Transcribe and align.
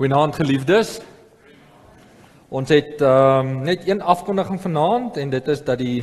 Goeienaand 0.00 0.32
geliefdes. 0.32 0.94
Ons 2.48 2.70
het 2.72 3.02
ehm 3.04 3.48
um, 3.48 3.50
net 3.68 3.82
een 3.84 4.00
afkondiging 4.00 4.56
vanaand 4.60 5.18
en 5.20 5.30
dit 5.30 5.48
is 5.52 5.60
dat 5.64 5.76
die 5.78 6.00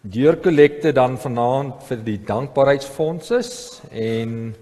deurkollekte 0.00 0.92
dan 0.94 1.16
vanaand 1.18 1.82
vir 1.88 2.04
die 2.06 2.20
dankbaarheidsfonds 2.28 3.32
is 3.34 3.50
en 3.90 4.54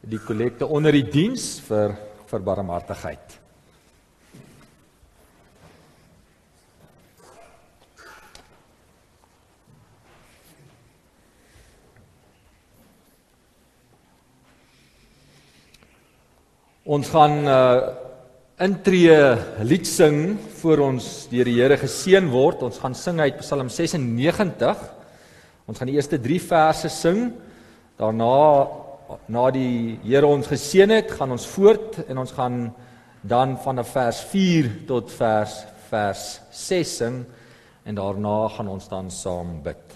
die 0.00 0.22
kollekte 0.24 0.70
onder 0.72 0.96
die 0.96 1.04
diens 1.04 1.60
vir 1.68 1.92
vir 2.32 2.46
barmhartigheid. 2.48 3.29
Ons 16.90 17.06
gaan 17.12 17.44
uh 17.46 17.96
intree 18.60 19.14
lied 19.62 19.86
sing 19.86 20.34
voor 20.58 20.80
ons 20.88 21.04
deur 21.30 21.46
die 21.46 21.54
Here 21.60 21.76
geseën 21.78 22.26
word. 22.28 22.64
Ons 22.66 22.80
gaan 22.82 22.96
sing 22.98 23.20
uit 23.22 23.38
Psalm 23.38 23.70
96. 23.70 24.82
Ons 25.70 25.78
gaan 25.78 25.88
die 25.88 25.94
eerste 25.94 26.18
3 26.20 26.40
verse 26.48 26.90
sing. 26.90 27.20
Daarna 27.96 28.34
na 29.30 29.46
die 29.54 30.00
Here 30.02 30.26
ons 30.26 30.50
geseën 30.50 30.90
het, 30.90 31.14
gaan 31.14 31.30
ons 31.30 31.46
voort 31.54 32.02
en 32.08 32.24
ons 32.24 32.34
gaan 32.34 32.58
dan 33.22 33.54
van 33.62 33.84
vers 33.86 34.24
4 34.34 34.74
tot 34.90 35.14
vers 35.14 35.60
vers 35.92 36.26
6 36.66 36.96
sing 37.04 37.22
en 37.86 38.02
daarna 38.02 38.36
gaan 38.58 38.74
ons 38.74 38.90
dan 38.90 39.14
saam 39.14 39.60
bid. 39.62 39.89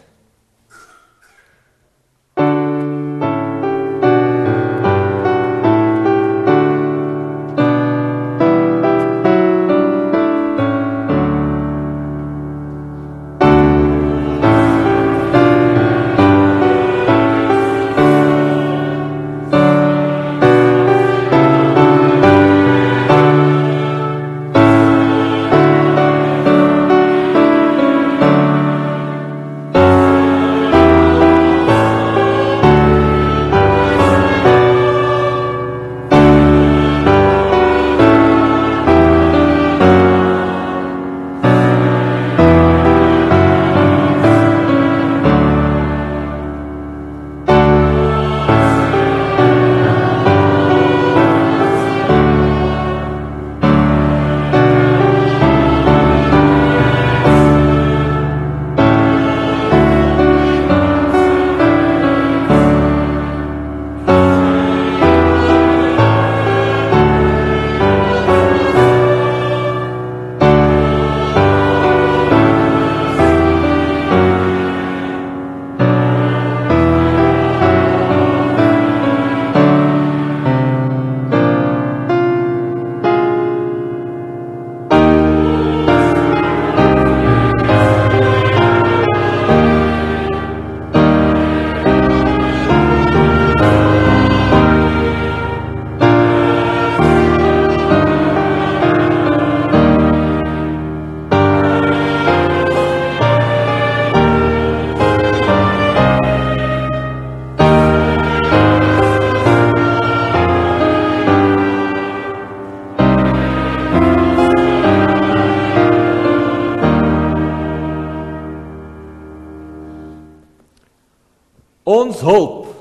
Hulp 122.25 122.73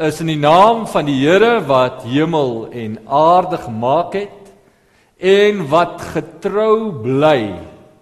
is 0.00 0.18
in 0.22 0.30
die 0.32 0.40
naam 0.40 0.86
van 0.90 1.06
die 1.06 1.20
Here 1.20 1.60
wat 1.68 2.02
hemel 2.08 2.70
en 2.74 2.96
aarde 3.06 3.60
gemaak 3.62 4.16
het 4.18 4.50
en 5.18 5.62
wat 5.70 6.00
getrou 6.14 6.90
bly 7.02 7.54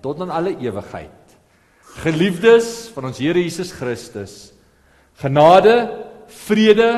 tot 0.03 0.23
aan 0.25 0.33
alle 0.33 0.55
ewigheid. 0.57 1.37
Geliefdes 2.03 2.89
van 2.95 3.11
ons 3.11 3.21
Here 3.21 3.43
Jesus 3.43 3.75
Christus, 3.77 4.55
genade, 5.21 5.77
vrede 6.47 6.91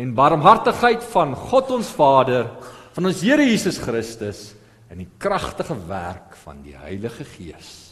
en 0.00 0.16
barmhartigheid 0.16 1.04
van 1.12 1.36
God 1.36 1.76
ons 1.76 1.92
Vader, 1.92 2.48
van 2.96 3.12
ons 3.12 3.20
Here 3.20 3.44
Jesus 3.44 3.78
Christus 3.82 4.50
en 4.90 5.04
die 5.04 5.10
kragtige 5.20 5.76
werk 5.88 6.34
van 6.46 6.64
die 6.64 6.74
Heilige 6.80 7.28
Gees 7.36 7.89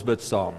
ons 0.00 0.06
bid 0.08 0.22
saam. 0.24 0.56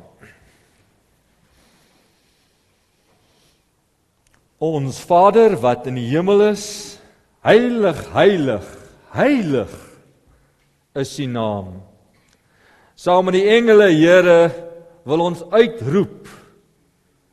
Ons 4.62 5.00
Vader 5.10 5.56
wat 5.58 5.88
in 5.90 5.98
die 5.98 6.10
hemel 6.12 6.44
is, 6.52 7.00
heilig, 7.42 8.04
heilig, 8.14 8.68
heilig 9.16 9.74
is 11.02 11.16
U 11.18 11.26
naam. 11.26 11.72
Saam 12.94 13.26
met 13.26 13.40
die 13.40 13.48
engele, 13.50 13.90
Here, 13.90 14.52
wil 15.10 15.26
ons 15.26 15.42
uitroep. 15.50 16.30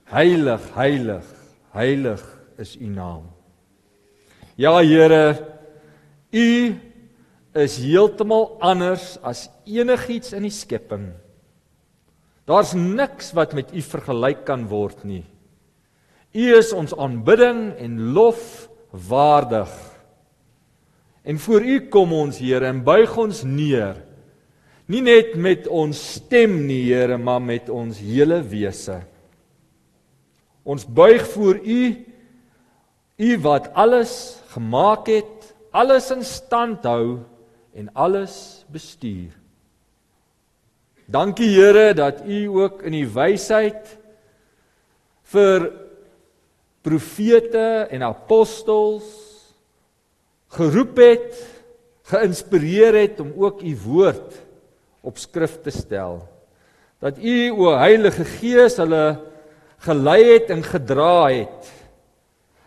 Heilig, 0.09 0.65
heilig, 0.73 1.29
heilig 1.77 2.25
is 2.57 2.79
U 2.81 2.89
naam. 2.89 3.29
Ja, 4.57 4.79
Here, 4.81 5.37
U 6.33 6.49
is 7.53 7.77
heeltemal 7.85 8.55
anders 8.65 9.19
as 9.21 9.51
enigiets 9.69 10.33
in 10.33 10.49
die 10.49 10.55
skepping. 10.55 11.11
Daar's 12.49 12.73
niks 12.73 13.35
wat 13.37 13.53
met 13.53 13.75
U 13.77 13.83
vergelyk 13.85 14.47
kan 14.49 14.65
word 14.71 15.05
nie. 15.05 15.25
U 16.33 16.45
is 16.57 16.73
ons 16.73 16.95
aanbidding 16.97 17.75
en 17.77 18.01
lof 18.17 18.69
waardig. 18.91 19.71
En 21.29 21.39
voor 21.39 21.65
U 21.65 21.81
kom 21.93 22.13
ons 22.17 22.39
Here 22.41 22.65
en 22.69 22.81
buig 22.85 23.17
ons 23.21 23.43
neer. 23.45 24.01
Nie 24.89 25.03
net 25.05 25.35
met 25.37 25.67
ons 25.69 25.99
stem 26.17 26.63
nie, 26.65 26.87
Here, 26.89 27.19
maar 27.21 27.43
met 27.45 27.69
ons 27.69 27.99
hele 28.01 28.41
wese. 28.49 29.03
Ons 30.65 30.87
buig 30.89 31.27
voor 31.35 31.61
U, 31.61 31.83
U 33.19 33.31
wat 33.45 33.69
alles 33.77 34.39
gemaak 34.55 35.11
het, 35.13 35.53
alles 35.77 36.09
in 36.15 36.25
stand 36.25 36.89
hou 36.89 37.19
en 37.77 37.93
alles 37.93 38.65
bestuur. 38.73 39.38
Dankie 41.09 41.49
Here 41.57 41.95
dat 41.97 42.21
U 42.29 42.39
ook 42.61 42.83
in 42.85 42.93
die 42.93 43.07
wysheid 43.09 43.95
vir 45.33 45.71
profete 46.85 47.87
en 47.89 48.05
apostels 48.05 49.07
geroep 50.53 51.01
het, 51.01 51.39
geïnspireer 52.13 52.99
het 53.01 53.23
om 53.25 53.33
ook 53.41 53.65
U 53.65 53.73
woord 53.87 54.37
op 55.01 55.17
skrif 55.17 55.57
te 55.65 55.73
stel. 55.73 56.21
Dat 57.01 57.17
U 57.17 57.39
o 57.57 57.73
Heilige 57.73 58.29
Gees 58.29 58.77
hulle 58.77 59.17
gelei 59.89 60.21
het 60.35 60.53
en 60.53 60.61
gedra 60.61 61.33
het. 61.33 61.73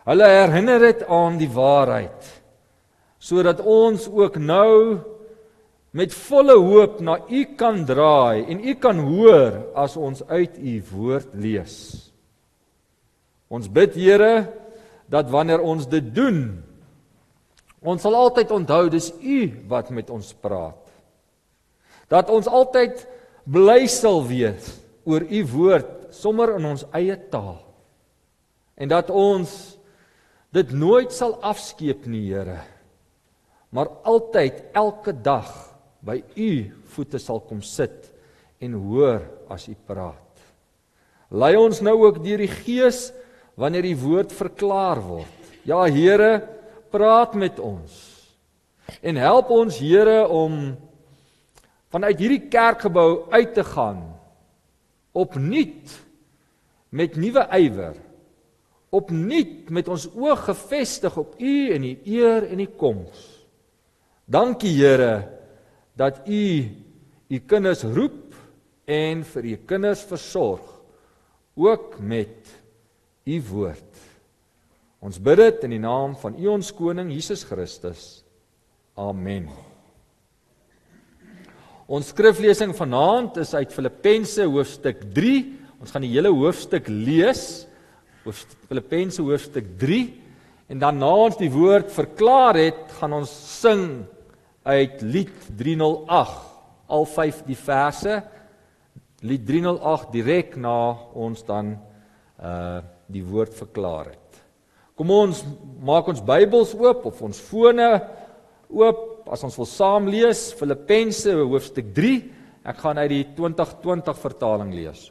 Hulle 0.09 0.33
herinner 0.33 0.89
het 0.89 1.05
aan 1.05 1.37
die 1.37 1.51
waarheid 1.53 2.37
sodat 3.21 3.59
ons 3.61 4.07
ook 4.09 4.39
nou 4.41 4.97
met 5.91 6.13
volle 6.15 6.55
hoop 6.55 6.99
na 7.03 7.17
U 7.27 7.41
kan 7.59 7.83
draai 7.85 8.47
en 8.47 8.63
U 8.63 8.75
kan 8.79 8.99
hoor 9.03 9.59
as 9.75 9.97
ons 9.99 10.23
uit 10.31 10.55
U 10.57 10.75
woord 10.91 11.33
lees. 11.35 11.75
Ons 13.51 13.67
bid 13.67 13.97
Here 13.99 14.47
dat 15.11 15.27
wanneer 15.31 15.59
ons 15.59 15.83
dit 15.91 16.05
doen, 16.15 16.61
ons 17.83 17.99
sal 17.99 18.15
altyd 18.15 18.53
onthou 18.55 18.85
dis 18.93 19.09
U 19.19 19.39
wat 19.67 19.89
met 19.91 20.09
ons 20.13 20.29
praat. 20.39 20.79
Dat 22.07 22.31
ons 22.31 22.47
altyd 22.47 23.03
bly 23.43 23.83
sal 23.91 24.23
wees 24.29 24.77
oor 25.03 25.25
U 25.27 25.41
woord 25.51 26.13
sommer 26.15 26.55
in 26.55 26.69
ons 26.71 26.85
eie 26.95 27.17
taal. 27.31 27.59
En 28.79 28.87
dat 28.91 29.11
ons 29.11 29.51
dit 30.55 30.71
nooit 30.71 31.11
sal 31.11 31.35
afskeep 31.43 32.07
nie, 32.07 32.29
Here. 32.31 32.59
Maar 33.71 33.91
altyd 34.07 34.63
elke 34.75 35.13
dag 35.15 35.70
by 36.05 36.19
u 36.35 36.51
voete 36.93 37.19
sal 37.21 37.41
kom 37.45 37.61
sit 37.65 38.09
en 38.61 38.75
hoor 38.77 39.21
as 39.51 39.67
u 39.69 39.75
praat. 39.87 40.17
Lei 41.31 41.55
ons 41.55 41.81
nou 41.81 41.95
ook 42.03 42.19
deur 42.23 42.41
die 42.41 42.51
Gees 42.51 43.09
wanneer 43.59 43.85
die 43.85 43.97
woord 43.97 44.33
verklaar 44.35 44.99
word. 45.03 45.51
Ja 45.67 45.85
Here, 45.85 46.41
praat 46.91 47.37
met 47.37 47.59
ons. 47.61 47.93
En 49.01 49.15
help 49.15 49.51
ons 49.53 49.77
Here 49.79 50.25
om 50.27 50.75
vanuit 51.91 52.19
hierdie 52.19 52.45
kerkgebou 52.51 53.27
uit 53.31 53.53
te 53.53 53.63
gaan 53.67 54.01
opnuut 55.11 55.91
met 56.91 57.17
nuwe 57.19 57.43
ywer 57.59 57.97
opnuut 58.91 59.69
met 59.71 59.87
ons 59.87 60.07
oog 60.11 60.41
gefestig 60.45 61.15
op 61.17 61.35
u 61.39 61.71
en 61.71 61.83
u 61.87 61.93
eer 62.11 62.47
en 62.51 62.59
u 62.59 62.67
koms. 62.77 63.19
Dankie 64.27 64.73
Here 64.75 65.40
dat 65.97 66.21
u 66.27 66.69
u 67.31 67.39
kinders 67.47 67.83
roep 67.83 68.35
en 68.85 69.23
vir 69.23 69.45
u 69.45 69.55
kinders 69.65 70.03
versorg 70.03 70.63
ook 71.55 71.99
met 71.99 72.51
u 73.23 73.37
woord. 73.51 73.99
Ons 75.01 75.19
bid 75.21 75.39
dit 75.39 75.63
in 75.67 75.75
die 75.77 75.81
naam 75.81 76.15
van 76.19 76.35
u 76.37 76.49
ons 76.51 76.71
koning 76.75 77.11
Jesus 77.13 77.45
Christus. 77.47 78.23
Amen. 78.99 79.47
Ons 81.91 82.11
skriflesing 82.11 82.75
vanaand 82.75 83.39
is 83.41 83.53
uit 83.55 83.73
Filippense 83.73 84.45
hoofstuk 84.47 85.01
3. 85.15 85.39
Ons 85.81 85.91
gaan 85.91 86.05
die 86.05 86.13
hele 86.13 86.31
hoofstuk 86.35 86.87
lees. 86.91 87.65
Hoofstuk 88.25 88.67
Filippense 88.69 89.23
hoofstuk 89.25 89.71
3 89.81 90.03
en 90.71 90.79
dan 90.79 91.01
na 91.01 91.09
ons 91.25 91.35
die 91.35 91.49
woord 91.51 91.89
verklaar 91.91 92.55
het, 92.55 92.85
gaan 93.01 93.11
ons 93.17 93.31
sing 93.59 94.05
uit 94.63 95.01
Lied 95.01 95.33
308 95.57 96.49
al 96.91 97.05
5 97.05 97.43
die 97.47 97.57
verse 97.57 98.21
Lied 99.21 99.45
308 99.45 100.11
direk 100.15 100.57
na 100.57 100.75
ons 101.13 101.45
dan 101.45 101.75
uh 102.41 102.81
die 103.11 103.25
woord 103.27 103.51
verklaar 103.51 104.13
het. 104.13 104.37
Kom 104.95 105.09
ons 105.11 105.41
maak 105.83 106.07
ons 106.07 106.21
Bybels 106.23 106.69
oop 106.79 107.09
of 107.09 107.17
ons 107.27 107.41
fone 107.43 107.87
oop 108.71 109.27
as 109.35 109.43
ons 109.43 109.57
wil 109.59 109.67
saam 109.67 110.07
lees 110.07 110.45
Filippense 110.55 111.33
hoofstuk 111.35 111.89
3. 111.97 112.13
Ek 112.71 112.79
gaan 112.79 113.01
uit 113.01 113.11
die 113.11 113.25
2020 113.35 114.21
vertaling 114.21 114.71
lees. 114.77 115.09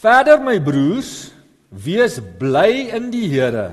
Verder 0.00 0.38
my 0.40 0.56
broers, 0.56 1.28
wees 1.68 2.14
bly 2.40 2.88
in 2.96 3.10
die 3.12 3.26
Here. 3.28 3.68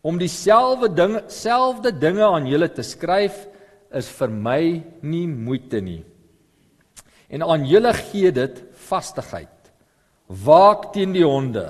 Om 0.00 0.16
dieselfde 0.16 0.88
dinge 0.88 1.26
selfde 1.28 1.90
dinge 1.92 2.24
aan 2.24 2.46
julle 2.48 2.70
te 2.72 2.80
skryf 2.86 3.42
is 3.92 4.06
vir 4.16 4.30
my 4.32 4.62
nie 5.04 5.26
moeite 5.28 5.82
nie. 5.84 6.00
En 7.28 7.44
aan 7.44 7.66
julle 7.68 7.92
gee 7.98 8.30
dit 8.32 8.62
vastigheid. 8.88 9.52
Waak 10.28 10.86
teen 10.94 11.12
die 11.12 11.26
honde, 11.26 11.66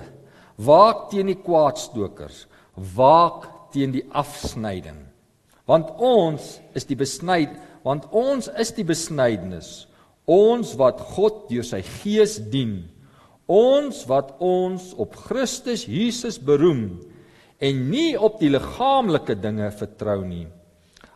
waak 0.63 1.09
teen 1.11 1.33
die 1.33 1.41
kwaadstokers, 1.43 2.45
waak 2.95 3.49
teen 3.75 3.97
die 3.97 4.05
afsnyding. 4.15 5.01
Want 5.67 5.91
ons 5.99 6.61
is 6.79 6.87
die 6.87 6.99
besnyd, 6.99 7.51
want 7.83 8.07
ons 8.15 8.47
is 8.63 8.71
die 8.79 8.87
besnydenis, 8.87 9.89
ons 10.31 10.77
wat 10.79 11.03
God 11.17 11.49
deur 11.51 11.67
sy 11.67 11.83
gees 11.83 12.39
dien. 12.53 12.87
Ons 13.49 14.03
wat 14.05 14.35
ons 14.45 14.91
op 15.01 15.17
Christus 15.25 15.87
Jesus 15.89 16.37
beroem 16.37 16.99
en 17.59 17.79
nie 17.89 18.13
op 18.21 18.37
die 18.43 18.51
liggaamlike 18.53 19.39
dinge 19.41 19.71
vertrou 19.73 20.21
nie. 20.21 20.45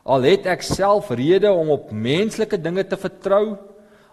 Al 0.02 0.24
het 0.26 0.48
ek 0.50 0.64
self 0.64 1.12
rede 1.14 1.52
om 1.52 1.70
op 1.76 1.92
menslike 1.92 2.56
dinge 2.58 2.82
te 2.88 2.96
vertrou, 2.98 3.58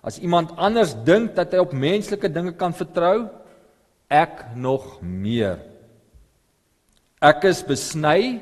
as 0.05 0.19
iemand 0.19 0.51
anders 0.59 0.93
dink 1.07 1.33
dat 1.37 1.55
hy 1.55 1.63
op 1.63 1.73
menslike 1.73 2.29
dinge 2.29 2.53
kan 2.59 2.75
vertrou, 2.75 3.29
ek 4.11 4.51
nog 4.59 4.99
meer. 5.01 5.57
Ek 7.23 7.47
is 7.49 7.63
besny 7.65 8.39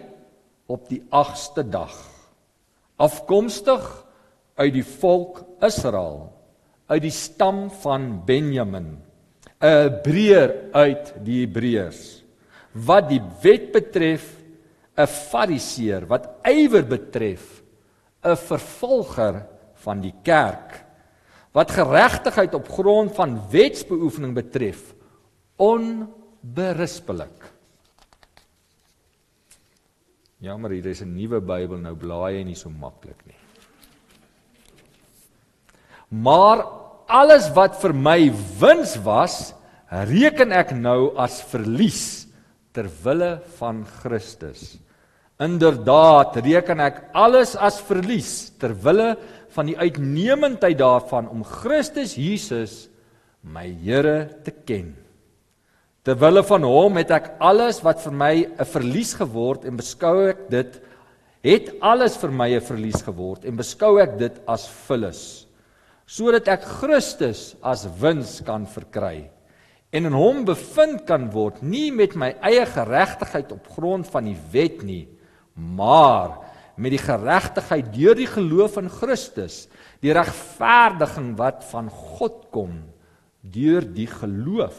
op 0.67 0.89
die 0.89 1.03
8ste 1.13 1.63
dag, 1.63 1.95
afkomstig 2.97 3.85
uit 4.57 4.73
die 4.73 4.85
volk 4.97 5.45
Israel, 5.63 6.27
uit 6.89 7.05
die 7.05 7.13
stam 7.13 7.67
van 7.85 8.17
Benjamin 8.25 8.97
'n 9.57 9.65
Hebreër 9.65 10.51
uit 10.71 11.13
die 11.25 11.41
Hebreërs. 11.45 12.23
Wat 12.73 13.09
die 13.09 13.21
wet 13.41 13.71
betref, 13.73 14.37
'n 14.97 15.07
Fariseer, 15.07 16.05
wat 16.05 16.29
ywer 16.45 16.85
betref, 16.85 17.63
'n 18.23 18.35
vervolger 18.35 19.45
van 19.83 20.01
die 20.01 20.13
kerk. 20.23 20.85
Wat 21.53 21.71
geregtigheid 21.71 22.53
op 22.53 22.69
grond 22.69 23.15
van 23.15 23.49
wetsbeoefening 23.49 24.33
betref, 24.33 24.93
onberispelik. 25.55 27.53
Jammer, 30.37 30.71
hier 30.71 30.85
is 30.85 31.01
'n 31.01 31.15
nuwe 31.15 31.41
Bybel 31.41 31.77
nou 31.77 31.95
blaai 31.95 32.41
en 32.41 32.45
nie 32.45 32.55
so 32.55 32.69
maklik 32.69 33.25
nie. 33.25 33.37
Maar 36.09 36.86
alles 37.07 37.49
wat 37.55 37.79
vir 37.81 37.93
my 37.95 38.19
wins 38.59 38.97
was, 39.03 39.53
reken 39.87 40.51
ek 40.55 40.73
nou 40.75 41.13
as 41.19 41.39
verlies 41.47 42.27
ter 42.75 42.89
wille 43.03 43.37
van 43.57 43.81
Christus. 44.01 44.75
Inderdaad, 45.41 46.39
reken 46.43 46.81
ek 46.81 47.01
alles 47.17 47.55
as 47.55 47.79
verlies 47.85 48.49
ter 48.59 48.73
wille 48.73 49.15
van 49.55 49.69
die 49.69 49.77
uitnemendheid 49.77 50.77
daarvan 50.79 51.29
om 51.31 51.45
Christus 51.45 52.15
Jesus 52.17 52.87
my 53.45 53.67
Here 53.69 54.27
te 54.43 54.51
ken. 54.51 54.91
Ter 56.03 56.17
wille 56.19 56.43
van 56.47 56.63
hom 56.63 56.97
het 56.99 57.11
ek 57.13 57.33
alles 57.43 57.81
wat 57.85 58.01
vir 58.03 58.13
my 58.13 58.35
'n 58.45 58.65
verlies 58.65 59.13
geword 59.13 59.65
en 59.65 59.77
beskou 59.77 60.29
ek 60.29 60.49
dit 60.49 60.81
het 61.43 61.73
alles 61.81 62.17
vir 62.17 62.31
my 62.31 62.49
'n 62.55 62.61
verlies 62.61 63.01
geword 63.03 63.45
en 63.45 63.57
beskou 63.57 63.99
ek 63.99 64.17
dit 64.17 64.35
as 64.47 64.67
vullis 64.87 65.46
sodat 66.07 66.47
ek 66.51 66.65
Christus 66.79 67.51
as 67.61 67.85
wins 67.99 68.39
kan 68.47 68.65
verkry 68.69 69.27
en 69.91 70.09
in 70.09 70.15
hom 70.15 70.43
bevind 70.47 71.05
kan 71.07 71.29
word 71.33 71.61
nie 71.63 71.89
met 71.95 72.15
my 72.15 72.33
eie 72.47 72.65
geregtigheid 72.67 73.51
op 73.55 73.67
grond 73.75 74.07
van 74.11 74.27
die 74.29 74.37
wet 74.53 74.83
nie 74.87 75.05
maar 75.55 76.39
met 76.77 76.93
die 76.93 77.01
geregtigheid 77.01 77.89
deur 77.95 78.17
die 78.17 78.29
geloof 78.29 78.77
in 78.81 78.89
Christus 78.93 79.65
die 80.03 80.13
regverdiging 80.13 81.33
wat 81.39 81.65
van 81.71 81.89
God 81.89 82.45
kom 82.53 82.77
deur 83.41 83.85
die 83.85 84.07
geloof. 84.09 84.77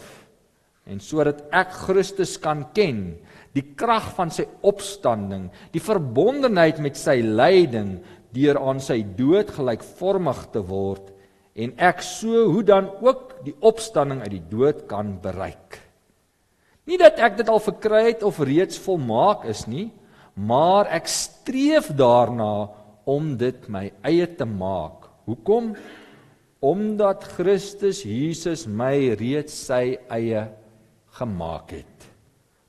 En 0.88 1.02
sodat 1.04 1.42
ek 1.54 1.72
Christus 1.84 2.36
kan 2.40 2.64
ken 2.76 3.18
die 3.56 3.64
krag 3.76 4.12
van 4.16 4.32
sy 4.32 4.46
opstanding 4.66 5.48
die 5.74 5.82
verbondenheid 5.84 6.80
met 6.84 6.96
sy 7.00 7.18
lyding 7.22 7.98
deur 8.36 8.60
aan 8.60 8.80
sy 8.84 9.02
dood 9.18 9.50
gelykvormig 9.56 10.42
te 10.54 10.62
word 10.64 11.12
en 11.58 11.74
ek 11.82 12.02
so 12.06 12.46
hoe 12.52 12.62
dan 12.62 12.86
ook 13.02 13.40
die 13.46 13.54
opstanding 13.66 14.22
uit 14.22 14.34
die 14.36 14.46
dood 14.50 14.84
kan 14.90 15.16
bereik. 15.22 15.80
Nie 16.86 16.98
dat 17.00 17.18
ek 17.20 17.40
dit 17.40 17.48
al 17.50 17.60
verkry 17.60 18.04
het 18.12 18.22
of 18.24 18.38
reeds 18.40 18.78
volmaak 18.80 19.44
is 19.50 19.66
nie, 19.68 19.90
maar 20.38 20.88
ek 20.94 21.10
streef 21.10 21.90
daarna 21.98 22.70
om 23.08 23.34
dit 23.40 23.66
my 23.68 23.88
eie 24.06 24.28
te 24.38 24.46
maak. 24.46 25.10
Hoekom? 25.28 25.74
Omdat 26.64 27.26
Christus 27.36 28.04
Jesus 28.06 28.64
my 28.66 29.18
reeds 29.18 29.54
sy 29.68 29.98
eie 30.14 30.46
gemaak 31.18 31.74
het. 31.74 32.08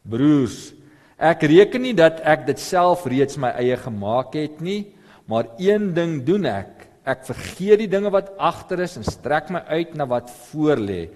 Broers, 0.10 0.74
ek 1.20 1.46
reken 1.48 1.86
nie 1.86 1.96
dat 1.98 2.24
ek 2.26 2.48
dit 2.50 2.60
self 2.62 3.06
reeds 3.10 3.38
my 3.38 3.54
eie 3.62 3.78
gemaak 3.78 4.36
het 4.40 4.60
nie, 4.66 4.82
maar 5.30 5.52
een 5.62 5.92
ding 5.94 6.20
doen 6.26 6.48
ek 6.50 6.79
Ek 7.10 7.26
vergeet 7.26 7.82
die 7.82 7.90
dinge 7.90 8.12
wat 8.14 8.36
agter 8.38 8.84
is 8.86 8.98
en 9.00 9.08
strek 9.08 9.50
my 9.54 9.64
uit 9.72 9.96
na 9.98 10.06
wat 10.10 10.30
voor 10.50 10.82
lê. 10.82 11.08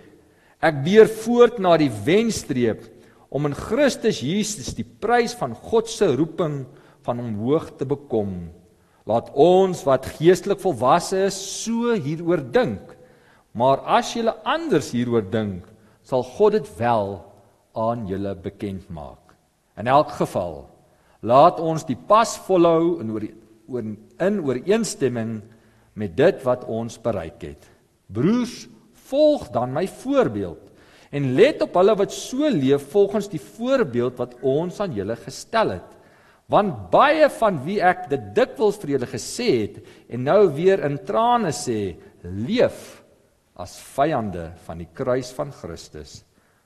Ek 0.64 0.80
beer 0.86 1.10
voort 1.22 1.60
na 1.62 1.76
die 1.78 1.92
wenstreep 2.06 2.88
om 3.34 3.50
in 3.50 3.58
Christus 3.58 4.22
Jesus 4.24 4.74
die 4.78 4.86
prys 4.86 5.36
van 5.38 5.54
God 5.54 5.90
se 5.92 6.08
roeping 6.16 6.64
van 7.06 7.22
omhoog 7.22 7.74
te 7.78 7.86
bekom. 7.90 8.48
Laat 9.10 9.30
ons 9.36 9.84
wat 9.84 10.08
geestelik 10.16 10.62
volwasse 10.64 11.26
is, 11.28 11.38
so 11.66 11.92
hieroor 11.94 12.42
dink. 12.56 12.94
Maar 13.54 13.84
as 14.00 14.14
julle 14.16 14.34
anders 14.48 14.94
hieroor 14.96 15.26
dink, 15.30 15.66
sal 16.08 16.24
God 16.38 16.56
dit 16.58 16.70
wel 16.80 17.18
aan 17.78 18.08
julle 18.08 18.34
bekend 18.40 18.88
maak. 18.94 19.36
In 19.78 19.90
elk 19.92 20.14
geval, 20.22 20.64
laat 21.22 21.60
ons 21.60 21.86
die 21.88 21.98
pas 21.98 22.38
volhou 22.48 23.00
in 23.04 23.12
oor 23.14 23.28
in 23.74 24.40
ooreenstemming 24.44 25.38
met 26.00 26.16
dit 26.18 26.44
wat 26.46 26.66
ons 26.66 26.98
bereik 27.02 27.42
het. 27.46 27.68
Broers, 28.14 28.68
volg 29.10 29.50
dan 29.54 29.74
my 29.76 29.86
voorbeeld 29.88 30.72
en 31.14 31.34
let 31.38 31.62
op 31.62 31.76
hulle 31.78 31.94
wat 32.00 32.14
so 32.16 32.50
leef 32.50 32.88
volgens 32.90 33.28
die 33.30 33.42
voorbeeld 33.42 34.18
wat 34.18 34.34
ons 34.42 34.80
aan 34.82 34.96
julle 34.98 35.16
gestel 35.22 35.76
het. 35.76 35.90
Want 36.50 36.90
baie 36.94 37.30
van 37.38 37.60
wie 37.66 37.78
ek 37.86 38.08
dit 38.12 38.32
dikwels 38.36 38.80
vir 38.82 38.96
julle 38.96 39.10
gesê 39.12 39.50
het 39.62 39.78
en 40.10 40.26
nou 40.26 40.42
weer 40.56 40.82
in 40.88 40.98
trane 41.06 41.54
sê, 41.56 41.94
leef 42.24 43.04
as 43.54 43.78
vyande 43.94 44.50
van 44.66 44.82
die 44.82 44.90
kruis 44.98 45.30
van 45.38 45.54
Christus. 45.54 46.24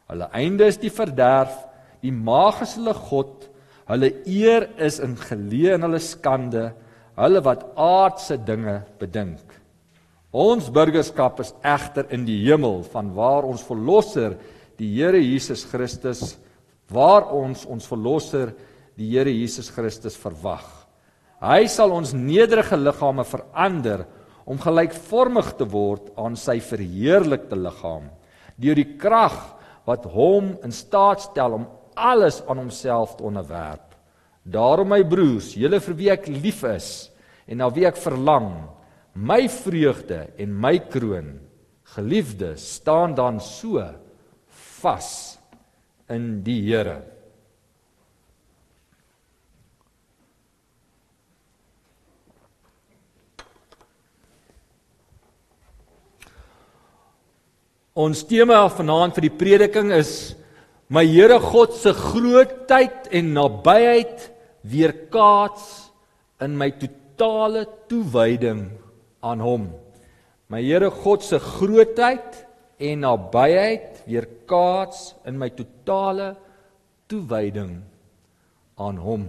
Hulle 0.07 0.29
einde 0.31 0.69
is 0.71 0.79
die 0.79 0.93
verderf, 0.93 1.55
die 1.99 2.13
maag 2.15 2.63
is 2.63 2.77
hulle 2.79 2.95
god, 2.95 3.49
hulle 3.91 4.13
eer 4.27 4.69
is 4.83 5.01
in 5.03 5.17
geleë 5.19 5.75
in 5.75 5.87
hulle 5.87 5.99
skande 6.03 6.69
hulle 7.17 7.41
wat 7.45 7.65
aardse 7.75 8.37
dinge 8.45 8.81
bedink. 8.99 9.45
Ons 10.37 10.67
burgerskap 10.73 11.39
is 11.41 11.53
egter 11.65 12.09
in 12.13 12.25
die 12.27 12.39
hemel 12.45 12.83
vanwaar 12.91 13.47
ons 13.47 13.63
verlosser 13.65 14.35
die 14.77 14.89
Here 14.99 15.19
Jesus 15.19 15.65
Christus 15.65 16.35
waar 16.93 17.31
ons 17.33 17.65
ons 17.65 17.87
verlosser 17.89 18.53
die 18.97 19.09
Here 19.15 19.33
Jesus 19.33 19.71
Christus 19.73 20.17
verwag. 20.19 20.65
Hy 21.41 21.65
sal 21.69 21.93
ons 21.93 22.13
nederige 22.17 22.77
liggame 22.77 23.25
verander 23.27 24.05
om 24.47 24.59
gelykvormig 24.61 25.51
te 25.59 25.67
word 25.69 26.13
aan 26.17 26.37
sy 26.39 26.59
verheerlikte 26.63 27.57
liggaam 27.59 28.07
deur 28.57 28.77
die 28.79 28.95
krag 28.97 29.35
wat 29.85 30.07
hom 30.11 30.55
in 30.65 30.73
staat 30.73 31.21
stel 31.27 31.59
om 31.59 31.67
alles 31.97 32.41
aan 32.47 32.63
homself 32.63 33.15
te 33.17 33.25
onderwerp. 33.25 33.86
Daarom 34.47 34.93
my 34.93 35.01
broers, 35.03 35.51
julle 35.59 35.81
vir 35.83 35.95
wie 35.99 36.11
ek 36.13 36.29
lief 36.31 36.61
is 36.69 37.09
en 37.47 37.59
na 37.59 37.67
wie 37.73 37.83
ek 37.87 37.99
verlang, 37.99 38.69
my 39.11 39.43
vreugde 39.51 40.21
en 40.39 40.53
my 40.55 40.77
kroon, 40.87 41.33
geliefde, 41.97 42.53
staan 42.55 43.15
dan 43.17 43.41
so 43.43 43.83
vas 44.79 45.09
in 46.07 46.39
die 46.45 46.61
Here. 46.63 47.01
Ons 57.97 58.21
tema 58.29 58.61
vanaand 58.69 59.15
vir 59.17 59.25
die 59.25 59.35
prediking 59.43 59.91
is 59.91 60.37
my 60.87 61.03
Here 61.03 61.39
God 61.41 61.75
se 61.75 61.91
grootheid 61.97 63.11
en 63.11 63.33
nabyheid 63.35 64.29
weerkaats 64.61 65.91
in 66.41 66.57
my 66.57 66.71
totale 66.71 67.65
toewyding 67.87 68.69
aan 69.19 69.39
hom. 69.41 69.69
My 70.47 70.61
Here 70.63 70.89
God 70.91 71.23
se 71.23 71.39
grootheid 71.39 72.45
en 72.77 73.01
nabyheid 73.03 74.03
weerkaats 74.07 75.15
in 75.25 75.37
my 75.37 75.49
totale 75.49 76.35
toewyding 77.09 77.81
aan 78.77 78.97
hom. 79.01 79.27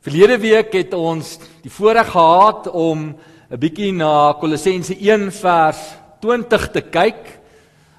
Verlede 0.00 0.38
week 0.40 0.72
het 0.72 0.94
ons 0.96 1.38
die 1.64 1.72
voorreg 1.72 2.08
gehad 2.12 2.70
om 2.72 3.16
'n 3.50 3.58
bietjie 3.58 3.92
na 3.92 4.32
Kolossense 4.40 4.94
1 4.94 5.32
vers 5.32 5.80
20 6.20 6.70
te 6.72 6.80
kyk 6.80 7.40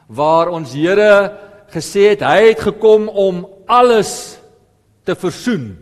waar 0.08 0.50
ons 0.50 0.74
Here 0.74 1.38
gesê 1.72 2.12
het 2.16 2.22
hy 2.22 2.52
het 2.52 2.60
gekom 2.60 3.08
om 3.10 3.48
alles 3.68 4.41
te 5.12 5.20
versoen. 5.20 5.74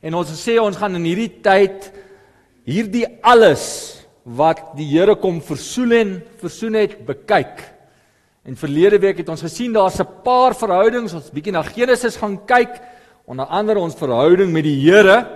En 0.00 0.16
ons 0.16 0.36
sê 0.40 0.56
ons 0.60 0.76
gaan 0.76 0.96
in 0.96 1.08
hierdie 1.10 1.32
tyd 1.44 1.90
hierdie 2.68 3.06
alles 3.26 3.66
wat 4.24 4.72
die 4.78 4.88
Here 4.92 5.16
kom 5.20 5.40
versoen 5.44 5.92
en 5.96 6.14
versoen 6.40 6.78
het 6.80 6.96
bekyk. 7.06 7.60
En 8.44 8.56
verlede 8.56 9.00
week 9.02 9.20
het 9.20 9.28
ons 9.32 9.44
gesien 9.44 9.72
daar's 9.72 10.00
'n 10.00 10.22
paar 10.24 10.54
verhoudings, 10.54 11.12
ons 11.12 11.32
bietjie 11.32 11.52
na 11.52 11.62
Genesis 11.62 12.16
gaan 12.16 12.38
kyk, 12.46 12.80
onder 13.26 13.46
andere 13.46 13.78
ons 13.78 13.94
verhouding 13.94 14.52
met 14.52 14.64
die 14.64 14.80
Here, 14.80 15.26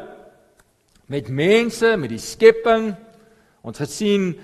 met 1.06 1.28
mense, 1.28 1.96
met 1.96 2.10
die 2.10 2.18
skepping. 2.18 2.94
Ons 3.62 3.78
gesien 3.78 4.38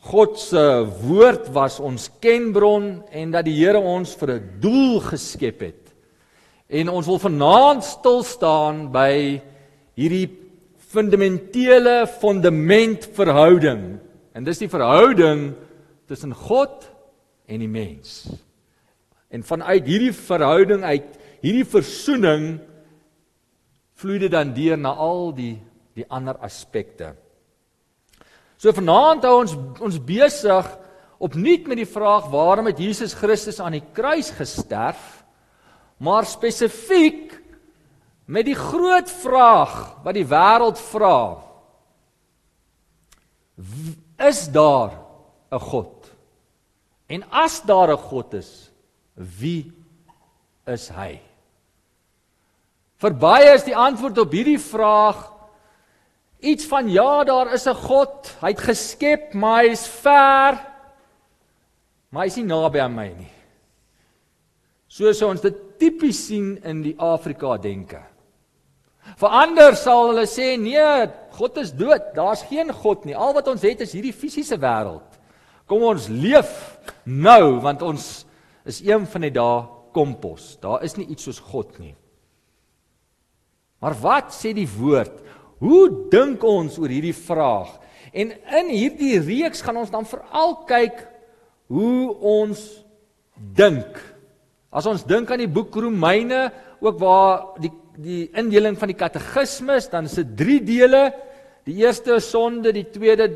God 0.00 0.38
se 0.38 0.86
woord 1.02 1.48
was 1.52 1.80
ons 1.80 2.10
kenbron 2.20 3.02
en 3.12 3.30
dat 3.30 3.44
die 3.44 3.64
Here 3.64 3.78
ons 3.78 4.14
vir 4.14 4.30
'n 4.30 4.60
doel 4.60 5.00
geskep 5.00 5.60
het. 5.60 5.89
En 6.70 6.88
ons 6.88 7.06
wil 7.06 7.18
vanaand 7.18 7.82
stil 7.84 8.22
staan 8.22 8.84
by 8.94 9.40
hierdie 9.98 10.28
fundamentele 10.90 12.04
fundament 12.06 13.08
verhouding. 13.16 13.82
En 14.34 14.46
dis 14.46 14.62
die 14.62 14.70
verhouding 14.70 15.50
tussen 16.10 16.34
God 16.34 16.86
en 17.50 17.62
die 17.62 17.70
mens. 17.70 18.30
En 19.30 19.42
vanuit 19.46 19.86
hierdie 19.86 20.14
verhouding 20.14 20.86
uit 20.86 21.18
hierdie 21.42 21.66
versoening 21.66 22.60
vloei 24.00 24.20
dit 24.22 24.32
dan 24.32 24.54
deur 24.54 24.78
na 24.78 24.94
al 24.94 25.30
die 25.36 25.56
die 25.98 26.06
ander 26.06 26.38
aspekte. 26.38 27.10
So 28.60 28.72
vanaand 28.76 29.26
hou 29.26 29.40
ons 29.42 29.56
ons 29.82 29.98
besig 30.06 30.68
opnuut 31.20 31.66
met 31.68 31.82
die 31.82 31.88
vraag 31.88 32.30
waarom 32.32 32.70
het 32.70 32.80
Jesus 32.80 33.16
Christus 33.18 33.58
aan 33.60 33.76
die 33.76 33.84
kruis 33.92 34.30
gesterf? 34.36 35.19
Maar 36.00 36.26
spesifiek 36.26 37.36
met 38.30 38.46
die 38.46 38.56
groot 38.56 39.10
vraag 39.10 39.74
wat 40.04 40.16
die 40.16 40.26
wêreld 40.26 40.80
vra. 40.80 41.42
Is 44.16 44.46
daar 44.48 44.96
'n 45.50 45.60
God? 45.60 46.10
En 47.06 47.24
as 47.30 47.62
daar 47.62 47.90
'n 47.92 47.98
God 47.98 48.34
is, 48.34 48.70
wie 49.14 49.72
is 50.66 50.88
hy? 50.88 51.20
Vir 53.00 53.14
baie 53.14 53.54
is 53.54 53.64
die 53.64 53.76
antwoord 53.76 54.18
op 54.18 54.32
hierdie 54.32 54.60
vraag 54.60 55.32
iets 56.40 56.64
van 56.64 56.88
ja, 56.88 57.24
daar 57.24 57.52
is 57.52 57.66
'n 57.66 57.74
God, 57.74 58.36
hy 58.40 58.48
het 58.48 58.60
geskep, 58.60 59.34
maar 59.34 59.62
hy 59.62 59.70
is 59.70 59.86
ver. 59.86 60.66
Maar 62.08 62.22
hy 62.22 62.26
is 62.26 62.36
nie 62.36 62.44
naby 62.44 62.80
aan 62.80 62.94
my 62.94 63.08
nie. 63.08 63.32
Soos 64.88 65.22
ons 65.22 65.40
dit 65.40 65.69
tipies 65.80 66.20
sien 66.28 66.54
in 66.66 66.82
die 66.84 66.94
Afrika 67.00 67.56
denke. 67.60 68.02
Vir 69.18 69.36
ander 69.42 69.74
sal 69.78 70.10
hulle 70.10 70.26
sê 70.28 70.52
nee, 70.60 71.08
God 71.38 71.58
is 71.62 71.72
dood. 71.74 72.12
Daar's 72.14 72.44
geen 72.48 72.70
God 72.82 73.06
nie. 73.08 73.16
Al 73.16 73.34
wat 73.36 73.48
ons 73.50 73.64
het 73.64 73.82
is 73.84 73.94
hierdie 73.96 74.14
fisiese 74.14 74.58
wêreld. 74.60 75.18
Kom 75.70 75.84
ons 75.86 76.08
leef 76.12 76.52
nou 77.06 77.60
want 77.64 77.82
ons 77.86 78.08
is 78.68 78.80
een 78.84 79.06
van 79.08 79.26
die 79.26 79.34
dae 79.34 79.64
kompos. 79.96 80.56
Daar 80.62 80.84
is 80.86 80.96
nie 80.98 81.08
iets 81.10 81.26
soos 81.26 81.40
God 81.50 81.78
nie. 81.82 81.94
Maar 83.80 83.96
wat 84.02 84.34
sê 84.36 84.52
die 84.54 84.68
woord? 84.68 85.16
Hoe 85.60 85.86
dink 86.12 86.44
ons 86.44 86.76
oor 86.80 86.92
hierdie 86.92 87.16
vraag? 87.16 87.72
En 88.12 88.32
in 88.60 88.70
hierdie 88.72 89.18
reeks 89.22 89.62
gaan 89.64 89.80
ons 89.80 89.92
dan 89.92 90.08
veral 90.08 90.56
kyk 90.68 91.04
hoe 91.70 92.12
ons 92.26 92.60
dink. 93.56 93.96
As 94.70 94.86
ons 94.86 95.02
dink 95.02 95.30
aan 95.30 95.42
die 95.42 95.50
boek 95.50 95.74
Romeine, 95.82 96.48
ook 96.80 96.98
waar 97.00 97.60
die 97.62 97.72
die 98.00 98.30
indeling 98.38 98.78
van 98.80 98.88
die 98.88 98.96
katekismes, 98.96 99.90
dan 99.92 100.06
is 100.08 100.14
dit 100.16 100.30
3 100.38 100.60
dele. 100.64 101.00
Die 101.68 101.82
eerste 101.82 102.14
is 102.16 102.30
sonde, 102.30 102.72
die 102.72 102.86
tweede 102.88 103.26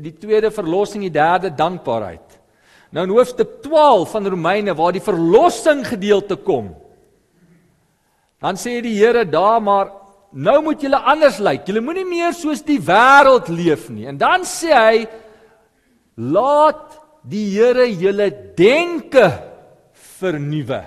die 0.00 0.14
tweede 0.16 0.48
verlossing, 0.54 1.04
die 1.04 1.12
derde 1.12 1.50
dankbaarheid. 1.54 2.38
Nou 2.94 3.04
in 3.04 3.12
hoofstuk 3.12 3.58
12 3.66 4.14
van 4.14 4.30
Romeine 4.32 4.74
waar 4.78 4.94
die 4.96 5.02
verlossing 5.04 5.82
gedeelte 5.86 6.38
kom. 6.40 6.70
Dan 8.40 8.56
sê 8.60 8.78
die 8.84 8.96
Here 8.96 9.26
daar 9.28 9.60
maar 9.62 9.92
nou 10.32 10.56
moet 10.64 10.82
julle 10.82 10.98
anders 10.98 11.36
lyk. 11.42 11.66
Julle 11.68 11.82
moenie 11.84 12.06
meer 12.08 12.32
soos 12.32 12.64
die 12.64 12.80
wêreld 12.82 13.50
leef 13.52 13.90
nie. 13.92 14.08
En 14.10 14.18
dan 14.18 14.46
sê 14.48 14.72
hy 14.72 15.04
laat 16.16 16.96
die 17.28 17.46
Here 17.58 17.86
julle 17.92 18.30
denke 18.56 19.28
vernuwe. 20.18 20.82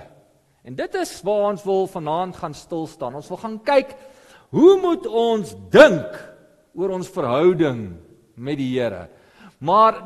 En 0.64 0.76
dit 0.76 0.94
is 1.00 1.12
waar 1.24 1.50
ons 1.52 1.64
wil 1.64 1.86
vanaand 1.86 2.36
gaan 2.36 2.54
stil 2.54 2.86
staan. 2.86 3.14
Ons 3.14 3.28
wil 3.28 3.40
gaan 3.40 3.58
kyk 3.64 3.94
hoe 4.54 4.78
moet 4.80 5.06
ons 5.06 5.54
dink 5.72 6.16
oor 6.76 6.94
ons 6.96 7.10
verhouding 7.12 7.82
met 8.36 8.58
die 8.60 8.70
Here. 8.74 9.08
Maar 9.58 9.98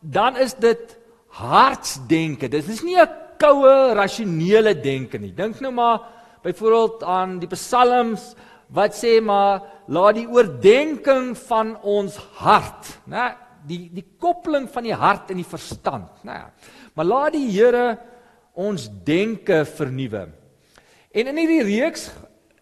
dan 0.00 0.36
is 0.36 0.54
dit 0.54 0.96
hartsdenke. 1.40 2.48
Dit 2.48 2.68
is 2.68 2.82
nie 2.82 2.96
'n 2.96 3.08
koue 3.38 3.94
rasionele 3.94 4.74
denke 4.74 5.18
nie. 5.18 5.32
Dink 5.32 5.60
nou 5.60 5.72
maar 5.72 6.00
byvoorbeeld 6.42 7.02
aan 7.02 7.38
die 7.38 7.48
psalms 7.48 8.34
wat 8.70 8.94
sê 8.94 9.20
maar 9.22 9.62
laat 9.90 10.14
die 10.14 10.28
oordeenking 10.28 11.34
van 11.48 11.74
ons 11.82 12.16
hart, 12.38 13.00
né, 13.10 13.34
die 13.66 13.90
die 13.92 14.06
koppeling 14.18 14.68
van 14.70 14.86
die 14.86 14.94
hart 14.94 15.30
en 15.30 15.36
die 15.36 15.48
verstand, 15.48 16.22
né. 16.24 16.44
Maar 16.94 17.04
laat 17.04 17.32
die 17.32 17.50
Here 17.50 17.98
ons 18.54 18.88
denke 19.04 19.64
vernuwe. 19.64 20.28
En 21.10 21.30
in 21.30 21.40
hierdie 21.42 21.62
reeks 21.66 22.10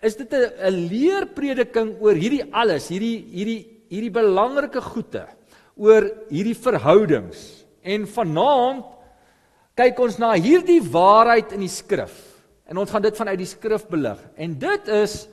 is 0.02 0.16
dit 0.16 0.32
'n 0.32 0.88
leerprediking 0.88 1.96
oor 2.00 2.14
hierdie 2.14 2.44
alles, 2.52 2.88
hierdie 2.88 3.24
hierdie 3.32 3.78
hierdie 3.88 4.12
belangrike 4.12 4.80
goeie 4.80 5.26
oor 5.76 6.10
hierdie 6.28 6.56
verhoudings. 6.58 7.64
En 7.82 8.06
vanaand 8.06 8.84
kyk 9.78 9.98
ons 9.98 10.18
na 10.18 10.32
hierdie 10.34 10.82
waarheid 10.82 11.52
in 11.52 11.60
die 11.60 11.72
skrif. 11.72 12.14
En 12.68 12.78
ons 12.82 12.90
gaan 12.90 13.02
dit 13.02 13.16
vanuit 13.16 13.38
die 13.38 13.48
skrif 13.48 13.86
belig. 13.88 14.18
En 14.36 14.58
dit 14.58 14.88
is 14.88 15.28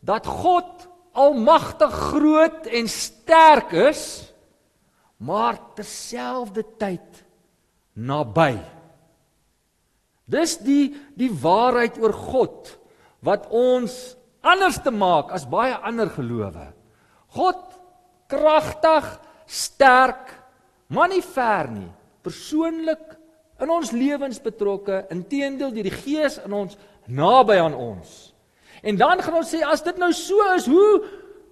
dat 0.00 0.26
God 0.26 0.86
almagtig 1.12 1.90
groot 1.90 2.66
en 2.70 2.88
sterk 2.88 3.74
is, 3.90 4.32
maar 5.18 5.58
terselfdertyd 5.74 7.24
naby. 7.98 8.77
Dis 10.28 10.58
die 10.60 10.92
die 11.16 11.30
waarheid 11.32 11.96
oor 12.02 12.12
God 12.12 12.74
wat 13.24 13.48
ons 13.50 13.94
anders 14.44 14.78
te 14.84 14.92
maak 14.94 15.32
as 15.34 15.48
baie 15.48 15.74
ander 15.74 16.10
gelowe. 16.12 16.68
God 17.34 17.64
kragtig, 18.28 19.06
sterk, 19.48 20.34
maar 20.92 21.08
nie 21.10 21.24
ver 21.24 21.70
nie, 21.72 21.88
persoonlik 22.24 23.16
in 23.58 23.72
ons 23.72 23.90
lewens 23.92 24.38
betrokke, 24.42 25.06
inteendeel 25.12 25.72
deur 25.74 25.88
die 25.88 25.96
Gees 26.04 26.38
in 26.44 26.54
ons 26.54 26.76
naby 27.08 27.56
aan 27.58 27.74
ons. 27.74 28.34
En 28.84 28.98
dan 29.00 29.22
gaan 29.24 29.40
ons 29.40 29.50
sê 29.50 29.64
as 29.66 29.82
dit 29.82 29.96
nou 29.98 30.12
so 30.14 30.44
is, 30.54 30.68
hoe 30.70 31.00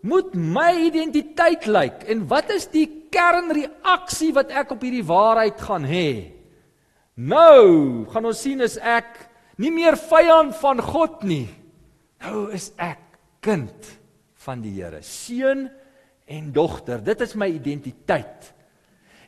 moet 0.06 0.36
my 0.36 0.70
identiteit 0.86 1.66
lyk 1.66 2.04
en 2.12 2.22
wat 2.30 2.52
is 2.54 2.68
die 2.70 2.86
kernreaksie 3.10 4.30
wat 4.36 4.52
ek 4.54 4.76
op 4.76 4.84
hierdie 4.84 5.06
waarheid 5.06 5.58
gaan 5.66 5.88
hê? 5.88 6.35
Nou 7.16 8.04
gaan 8.12 8.28
ons 8.28 8.40
sien 8.44 8.60
is 8.60 8.76
ek 8.76 9.08
nie 9.56 9.72
meer 9.72 9.96
vyand 9.96 10.52
van 10.60 10.82
God 10.84 11.22
nie. 11.24 11.46
Nou 12.20 12.50
is 12.52 12.68
ek 12.76 13.00
kind 13.44 13.92
van 14.44 14.60
die 14.60 14.74
Here, 14.76 15.00
seun 15.00 15.66
en 16.28 16.50
dogter. 16.52 17.00
Dit 17.00 17.22
is 17.24 17.32
my 17.38 17.48
identiteit. 17.48 18.52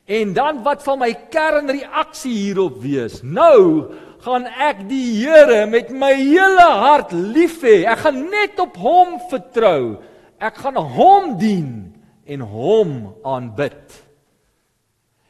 En 0.09 0.35
dan 0.37 0.61
wat 0.64 0.85
van 0.85 1.01
my 1.01 1.11
kernreaksie 1.33 2.33
hierop 2.33 2.79
wees? 2.85 3.22
Nou 3.24 3.88
gaan 4.24 4.44
ek 4.48 4.85
die 4.88 5.22
Here 5.22 5.64
met 5.70 5.88
my 5.88 6.12
hele 6.12 6.68
hart 6.85 7.12
lief 7.16 7.62
hê. 7.64 7.87
Ek 7.88 8.05
gaan 8.05 8.27
net 8.29 8.61
op 8.61 8.77
hom 8.81 9.16
vertrou. 9.33 10.03
Ek 10.37 10.61
gaan 10.61 10.77
hom 10.77 11.38
dien 11.40 11.72
en 12.29 12.44
hom 12.44 12.94
aanbid. 13.24 13.96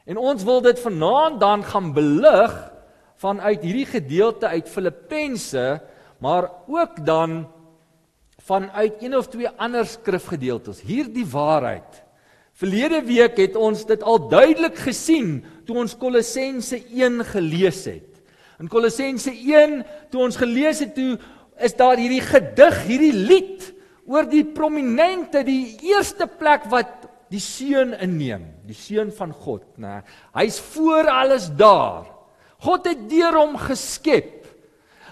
En 0.09 0.17
ons 0.17 0.41
wil 0.43 0.63
dit 0.65 0.79
vanaand 0.81 1.37
dan 1.37 1.63
gaan 1.63 1.93
belig 1.93 2.53
vanuit 3.21 3.61
hierdie 3.61 3.85
gedeelte 3.85 4.47
uit 4.49 4.69
Filippense, 4.69 5.65
maar 6.17 6.49
ook 6.65 7.03
dan 7.05 7.43
vanuit 8.41 9.03
een 9.03 9.13
of 9.17 9.27
twee 9.29 9.49
ander 9.49 9.85
skrifgedeeltes. 9.85 10.81
Hierdie 10.81 11.27
waarheid. 11.29 12.01
Verlede 12.57 13.03
week 13.05 13.37
het 13.37 13.55
ons 13.55 13.85
dit 13.85 14.01
al 14.03 14.17
duidelik 14.31 14.79
gesien 14.81 15.43
toe 15.67 15.77
ons 15.83 15.93
Kolossense 15.97 16.79
1 16.89 17.21
gelees 17.29 17.85
het. 17.85 18.09
In 18.59 18.67
Kolossense 18.67 19.31
1 19.31 19.83
toe 20.09 20.23
ons 20.25 20.39
gelees 20.41 20.81
het 20.81 20.95
toe 20.97 21.19
is 21.61 21.75
daar 21.77 22.01
hierdie 22.01 22.23
gedig, 22.25 22.81
hierdie 22.87 23.13
lied 23.13 23.69
oor 24.09 24.25
die 24.25 24.43
prominente, 24.43 25.43
die 25.45 25.77
eerste 25.85 26.25
plek 26.25 26.65
wat 26.73 26.98
die 27.29 27.41
seun 27.41 27.93
inneem, 28.01 28.47
die 28.65 28.77
seun 28.77 29.11
van 29.13 29.33
God, 29.33 29.65
nê. 29.77 29.99
Hy's 30.33 30.59
voor 30.73 31.09
alles 31.11 31.49
daar. 31.57 32.09
God 32.65 32.89
het 32.89 33.05
deur 33.11 33.37
hom 33.37 33.55
geskep. 33.61 34.47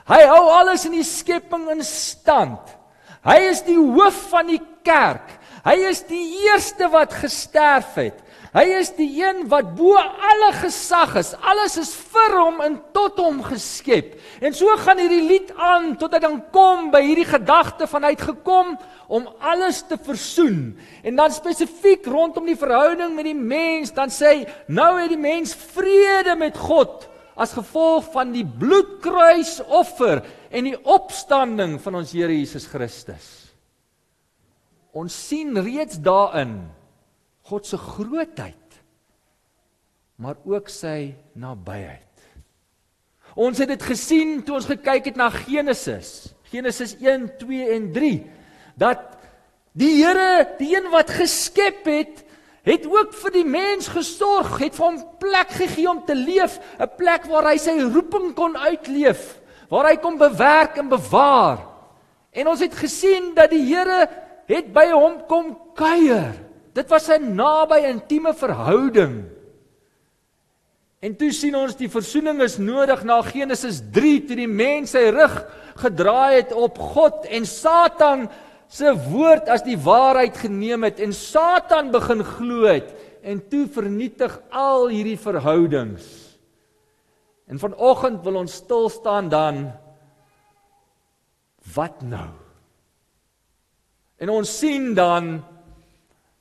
Hy 0.08 0.22
hou 0.28 0.44
alles 0.56 0.86
in 0.88 0.96
die 0.98 1.06
skepping 1.06 1.68
in 1.72 1.84
stand. 1.86 2.74
Hy 3.28 3.38
is 3.50 3.62
die 3.68 3.78
hoof 3.78 4.18
van 4.32 4.48
die 4.50 4.62
kerk. 4.88 5.34
Hy 5.66 5.76
is 5.90 6.02
die 6.08 6.24
eerste 6.48 6.88
wat 6.94 7.16
gesterf 7.20 7.98
het. 8.00 8.22
Hy 8.58 8.64
is 8.80 8.90
die 8.98 9.12
een 9.20 9.44
wat 9.52 9.76
bo 9.78 9.94
alle 10.02 10.48
gesag 10.58 11.12
is. 11.20 11.36
Alles 11.46 11.76
is 11.78 11.92
vir 12.10 12.34
hom 12.40 12.62
en 12.66 12.78
tot 12.96 13.20
hom 13.22 13.44
geskep. 13.46 14.16
En 14.42 14.56
so 14.58 14.74
gaan 14.82 14.98
hierdie 14.98 15.28
lied 15.30 15.52
aan 15.54 15.92
tot 16.02 16.16
hy 16.16 16.22
dan 16.24 16.40
kom 16.56 16.88
by 16.94 17.04
hierdie 17.06 17.28
gedagte 17.30 17.86
van 17.92 18.08
hy 18.08 18.16
het 18.16 18.24
gekom 18.32 18.72
om 19.14 19.28
alles 19.46 19.84
te 19.86 20.00
versoen. 20.02 20.72
En 21.06 21.20
dan 21.20 21.36
spesifiek 21.36 22.08
rondom 22.10 22.50
die 22.50 22.58
verhouding 22.58 23.14
met 23.14 23.30
die 23.30 23.38
mens, 23.38 23.94
dan 23.94 24.10
sê 24.10 24.32
hy 24.32 24.40
nou 24.74 24.90
het 24.98 25.14
die 25.14 25.22
mens 25.22 25.54
vrede 25.76 26.34
met 26.40 26.58
God 26.58 27.06
as 27.38 27.54
gevolg 27.54 28.10
van 28.16 28.34
die 28.34 28.46
bloedkruisoffer 28.58 30.24
en 30.50 30.72
die 30.72 30.80
opstanding 30.82 31.78
van 31.84 32.02
ons 32.02 32.16
Here 32.18 32.34
Jesus 32.34 32.66
Christus. 32.66 33.30
Ons 34.98 35.14
sien 35.28 35.54
reeds 35.62 36.02
daarin 36.02 36.64
God 37.48 37.66
se 37.66 37.78
grootheid 37.78 38.68
maar 40.18 40.38
ook 40.46 40.70
sy 40.70 41.14
nabyheid. 41.38 42.04
Ons 43.38 43.60
het 43.62 43.70
dit 43.70 43.84
gesien 43.86 44.40
toe 44.46 44.58
ons 44.58 44.70
gekyk 44.70 45.12
het 45.12 45.20
na 45.20 45.30
Genesis. 45.30 46.32
Genesis 46.50 46.96
1, 46.98 47.30
2 47.38 47.68
en 47.76 47.92
3 47.94 48.16
dat 48.78 49.14
die 49.78 50.00
Here, 50.00 50.46
die 50.58 50.72
een 50.76 50.90
wat 50.94 51.10
geskep 51.14 51.86
het, 51.90 52.24
het 52.66 52.86
ook 52.90 53.14
vir 53.18 53.34
die 53.34 53.46
mens 53.46 53.88
gesorg, 53.90 54.58
het 54.62 54.76
vir 54.78 54.86
hom 54.86 54.98
plek 55.22 55.54
gegee 55.58 55.88
om 55.90 56.02
te 56.06 56.14
leef, 56.18 56.60
'n 56.78 56.90
plek 56.98 57.26
waar 57.26 57.50
hy 57.52 57.58
sy 57.58 57.78
roeping 57.82 58.34
kon 58.36 58.58
uitleef, 58.58 59.40
waar 59.70 59.90
hy 59.90 59.98
kon 59.98 60.18
bewerk 60.18 60.78
en 60.78 60.90
bewaar. 60.90 61.66
En 62.34 62.48
ons 62.48 62.60
het 62.60 62.74
gesien 62.74 63.34
dat 63.34 63.50
die 63.50 63.66
Here 63.66 64.10
het 64.46 64.74
by 64.74 64.92
hom 64.92 65.26
kom 65.28 65.58
kuier. 65.74 66.47
Dit 66.78 66.90
was 66.94 67.10
'n 67.10 67.34
naby 67.34 67.90
intieme 67.90 68.34
verhouding. 68.34 69.26
En 71.00 71.16
toe 71.16 71.32
sien 71.32 71.56
ons 71.56 71.76
die 71.78 71.90
verzoening 71.90 72.42
is 72.42 72.58
nodig 72.58 73.04
na 73.04 73.22
Genesis 73.22 73.82
3 73.92 74.26
toe 74.26 74.36
die 74.36 74.50
mens 74.50 74.94
sy 74.96 75.10
rug 75.14 75.36
gedraai 75.78 76.42
het 76.42 76.54
op 76.54 76.78
God 76.78 77.26
en 77.26 77.46
Satan 77.46 78.30
se 78.68 78.94
woord 79.10 79.50
as 79.50 79.64
die 79.64 79.78
waarheid 79.78 80.38
geneem 80.38 80.84
het 80.84 81.00
en 81.00 81.14
Satan 81.14 81.92
begin 81.92 82.24
glo 82.24 82.66
het 82.66 82.94
en 83.22 83.42
toe 83.50 83.68
vernietig 83.68 84.40
al 84.50 84.88
hierdie 84.88 85.20
verhoudings. 85.20 86.04
En 87.48 87.60
vanoggend 87.60 88.24
wil 88.24 88.36
ons 88.36 88.54
stil 88.54 88.90
staan 88.90 89.30
dan 89.30 89.72
wat 91.74 92.02
nou? 92.02 92.30
En 94.18 94.30
ons 94.30 94.58
sien 94.60 94.94
dan 94.94 95.38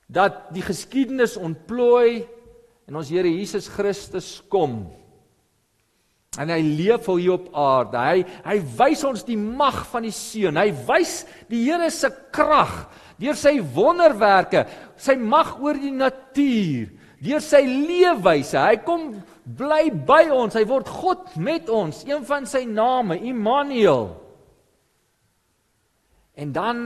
dat 0.06 0.46
die 0.54 0.62
geskiedenis 0.64 1.36
ontplooi 1.36 2.26
en 2.86 2.98
ons 3.00 3.10
Here 3.10 3.30
Jesus 3.30 3.66
Christus 3.72 4.38
kom. 4.52 4.84
En 6.36 6.52
hy 6.52 6.60
leef 6.60 7.08
hier 7.08 7.34
op 7.38 7.48
aarde. 7.56 7.96
Hy 7.98 8.24
hy 8.44 8.58
wys 8.78 9.02
ons 9.08 9.24
die 9.26 9.38
mag 9.40 9.82
van 9.90 10.04
die 10.06 10.14
seun. 10.14 10.60
Hy 10.60 10.70
wys 10.88 11.22
die 11.50 11.64
Here 11.64 11.90
se 11.90 12.12
krag 12.34 12.84
deur 13.16 13.36
sy 13.38 13.54
wonderwerke, 13.72 14.66
sy 15.00 15.14
mag 15.16 15.54
oor 15.62 15.78
die 15.80 15.94
natuur, 15.94 16.90
deur 17.24 17.40
sy 17.40 17.62
leefwyse. 17.64 18.60
Hy 18.60 18.76
kom 18.84 19.08
bly 19.56 19.88
by 20.06 20.26
ons. 20.34 20.56
Hy 20.58 20.66
word 20.68 20.90
God 20.92 21.36
met 21.40 21.70
ons. 21.72 22.02
Een 22.04 22.26
van 22.28 22.44
sy 22.48 22.66
name, 22.68 23.16
Immanuel. 23.24 24.10
En 26.36 26.52
dan 26.52 26.80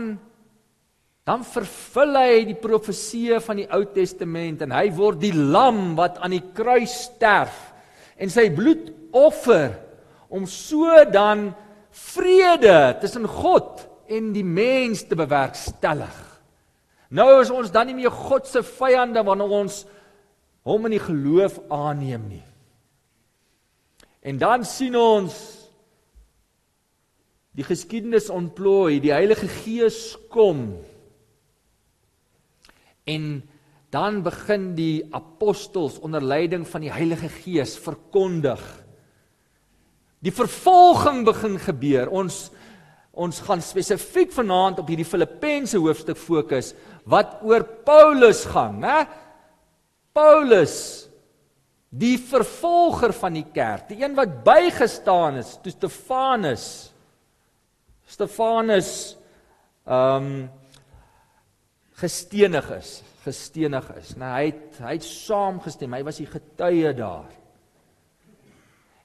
dan 1.31 1.45
vervul 1.47 2.17
hy 2.19 2.39
die 2.49 2.59
profeseë 2.59 3.39
van 3.45 3.61
die 3.61 3.69
Ou 3.71 3.85
Testament 3.95 4.65
en 4.65 4.73
hy 4.75 4.89
word 4.97 5.21
die 5.23 5.35
lam 5.37 5.93
wat 5.99 6.19
aan 6.19 6.35
die 6.35 6.43
kruis 6.57 7.05
sterf 7.05 7.69
en 8.19 8.33
sy 8.33 8.49
bloed 8.51 8.89
offer 9.15 9.77
om 10.27 10.49
so 10.51 10.91
dan 11.13 11.53
vrede 11.95 12.97
tussen 12.99 13.31
God 13.31 13.85
en 14.11 14.33
die 14.35 14.43
mens 14.43 15.05
te 15.07 15.15
bewerkstellig. 15.19 16.19
Nou 17.15 17.29
is 17.39 17.55
ons 17.55 17.71
dan 17.71 17.87
nie 17.87 17.99
meer 18.01 18.15
God 18.15 18.51
se 18.51 18.65
vyande 18.67 19.23
wanneer 19.27 19.55
ons 19.63 19.85
hom 20.67 20.91
in 20.91 20.99
die 20.99 21.05
geloof 21.07 21.63
aanneem 21.71 22.27
nie. 22.27 22.45
En 24.27 24.39
dan 24.39 24.67
sien 24.67 24.99
ons 24.99 25.39
die 27.55 27.67
geskiedenis 27.67 28.33
ontplooi, 28.35 28.99
die 28.99 29.15
Heilige 29.15 29.47
Gees 29.63 30.17
kom 30.31 30.73
En 33.05 33.43
dan 33.91 34.23
begin 34.23 34.75
die 34.75 35.07
apostels 35.11 35.99
onder 35.99 36.23
leiding 36.23 36.67
van 36.69 36.85
die 36.85 36.93
Heilige 36.93 37.29
Gees 37.29 37.77
verkondig. 37.79 38.63
Die 40.21 40.33
vervolging 40.33 41.25
begin 41.27 41.59
gebeur. 41.59 42.11
Ons 42.11 42.51
ons 43.21 43.41
gaan 43.43 43.61
spesifiek 43.61 44.31
vanaand 44.33 44.79
op 44.81 44.89
hierdie 44.89 45.05
Filippense 45.05 45.77
hoofstuk 45.83 46.17
fokus 46.17 46.71
wat 47.11 47.41
oor 47.43 47.65
Paulus 47.85 48.45
gaan, 48.49 48.79
né? 48.81 49.01
Paulus 50.15 50.77
die 51.91 52.15
vervolger 52.23 53.11
van 53.19 53.35
die 53.35 53.45
kerk, 53.51 53.89
die 53.91 53.99
een 54.05 54.15
wat 54.15 54.45
bygestaan 54.47 55.41
het 55.41 55.57
toe 55.65 55.75
Stefanus 55.75 56.67
Stefanus 58.11 58.93
ehm 59.87 60.31
um, 60.31 60.49
gestenig 62.01 62.71
is, 62.77 62.91
gestenig 63.25 63.87
is. 63.99 64.15
Nou 64.21 64.31
hy 64.33 64.49
het 64.51 64.81
hy 64.81 64.97
het 64.97 65.07
saamgestem. 65.07 65.93
Hy 65.95 66.03
was 66.07 66.21
die 66.23 66.29
getuie 66.31 66.93
daar. 66.97 67.31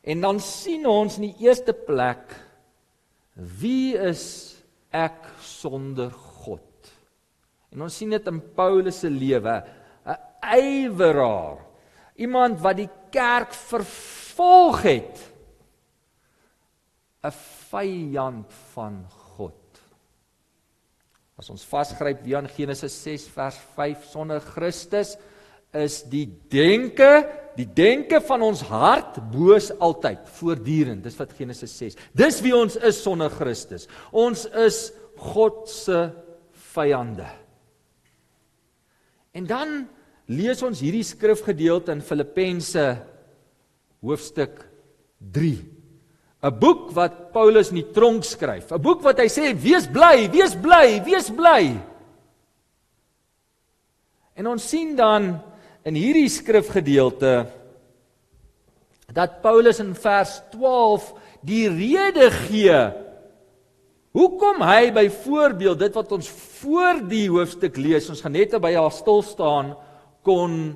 En 0.05 0.21
dan 0.21 0.39
sien 0.39 0.85
ons 0.87 1.17
in 1.19 1.31
die 1.31 1.47
eerste 1.47 1.73
plek 1.73 2.35
wie 3.35 3.97
is 3.99 4.55
ek 4.95 5.27
sonder 5.43 6.13
God? 6.13 6.63
En 7.75 7.83
ons 7.83 7.97
sien 7.99 8.13
dit 8.13 8.27
in 8.31 8.39
Paulus 8.55 9.01
se 9.03 9.09
lewe, 9.11 9.55
'n 10.07 10.15
yweraar, 10.61 11.57
iemand 12.15 12.61
wat 12.61 12.77
die 12.77 12.89
kerk 13.11 13.51
vervolg 13.51 14.81
het, 14.83 15.19
'n 17.23 17.31
vyand 17.69 18.53
van 18.73 19.05
As 21.35 21.49
ons 21.51 21.65
vasgryp 21.67 22.21
weer 22.23 22.39
aan 22.39 22.47
Genesis 22.47 22.95
6 23.03 23.27
vers 23.35 23.57
5 23.75 24.05
sonder 24.07 24.39
Christus 24.39 25.17
is 25.75 25.99
die 26.07 26.29
denke, 26.51 27.25
die 27.57 27.67
denke 27.67 28.21
van 28.23 28.45
ons 28.47 28.61
hart 28.69 29.17
boos 29.33 29.67
altyd, 29.83 30.23
voortdurend. 30.37 31.03
Dis 31.03 31.17
wat 31.19 31.33
Genesis 31.35 31.73
6. 31.75 31.97
Dis 32.15 32.39
wie 32.45 32.55
ons 32.55 32.77
is 32.79 33.01
sonder 33.03 33.33
Christus. 33.33 33.89
Ons 34.15 34.45
is 34.55 34.93
God 35.19 35.65
se 35.71 35.99
vyande. 36.71 37.27
En 39.35 39.47
dan 39.47 39.81
lees 40.31 40.63
ons 40.63 40.79
hierdie 40.79 41.03
skrifgedeelte 41.03 41.91
in 41.91 42.03
Filippense 42.03 42.85
hoofstuk 43.99 44.63
3. 45.35 45.74
'n 46.45 46.53
boek 46.59 46.91
wat 46.93 47.33
Paulus 47.33 47.71
in 47.73 47.81
die 47.81 47.91
tronk 47.95 48.23
skryf, 48.23 48.69
'n 48.71 48.81
boek 48.81 49.01
wat 49.01 49.17
hy 49.17 49.25
sê 49.25 49.49
wees 49.57 49.87
bly, 49.89 50.29
wees 50.29 50.53
bly, 50.53 51.01
wees 51.01 51.29
bly. 51.33 51.73
En 54.35 54.47
ons 54.47 54.61
sien 54.61 54.95
dan 54.95 55.39
in 55.85 55.95
hierdie 55.95 56.29
skrifgedeelte 56.29 57.47
dat 59.13 59.41
Paulus 59.41 59.79
in 59.79 59.95
vers 59.95 60.41
12 60.51 61.13
die 61.41 61.69
rede 61.69 62.29
gee 62.31 62.81
hoekom 64.15 64.61
hy 64.61 64.91
byvoorbeeld 64.91 65.79
dit 65.79 65.95
wat 65.95 66.11
ons 66.11 66.29
voor 66.61 67.01
die 67.09 67.27
hoofstuk 67.29 67.77
lees, 67.77 68.09
ons 68.09 68.21
gaan 68.21 68.35
net 68.35 68.53
by 68.61 68.73
haar 68.75 68.91
stil 68.91 69.23
staan 69.23 69.75
kon 70.23 70.75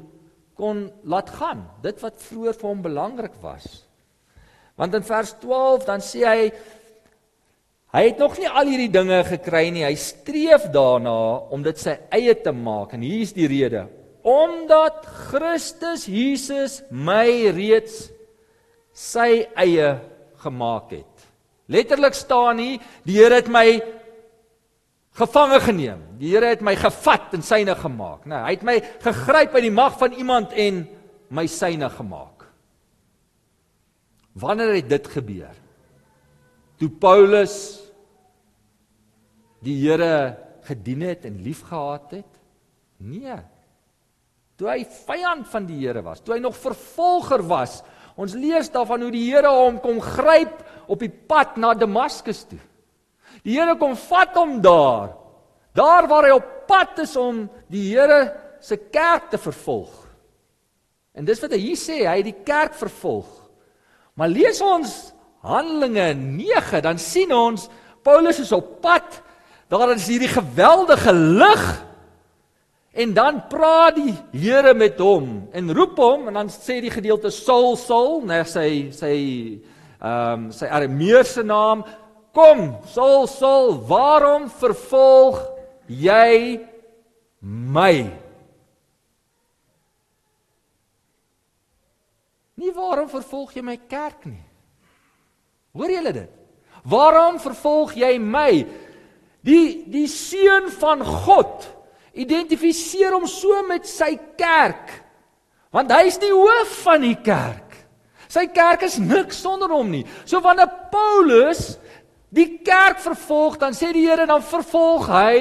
kon 0.59 0.89
laat 1.07 1.29
gaan. 1.31 1.61
Dit 1.79 2.01
wat 2.03 2.19
vroeër 2.19 2.57
vir 2.59 2.67
hom 2.67 2.81
belangrik 2.83 3.37
was. 3.39 3.88
Want 4.79 4.95
in 4.95 5.03
vers 5.03 5.33
12 5.43 5.87
dan 5.87 6.03
sê 6.03 6.23
hy 6.23 6.43
hy 7.89 8.03
het 8.05 8.19
nog 8.21 8.37
nie 8.39 8.47
al 8.47 8.69
hierdie 8.69 8.91
dinge 8.93 9.17
gekry 9.27 9.67
nie. 9.73 9.83
Hy 9.83 9.95
streef 9.99 10.69
daarna 10.71 11.15
om 11.51 11.65
dit 11.65 11.79
sy 11.81 11.97
eie 12.15 12.35
te 12.37 12.53
maak. 12.55 12.93
En 12.95 13.03
hier 13.03 13.25
is 13.25 13.33
die 13.35 13.49
rede. 13.49 13.87
Omdat 14.23 15.03
Christus 15.29 16.05
Jesus 16.07 16.79
my 16.91 17.49
reeds 17.55 18.07
sy 18.93 19.47
eie 19.57 19.97
gemaak 20.43 20.93
het. 20.93 21.27
Letterlik 21.69 22.15
staan 22.17 22.59
hier, 22.61 22.81
die 23.05 23.19
Here 23.19 23.37
het 23.41 23.49
my 23.51 23.81
gevange 25.19 25.59
geneem. 25.61 26.01
Die 26.21 26.31
Here 26.33 26.53
het 26.55 26.63
my 26.65 26.75
gevat 26.79 27.35
en 27.37 27.45
syne 27.45 27.75
gemaak. 27.77 28.25
Nou, 28.29 28.41
hy 28.47 28.55
het 28.55 28.65
my 28.65 28.79
gegryp 29.03 29.57
uit 29.57 29.67
die 29.67 29.75
mag 29.75 29.99
van 29.99 30.15
iemand 30.17 30.55
en 30.57 30.85
my 31.29 31.45
syne 31.51 31.91
gemaak. 31.93 32.38
Wanneer 34.39 34.73
het 34.77 34.89
dit 34.89 35.07
gebeur? 35.11 35.55
Toe 36.79 36.89
Paulus 36.89 37.55
die 39.65 39.75
Here 39.81 40.37
gedien 40.67 41.01
het 41.03 41.25
en 41.27 41.41
liefgehad 41.43 42.13
het? 42.15 42.37
Nee. 43.03 43.35
Toe 44.59 44.69
hy 44.71 44.83
vyand 45.07 45.47
van 45.51 45.67
die 45.67 45.79
Here 45.81 46.03
was, 46.03 46.21
toe 46.23 46.37
hy 46.37 46.41
nog 46.43 46.57
vervolger 46.59 47.43
was. 47.47 47.79
Ons 48.19 48.35
lees 48.35 48.71
daarvan 48.71 49.05
hoe 49.05 49.13
die 49.15 49.25
Here 49.27 49.51
hom 49.51 49.79
kom 49.83 50.01
gryp 50.03 50.63
op 50.91 50.99
die 51.03 51.11
pad 51.11 51.59
na 51.59 51.73
Damaskus 51.75 52.45
toe. 52.47 52.59
Die 53.43 53.55
Here 53.55 53.77
kom 53.79 53.95
vat 53.99 54.35
hom 54.35 54.57
daar. 54.63 55.15
Daar 55.75 56.07
waar 56.11 56.27
hy 56.27 56.35
op 56.35 56.53
pad 56.67 56.99
is 57.05 57.15
om 57.19 57.45
die 57.71 57.89
Here 57.91 58.21
se 58.63 58.77
kerk 58.91 59.29
te 59.31 59.39
vervolg. 59.39 59.93
En 61.15 61.27
dis 61.27 61.39
wat 61.41 61.55
hy 61.55 61.59
hier 61.61 61.79
sê, 61.79 62.03
hy 62.03 62.19
het 62.19 62.27
die 62.27 62.41
kerk 62.47 62.75
vervolg. 62.79 63.38
Maar 64.19 64.31
lees 64.33 64.59
ons 64.59 64.95
Handelinge 65.47 66.11
9, 66.13 66.81
dan 66.83 66.99
sien 66.99 67.31
ons 67.31 67.69
Paulus 68.03 68.41
is 68.43 68.51
op 68.51 68.81
pad. 68.83 69.21
Daar 69.71 69.93
is 69.93 70.09
hierdie 70.11 70.31
geweldige 70.31 71.13
lig. 71.13 71.63
En 72.99 73.13
dan 73.15 73.39
praat 73.47 73.95
die 73.95 74.15
Here 74.33 74.73
met 74.75 74.99
hom 74.99 75.47
en 75.55 75.73
roep 75.75 75.95
hom 76.01 76.27
en 76.27 76.39
dan 76.41 76.49
sê 76.51 76.81
die 76.83 76.91
gedeelte 76.91 77.31
Saul 77.31 77.77
Saul, 77.79 78.19
net 78.27 78.49
sy 78.51 78.89
sy 78.95 79.15
ehm 79.99 80.47
um, 80.47 80.49
sy 80.55 80.67
Arameese 80.67 81.43
naam, 81.43 81.85
kom 82.35 82.79
Saul 82.91 83.27
Saul, 83.27 83.77
waarom 83.87 84.49
vervolg 84.59 85.39
jy 85.87 86.59
my? 87.39 88.28
Nie 92.59 92.73
waarom 92.75 93.07
vervolg 93.11 93.55
jy 93.55 93.63
my 93.63 93.77
kerk 93.89 94.25
nie? 94.27 94.43
Hoor 95.77 95.91
julle 95.93 96.13
dit? 96.15 96.31
Waarom 96.89 97.39
vervolg 97.39 97.95
jy 97.99 98.13
my? 98.19 98.51
Die 99.45 99.85
die 99.87 100.07
seun 100.11 100.67
van 100.81 101.03
God 101.05 101.69
identifiseer 102.19 103.13
hom 103.15 103.27
so 103.29 103.61
met 103.67 103.87
sy 103.87 104.15
kerk. 104.39 104.91
Want 105.71 105.93
hy 105.93 106.07
is 106.09 106.19
die 106.19 106.33
hoof 106.33 106.73
van 106.83 107.05
die 107.05 107.15
kerk. 107.23 107.77
Sy 108.29 108.47
kerk 108.53 108.83
is 108.85 108.99
niks 109.01 109.39
sonder 109.41 109.71
hom 109.73 109.89
nie. 109.93 110.03
So 110.27 110.41
wanneer 110.43 110.69
Paulus 110.91 111.77
die 112.29 112.59
kerk 112.65 112.99
vervolg, 113.01 113.57
dan 113.61 113.73
sê 113.73 113.93
die 113.93 114.05
Here 114.05 114.27
dan 114.29 114.43
vervolg 114.45 115.07
hy 115.09 115.39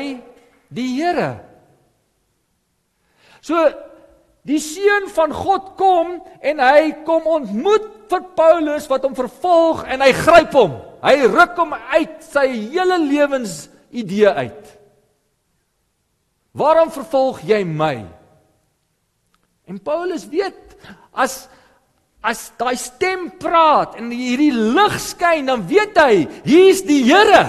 die 0.73 0.89
Here. 0.97 1.33
So 3.45 3.59
die 4.49 4.61
seun 4.63 5.11
van 5.13 5.35
God 5.37 5.75
kom 5.77 6.15
en 6.41 6.63
hy 6.63 7.05
kom 7.07 7.27
ontmoet 7.29 7.87
vir 8.09 8.25
Paulus 8.39 8.89
wat 8.89 9.05
hom 9.05 9.17
vervolg 9.17 9.85
en 9.85 10.05
hy 10.05 10.13
gryp 10.17 10.57
hom. 10.57 10.79
Hy 11.05 11.17
ruk 11.29 11.59
hom 11.61 11.77
uit 11.77 12.17
sy 12.27 12.47
hele 12.73 12.97
lewens 13.05 13.67
idee 13.93 14.33
uit. 14.33 14.73
Waarom 16.59 16.91
vervolg 16.91 17.45
jy 17.47 17.61
my? 17.69 18.03
En 19.69 19.79
Paulus 19.85 20.25
weet 20.33 20.77
as 21.13 21.45
as 22.25 22.49
daai 22.59 22.75
stem 22.75 23.29
praat 23.39 23.95
en 24.01 24.09
hierdie 24.11 24.51
lig 24.51 24.97
skyn, 25.01 25.47
dan 25.47 25.63
weet 25.71 25.97
hy, 26.03 26.15
hier's 26.43 26.83
die 26.83 27.05
Here. 27.07 27.45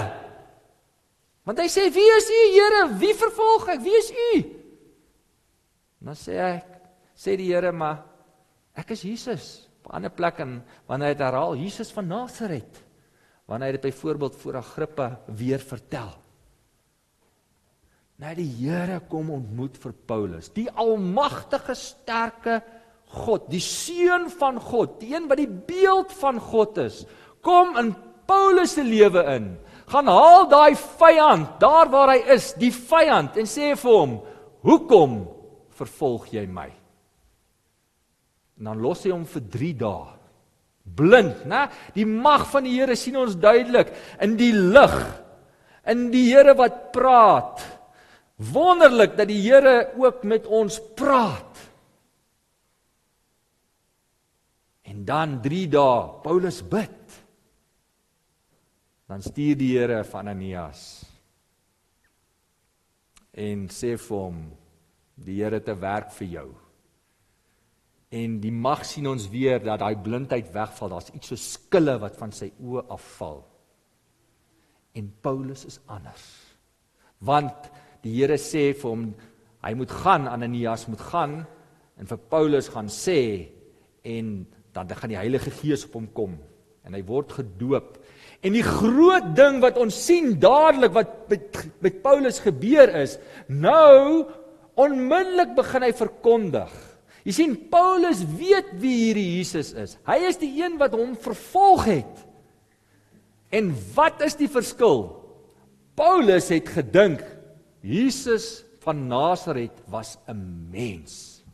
Want 1.44 1.58
hy 1.58 1.66
sê, 1.66 1.90
"Wie 1.90 2.10
is 2.16 2.30
U, 2.30 2.42
Here? 2.54 2.88
Wie 3.00 3.14
vervolg 3.14 3.68
ek? 3.68 3.80
Wie 3.80 3.98
is 3.98 4.10
U?" 4.10 4.44
Dan 6.00 6.14
sê 6.14 6.38
hy, 6.38 6.62
sê 7.20 7.36
die 7.36 7.52
Here, 7.52 7.72
"Maar 7.72 8.04
ek 8.74 8.90
is 8.90 9.02
Jesus." 9.02 9.68
Op 9.84 9.92
'n 9.92 9.96
ander 9.96 10.10
plek 10.10 10.40
en 10.40 10.62
wanneer 10.86 11.08
hy 11.08 11.14
dit 11.14 11.26
herhaal, 11.26 11.56
Jesus 11.56 11.92
van 11.92 12.06
Nasaret. 12.06 12.84
Wanneer 13.46 13.66
hy 13.68 13.72
dit 13.72 13.92
byvoorbeeld 13.92 14.36
voor 14.36 14.56
Agrippa 14.56 15.20
weer 15.26 15.58
vertel. 15.58 16.10
Nou 18.16 18.34
die 18.34 18.50
Here 18.60 19.00
kom 19.08 19.30
ontmoet 19.30 19.78
vir 19.78 19.92
Paulus, 20.06 20.50
die 20.52 20.70
almagtige 20.70 21.74
sterke 21.74 22.62
God, 23.06 23.48
die 23.50 23.60
seun 23.60 24.28
van 24.30 24.60
God, 24.60 25.00
die 25.00 25.14
een 25.14 25.26
wat 25.28 25.40
die 25.40 25.48
beeld 25.48 26.12
van 26.12 26.38
God 26.38 26.78
is, 26.78 27.06
kom 27.42 27.76
in 27.80 27.94
Paulus 28.26 28.76
se 28.76 28.84
lewe 28.84 29.24
in. 29.34 29.58
Gaan 29.90 30.06
haal 30.06 30.46
daai 30.48 30.76
vyand 30.76 31.56
daar 31.60 31.90
waar 31.90 32.12
hy 32.14 32.20
is, 32.36 32.52
die 32.60 32.70
vyand 32.70 33.40
en 33.40 33.48
sê 33.50 33.74
vir 33.74 33.90
hom, 33.90 34.20
"Hoekom 34.62 35.26
vervolg 35.70 36.28
jy 36.30 36.46
my?" 36.46 36.79
En 38.60 38.68
dan 38.68 38.82
los 38.84 39.06
hy 39.06 39.14
hom 39.14 39.24
vir 39.24 39.44
3 39.56 39.72
dae. 39.80 40.16
Blind, 41.00 41.44
né? 41.48 41.64
Die 41.96 42.04
mag 42.04 42.44
van 42.52 42.66
die 42.66 42.76
Here 42.76 42.96
sien 42.98 43.16
ons 43.16 43.38
duidelik 43.40 43.92
in 44.20 44.36
die 44.36 44.52
lig. 44.52 44.96
In 45.88 46.10
die 46.12 46.26
Here 46.28 46.52
wat 46.58 46.90
praat. 46.92 47.64
Wonderlik 48.36 49.16
dat 49.16 49.32
die 49.32 49.40
Here 49.40 49.94
ook 49.96 50.24
met 50.28 50.44
ons 50.44 50.76
praat. 50.96 51.66
En 54.92 55.04
dan 55.08 55.38
3 55.40 55.66
dae 55.72 56.08
Paulus 56.24 56.60
bid. 56.60 57.20
Dan 59.08 59.24
stuur 59.24 59.56
die 59.56 59.72
Here 59.78 60.04
van 60.04 60.28
Ananias 60.28 61.06
en 63.40 63.68
sê 63.72 63.94
vir 63.96 64.18
hom 64.18 64.40
die 65.20 65.38
Here 65.40 65.60
te 65.64 65.74
werk 65.78 66.10
vir 66.18 66.28
jou. 66.34 66.48
En 68.10 68.40
die 68.42 68.52
mag 68.52 68.82
sien 68.86 69.06
ons 69.06 69.28
weer 69.30 69.60
dat 69.62 69.82
daai 69.82 69.94
blindheid 70.02 70.50
wegval. 70.54 70.90
Daar's 70.90 71.12
iets 71.14 71.30
so 71.30 71.38
skille 71.38 71.94
wat 72.02 72.18
van 72.18 72.34
sy 72.34 72.50
oë 72.58 72.88
afval. 72.90 73.44
En 74.98 75.12
Paulus 75.22 75.64
is 75.68 75.78
anders. 75.86 76.24
Want 77.22 77.70
die 78.02 78.16
Here 78.16 78.38
sê 78.40 78.70
vir 78.74 78.88
hom 78.90 79.10
hy 79.60 79.74
moet 79.76 79.92
gaan 79.92 80.26
Ananias 80.26 80.86
moet 80.88 81.02
gaan 81.10 81.34
en 82.00 82.08
vir 82.08 82.20
Paulus 82.32 82.70
gaan 82.72 82.88
sê 82.88 83.20
en 84.08 84.30
dan 84.72 84.88
gaan 84.96 85.12
die 85.12 85.20
Heilige 85.20 85.52
Gees 85.52 85.84
op 85.84 85.98
hom 85.98 86.06
kom 86.16 86.38
en 86.88 86.96
hy 86.96 87.02
word 87.06 87.34
gedoop. 87.36 87.98
En 88.40 88.56
die 88.56 88.64
groot 88.64 89.34
ding 89.36 89.60
wat 89.62 89.76
ons 89.78 89.96
sien 90.06 90.32
dadelik 90.40 90.94
wat 90.96 91.12
met, 91.28 91.58
met 91.84 91.98
Paulus 92.02 92.40
gebeur 92.40 92.88
is, 93.02 93.18
nou 93.52 94.24
onmiddellik 94.80 95.52
begin 95.58 95.84
hy 95.84 95.92
verkondig. 95.92 96.72
Jy 97.30 97.36
sien 97.36 97.52
Paulus 97.70 98.24
weet 98.26 98.72
wie 98.82 98.96
hierdie 99.04 99.36
Jesus 99.36 99.68
is. 99.78 99.92
Hy 100.02 100.16
is 100.26 100.38
die 100.40 100.50
een 100.58 100.74
wat 100.80 100.96
hom 100.98 101.12
vervolg 101.14 101.84
het. 101.86 102.24
En 103.54 103.68
wat 103.94 104.24
is 104.26 104.34
die 104.34 104.50
verskil? 104.50 105.04
Paulus 105.94 106.48
het 106.50 106.72
gedink 106.74 107.22
Jesus 107.86 108.64
van 108.82 109.06
Nasaret 109.06 109.78
was 109.86 110.18
'n 110.26 110.42
mens. 110.74 111.44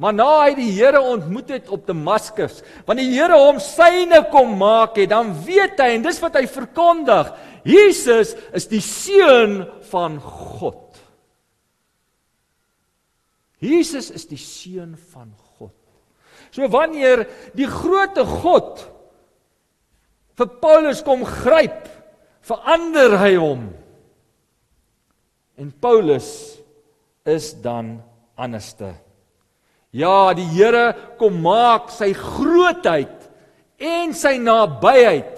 Maar 0.00 0.14
na 0.14 0.44
hy 0.44 0.54
die 0.54 0.72
Here 0.72 1.00
ontmoet 1.00 1.48
het 1.48 1.68
op 1.68 1.86
Damaskus, 1.86 2.62
wanneer 2.86 3.04
die 3.04 3.18
Here 3.20 3.36
hom 3.36 3.60
syne 3.60 4.24
kom 4.32 4.56
maak 4.56 4.96
het, 4.96 5.10
dan 5.10 5.34
weet 5.44 5.78
hy 5.78 5.92
en 5.94 6.02
dis 6.02 6.20
wat 6.20 6.34
hy 6.34 6.46
verkondig, 6.46 7.34
Jesus 7.64 8.34
is 8.52 8.66
die 8.66 8.80
seun 8.80 9.66
van 9.90 10.18
God. 10.18 10.81
Jesus 13.62 14.10
is 14.10 14.26
die 14.26 14.40
seun 14.40 14.96
van 15.12 15.30
God. 15.56 15.74
So 16.50 16.66
wanneer 16.72 17.24
die 17.56 17.68
grootte 17.70 18.24
God 18.26 18.82
vir 20.36 20.50
Paulus 20.62 21.02
kom 21.06 21.22
gryp, 21.28 21.86
verander 22.42 23.14
hy 23.20 23.32
hom. 23.38 23.68
En 25.60 25.70
Paulus 25.70 26.58
is 27.28 27.52
dan 27.62 28.00
anderste. 28.34 28.94
Ja, 29.92 30.32
die 30.34 30.48
Here 30.54 31.14
kom 31.20 31.38
maak 31.44 31.92
sy 31.92 32.10
grootheid 32.16 33.28
en 33.82 34.14
sy 34.16 34.38
nabyheid 34.40 35.36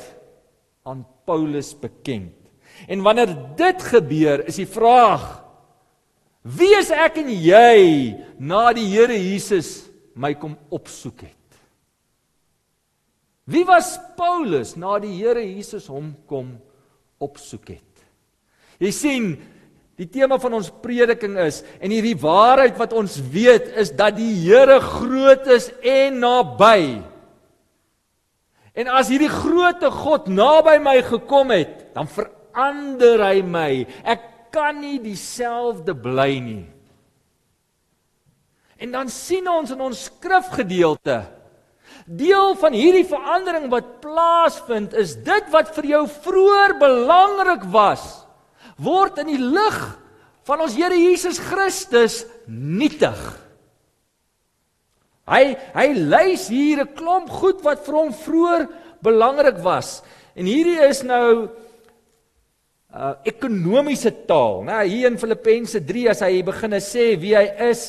aan 0.87 1.02
Paulus 1.26 1.72
bekend. 1.74 2.38
En 2.87 3.02
wanneer 3.04 3.34
dit 3.58 3.82
gebeur, 3.90 4.44
is 4.46 4.60
die 4.62 4.68
vraag: 4.68 5.43
Wie 6.44 6.74
is 6.76 6.90
ek 6.92 7.22
en 7.22 7.30
jy 7.33 7.78
na 8.37 8.68
die 8.76 8.87
Here 8.92 9.16
Jesus 9.16 9.87
my 10.14 10.35
kom 10.37 10.59
opsoek 10.68 11.24
het? 11.24 11.40
Wie 13.48 13.64
was 13.68 13.96
Paulus 14.16 14.74
na 14.76 14.98
die 15.00 15.16
Here 15.16 15.40
Jesus 15.40 15.88
hom 15.88 16.12
kom 16.28 16.54
opsoek 17.24 17.74
het? 17.76 18.07
Jy 18.80 18.92
sien, 18.92 19.28
Die 19.94 20.09
tema 20.11 20.40
van 20.42 20.57
ons 20.59 20.72
prediking 20.83 21.37
is 21.44 21.61
en 21.78 21.92
hierdie 21.94 22.16
waarheid 22.18 22.74
wat 22.80 22.94
ons 22.98 23.14
weet 23.30 23.68
is 23.78 23.92
dat 23.94 24.16
die 24.18 24.33
Here 24.42 24.80
groot 24.83 25.46
is 25.54 25.68
en 25.87 26.18
naby. 26.24 26.98
En 28.74 28.90
as 28.90 29.12
hierdie 29.12 29.30
grootte 29.30 29.92
God 29.94 30.26
naby 30.26 30.80
my 30.83 30.96
gekom 31.07 31.54
het, 31.54 31.92
dan 31.94 32.11
verander 32.11 33.22
hy 33.22 33.37
my. 33.46 33.70
Ek 34.02 34.34
kan 34.55 34.79
nie 34.79 35.01
dieselfde 35.03 35.95
bly 35.99 36.38
nie. 36.38 36.64
En 38.79 38.95
dan 38.95 39.11
sien 39.11 39.47
ons 39.51 39.73
in 39.75 39.81
ons 39.83 40.05
skrifgedeelte 40.11 41.23
deel 42.05 42.53
van 42.61 42.75
hierdie 42.77 43.07
verandering 43.09 43.69
wat 43.73 43.99
plaasvind 44.03 44.95
is 44.99 45.14
dit 45.25 45.51
wat 45.53 45.71
vir 45.77 45.87
jou 45.95 46.03
vroeër 46.27 46.75
belangrik 46.81 47.65
was 47.73 48.25
word 48.77 49.21
in 49.23 49.31
die 49.31 49.40
lig 49.40 49.79
van 50.44 50.65
ons 50.65 50.77
Here 50.77 50.96
Jesus 50.96 51.38
Christus 51.40 52.25
nietig. 52.48 53.21
Hy 55.25 55.55
hy 55.73 55.87
lys 55.96 56.48
hier 56.52 56.85
'n 56.85 56.94
klomp 56.94 57.31
goed 57.31 57.63
wat 57.65 57.81
vir 57.87 57.94
hom 57.94 58.13
vroeër 58.13 58.69
belangrik 59.00 59.59
was. 59.65 60.02
En 60.37 60.44
hierdie 60.44 60.81
is 60.85 61.02
nou 61.02 61.48
uh 62.95 63.15
ekonomiese 63.27 64.13
taal, 64.29 64.63
né? 64.63 64.85
Hier 64.87 65.09
in 65.11 65.19
Filippense 65.19 65.81
3 65.83 66.11
as 66.13 66.21
hy 66.23 66.45
begine 66.47 66.79
sê 66.79 67.15
wie 67.19 67.35
hy 67.35 67.49
is, 67.67 67.88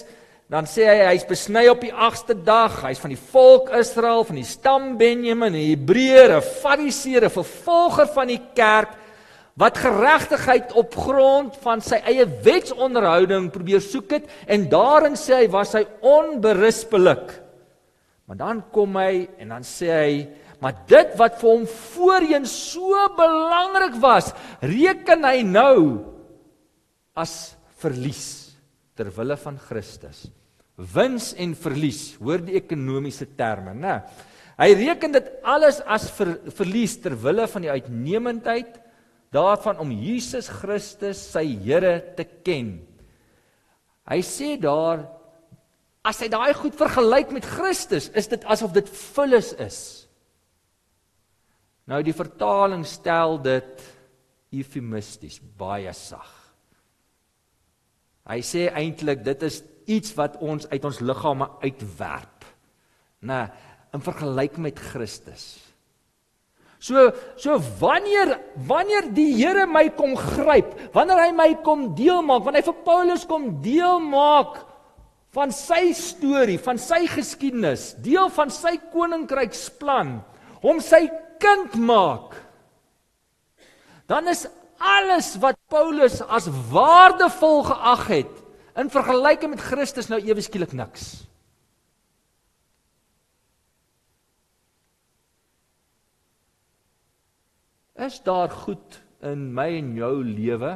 dan 0.50 0.66
sê 0.70 0.88
hy 0.90 1.12
hy's 1.12 1.26
besny 1.30 1.68
op 1.70 1.84
die 1.86 1.94
8ste 1.94 2.34
dag, 2.46 2.80
hy's 2.88 3.02
van 3.02 3.14
die 3.14 3.22
volk 3.32 3.70
Israel, 3.78 4.26
van 4.26 4.40
die 4.40 4.48
stam 4.50 4.96
Benjamin, 4.98 5.54
'n 5.54 5.70
Hebreër, 5.70 6.38
'n 6.38 6.42
Fariseer, 6.42 7.26
'n 7.26 7.38
vervolger 7.38 8.08
van 8.18 8.28
die 8.28 8.42
kerk 8.56 8.98
wat 9.56 9.78
geregtigheid 9.78 10.74
op 10.74 10.96
grond 10.96 11.56
van 11.64 11.82
sy 11.82 12.02
eie 12.04 12.26
wetsonderhouding 12.26 13.52
probeer 13.52 13.82
soek 13.82 14.12
het 14.12 14.26
en 14.48 14.68
daarin 14.68 15.16
sê 15.16 15.46
hy 15.46 15.48
was 15.48 15.74
hy 15.74 15.86
onberispelik. 16.02 17.32
Maar 18.28 18.38
dan 18.38 18.64
kom 18.72 18.98
hy 18.98 19.30
en 19.38 19.50
dan 19.54 19.64
sê 19.64 19.88
hy 19.88 20.28
maar 20.62 20.78
dit 20.90 21.14
wat 21.20 21.40
vir 21.42 21.52
hom 21.52 21.66
voorheen 21.70 22.48
so 22.50 22.96
belangrik 23.18 23.98
was, 24.04 24.32
reken 24.62 25.28
hy 25.28 25.42
nou 25.48 25.80
as 27.16 27.56
verlies 27.82 28.56
ter 28.96 29.12
wille 29.16 29.38
van 29.40 29.60
Christus. 29.60 30.26
Wins 30.76 31.32
en 31.40 31.54
verlies, 31.56 32.16
hoor 32.20 32.42
die 32.44 32.58
ekonomiese 32.60 33.28
terme, 33.38 33.76
né? 33.76 34.02
Hy 34.60 34.72
reken 34.80 35.16
dit 35.16 35.28
alles 35.44 35.82
as 35.84 36.08
ver, 36.16 36.38
verlies 36.56 36.96
ter 37.04 37.16
wille 37.20 37.48
van 37.52 37.66
die 37.66 37.72
uitnemendheid 37.72 38.78
daarvan 39.36 39.82
om 39.84 39.92
Jesus 39.92 40.48
Christus 40.48 41.20
sy 41.34 41.44
Here 41.64 41.98
te 42.16 42.24
ken. 42.24 42.78
Hy 44.08 44.22
sê 44.24 44.54
daar 44.62 45.04
as 46.06 46.22
hy 46.22 46.30
daai 46.30 46.54
goed 46.54 46.76
vergelyk 46.78 47.34
met 47.34 47.48
Christus, 47.50 48.12
is 48.14 48.30
dit 48.32 48.44
asof 48.46 48.76
dit 48.76 48.90
vullis 49.16 49.52
is. 49.60 49.80
Nou 51.86 52.02
die 52.06 52.16
vertaling 52.18 52.86
stel 52.90 53.38
dit 53.46 53.84
eufemisties, 54.56 55.38
baie 55.58 55.92
sag. 55.94 56.32
Hy 58.26 58.40
sê 58.42 58.66
eintlik 58.74 59.22
dit 59.26 59.44
is 59.46 59.62
iets 59.86 60.16
wat 60.18 60.40
ons 60.42 60.66
uit 60.72 60.88
ons 60.88 61.02
liggame 61.06 61.48
uitwerp. 61.62 62.48
Nê, 63.26 63.44
in 63.94 64.04
vergelyking 64.04 64.66
met 64.66 64.82
Christus. 64.82 65.46
So 66.82 67.10
so 67.40 67.56
wanneer 67.80 68.36
wanneer 68.68 69.08
die 69.16 69.32
Here 69.38 69.66
my 69.70 69.88
kom 69.98 70.14
gryp, 70.18 70.74
wanneer 70.94 71.22
hy 71.24 71.32
my 71.34 71.52
kom 71.66 71.88
deel 71.98 72.22
maak, 72.26 72.44
wanneer 72.46 72.66
hy 72.66 72.72
vir 72.72 72.82
Paulus 72.86 73.26
kom 73.30 73.48
deel 73.64 74.02
maak 74.04 74.60
van 75.36 75.52
sy 75.52 75.90
storie, 75.98 76.60
van 76.64 76.78
sy 76.80 77.02
geskiedenis, 77.12 77.94
deel 78.04 78.30
van 78.32 78.52
sy 78.54 78.78
koninkryksplan, 78.94 80.20
hom 80.64 80.80
sy 80.84 81.10
kind 81.40 81.76
maak, 81.80 82.36
dan 84.06 84.28
is 84.28 84.46
alles 84.78 85.36
wat 85.42 85.58
Paulus 85.72 86.22
as 86.22 86.50
waardevol 86.72 87.64
geag 87.70 88.08
het 88.08 88.34
in 88.76 88.92
vergelyking 88.92 89.56
met 89.56 89.64
Christus 89.64 90.10
nou 90.12 90.20
ewe 90.20 90.44
skielik 90.44 90.76
niks. 90.76 91.24
Is 97.96 98.20
daar 98.28 98.52
goed 98.52 99.00
in 99.24 99.48
my 99.56 99.70
en 99.78 99.94
jou 99.96 100.20
lewe 100.24 100.76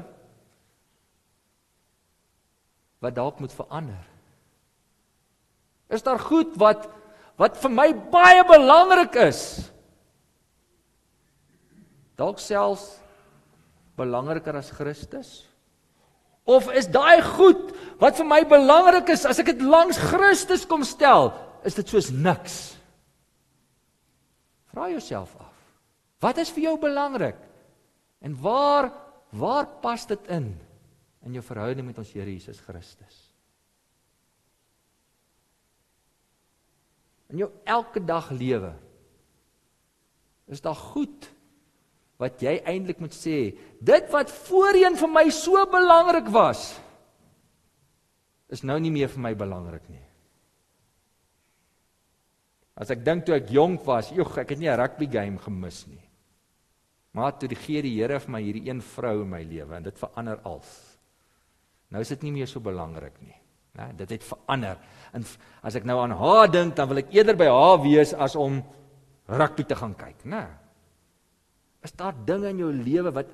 wat 3.04 3.16
dalk 3.16 3.44
moet 3.44 3.54
verander? 3.54 4.06
Is 5.92 6.04
daar 6.06 6.20
goed 6.20 6.56
wat 6.62 6.88
wat 7.40 7.56
vir 7.60 7.72
my 7.72 7.88
baie 8.12 8.42
belangrik 8.48 9.16
is? 9.30 9.42
Dalk 12.20 12.42
selfs 12.44 12.98
belangriker 14.00 14.58
as 14.60 14.72
Christus? 14.76 15.30
Of 16.50 16.68
is 16.74 16.90
daai 16.92 17.22
goed 17.24 17.72
wat 18.02 18.18
vir 18.20 18.28
my 18.28 18.42
belangrik 18.48 19.12
is 19.14 19.26
as 19.30 19.40
ek 19.40 19.54
dit 19.54 19.64
langs 19.64 20.00
Christus 20.10 20.66
kom 20.68 20.84
stel, 20.88 21.32
is 21.64 21.78
dit 21.78 21.88
soos 21.88 22.10
niks? 22.12 22.58
Vra 24.74 24.90
jouself 24.92 25.36
af. 25.40 25.54
Wat 26.20 26.40
is 26.42 26.52
vir 26.52 26.70
jou 26.70 26.76
belangrik? 26.82 27.38
En 28.22 28.36
waar 28.42 28.92
waar 29.30 29.68
pas 29.84 30.08
dit 30.10 30.32
in 30.34 30.50
in 31.28 31.36
jou 31.36 31.44
verhouding 31.46 31.86
met 31.86 31.98
ons 32.02 32.12
Here 32.16 32.32
Jesus 32.32 32.60
Christus? 32.66 33.18
In 37.30 37.44
jou 37.44 37.52
elke 37.64 38.02
dag 38.02 38.32
lewe 38.34 38.74
is 40.50 40.64
daar 40.66 40.76
goed 40.76 41.30
wat 42.20 42.42
jy 42.44 42.58
eintlik 42.68 43.00
moet 43.00 43.16
sê, 43.16 43.56
dit 43.80 44.12
wat 44.12 44.32
voorheen 44.48 44.98
vir 45.00 45.12
my 45.12 45.26
so 45.32 45.64
belangrik 45.72 46.28
was, 46.34 46.74
is 48.52 48.66
nou 48.66 48.76
nie 48.82 48.92
meer 48.92 49.12
vir 49.14 49.24
my 49.24 49.34
belangrik 49.38 49.86
nie. 49.88 50.04
As 52.80 52.92
ek 52.92 53.04
dink 53.04 53.26
toe 53.28 53.36
ek 53.36 53.52
jonk 53.52 53.84
was, 53.88 54.12
joh, 54.16 54.30
ek 54.40 54.56
het 54.56 54.60
nie 54.60 54.70
'n 54.70 54.80
rugby 54.80 55.08
game 55.08 55.38
gemis 55.38 55.86
nie. 55.88 56.04
Maar 57.12 57.38
toe 57.38 57.50
die 57.50 57.58
gee 57.58 57.82
die 57.82 57.98
Here 57.98 58.20
vir 58.20 58.32
my 58.32 58.42
hierdie 58.42 58.70
een 58.70 58.82
vrou 58.82 59.22
in 59.24 59.30
my 59.30 59.44
lewe 59.44 59.76
en 59.76 59.84
dit 59.84 59.98
verander 59.98 60.40
alles. 60.44 60.98
Nou 61.90 62.02
is 62.02 62.10
dit 62.10 62.24
nie 62.24 62.32
meer 62.32 62.48
so 62.48 62.60
belangrik 62.60 63.22
nie. 63.22 63.36
Né? 63.74 63.96
Dit 63.98 64.10
het 64.10 64.24
verander. 64.24 64.78
En 65.14 65.26
as 65.62 65.76
ek 65.76 65.84
nou 65.84 66.00
aan 66.00 66.12
haar 66.12 66.52
dink, 66.52 66.76
dan 66.76 66.88
wil 66.88 66.98
ek 66.98 67.14
eerder 67.14 67.36
by 67.36 67.46
haar 67.46 67.82
wees 67.82 68.14
as 68.14 68.36
om 68.36 68.64
rugby 69.28 69.64
te 69.64 69.76
gaan 69.76 69.96
kyk, 69.96 70.26
né? 70.26 70.48
Is 71.86 71.96
daar 71.96 72.16
dinge 72.28 72.52
in 72.52 72.60
jou 72.60 72.72
lewe 72.74 73.14
wat 73.16 73.30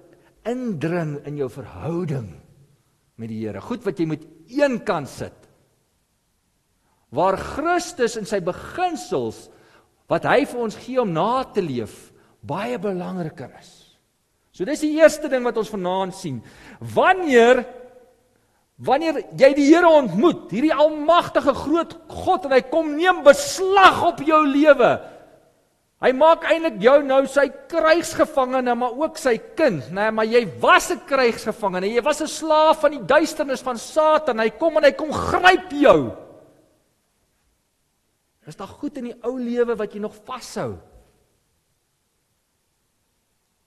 indring 0.46 1.18
in 1.26 1.40
jou 1.40 1.50
verhouding 1.50 2.30
met 3.18 3.32
die 3.32 3.42
Here? 3.42 3.62
Goed 3.64 3.86
wat 3.88 4.00
jy 4.00 4.08
moet 4.10 4.26
eenkant 4.54 5.10
sit. 5.10 5.38
Waar 7.16 7.38
Christus 7.40 8.18
in 8.20 8.28
sy 8.30 8.42
beginsels 8.46 9.48
wat 10.12 10.28
hy 10.30 10.44
vir 10.46 10.62
ons 10.68 10.78
gee 10.78 11.00
om 11.02 11.14
na 11.16 11.46
te 11.50 11.64
leef, 11.66 12.12
baie 12.46 12.78
belangriker 12.78 13.50
is. 13.58 13.72
So 14.54 14.68
dis 14.68 14.84
die 14.86 14.94
eerste 15.00 15.28
ding 15.32 15.44
wat 15.48 15.58
ons 15.60 15.72
vanaand 15.74 16.16
sien. 16.16 16.38
Wanneer 16.80 17.66
wanneer 18.76 19.22
jy 19.40 19.50
die 19.56 19.70
Here 19.70 19.88
ontmoet, 19.88 20.50
hierdie 20.52 20.74
almagtige 20.76 21.54
groot 21.56 21.94
God 22.12 22.48
en 22.48 22.56
hy 22.58 22.62
kom 22.68 22.92
neem 22.98 23.22
beslag 23.24 24.02
op 24.04 24.20
jou 24.28 24.42
lewe. 24.48 24.90
Hy 26.06 26.12
maak 26.14 26.44
eintlik 26.46 26.76
jou 26.84 27.00
nou 27.02 27.24
sy 27.26 27.48
krygsgevangene, 27.72 28.76
maar 28.78 28.94
ook 28.94 29.16
sy 29.18 29.40
kind, 29.58 29.88
nê, 29.90 30.04
nee, 30.04 30.12
maar 30.14 30.28
jy 30.30 30.44
was 30.62 30.92
'n 30.92 31.02
krygsgevangene. 31.10 31.88
Jy 31.96 32.04
was 32.04 32.22
'n 32.22 32.28
slaaf 32.28 32.82
van 32.82 32.92
die 32.92 33.06
duisternis 33.06 33.62
van 33.62 33.78
Satan. 33.78 34.40
Hy 34.40 34.50
kom 34.50 34.78
en 34.78 34.84
hy 34.84 34.92
kom 34.92 35.12
gryp 35.12 35.72
jou. 35.72 36.12
Is 38.46 38.56
daar 38.56 38.68
goed 38.68 38.98
in 38.98 39.10
die 39.10 39.18
ou 39.24 39.40
lewe 39.40 39.76
wat 39.76 39.94
jy 39.94 40.00
nog 40.00 40.14
vashou? 40.26 40.78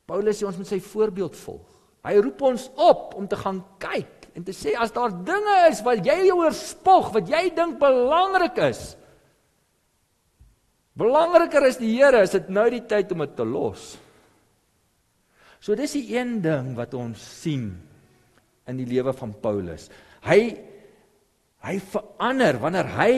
Paulus 0.07 0.39
sê 0.39 0.47
ons 0.47 0.57
moet 0.57 0.67
sy 0.67 0.79
voorbeeld 0.81 1.37
volg. 1.37 1.67
Hy 2.05 2.15
roep 2.23 2.43
ons 2.43 2.71
op 2.77 3.15
om 3.19 3.27
te 3.29 3.37
gaan 3.37 3.65
kyk 3.79 4.31
en 4.35 4.45
te 4.45 4.53
sê 4.53 4.77
as 4.79 4.93
daar 4.95 5.11
dinge 5.11 5.69
is 5.69 5.83
wat 5.83 6.07
jy 6.07 6.31
oor 6.31 6.55
spog, 6.55 7.11
wat 7.13 7.29
jy 7.29 7.51
dink 7.55 7.79
belangrik 7.79 8.57
is. 8.71 8.98
Belangriker 10.99 11.69
is 11.69 11.79
die 11.79 11.93
Here, 11.95 12.25
is 12.27 12.35
dit 12.35 12.49
nou 12.51 12.67
die 12.73 12.83
tyd 12.91 13.13
om 13.15 13.23
dit 13.23 13.37
te 13.39 13.47
los. 13.47 13.93
So 15.63 15.77
dis 15.79 15.95
die 15.95 16.17
een 16.17 16.39
ding 16.43 16.73
wat 16.79 16.95
ons 16.99 17.23
sien 17.43 17.71
in 18.69 18.79
die 18.79 18.87
lewe 18.89 19.15
van 19.17 19.35
Paulus. 19.43 19.89
Hy 20.27 20.41
hy 21.59 21.75
verander 21.91 22.61
wanneer 22.63 22.87
hy 22.95 23.15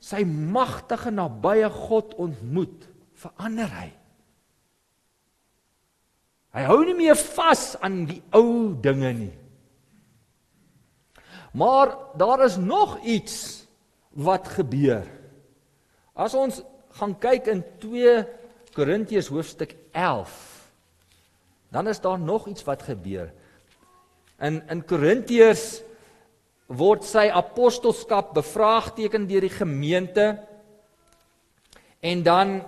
sy 0.00 0.22
magtige 0.24 1.10
nabye 1.12 1.68
God 1.68 2.14
ontmoet, 2.16 2.86
verander 3.18 3.68
hy. 3.76 3.88
Hy 6.56 6.64
hou 6.64 6.78
nie 6.86 6.96
meer 6.96 7.18
vas 7.36 7.74
aan 7.84 8.00
die 8.08 8.22
ou 8.36 8.72
dinge 8.82 9.12
nie. 9.18 9.34
Maar 11.52 11.92
daar 12.18 12.46
is 12.46 12.56
nog 12.60 12.96
iets 13.04 13.66
wat 14.16 14.48
gebeur. 14.56 15.04
As 16.16 16.34
ons 16.34 16.62
gaan 16.98 17.14
kyk 17.20 17.50
in 17.52 17.62
2 17.82 18.14
Korintiërs 18.74 19.30
hoofstuk 19.32 19.74
11, 19.92 20.30
dan 21.74 21.88
is 21.88 22.00
daar 22.00 22.18
nog 22.18 22.46
iets 22.48 22.64
wat 22.66 22.82
gebeur. 22.86 23.30
In 24.38 24.60
in 24.70 24.84
Korintiërs 24.86 25.82
word 26.68 27.06
sy 27.08 27.28
apostelskap 27.32 28.34
bevraagteken 28.36 29.26
deur 29.26 29.46
die 29.46 29.54
gemeente 29.54 30.26
en 32.04 32.22
dan 32.22 32.58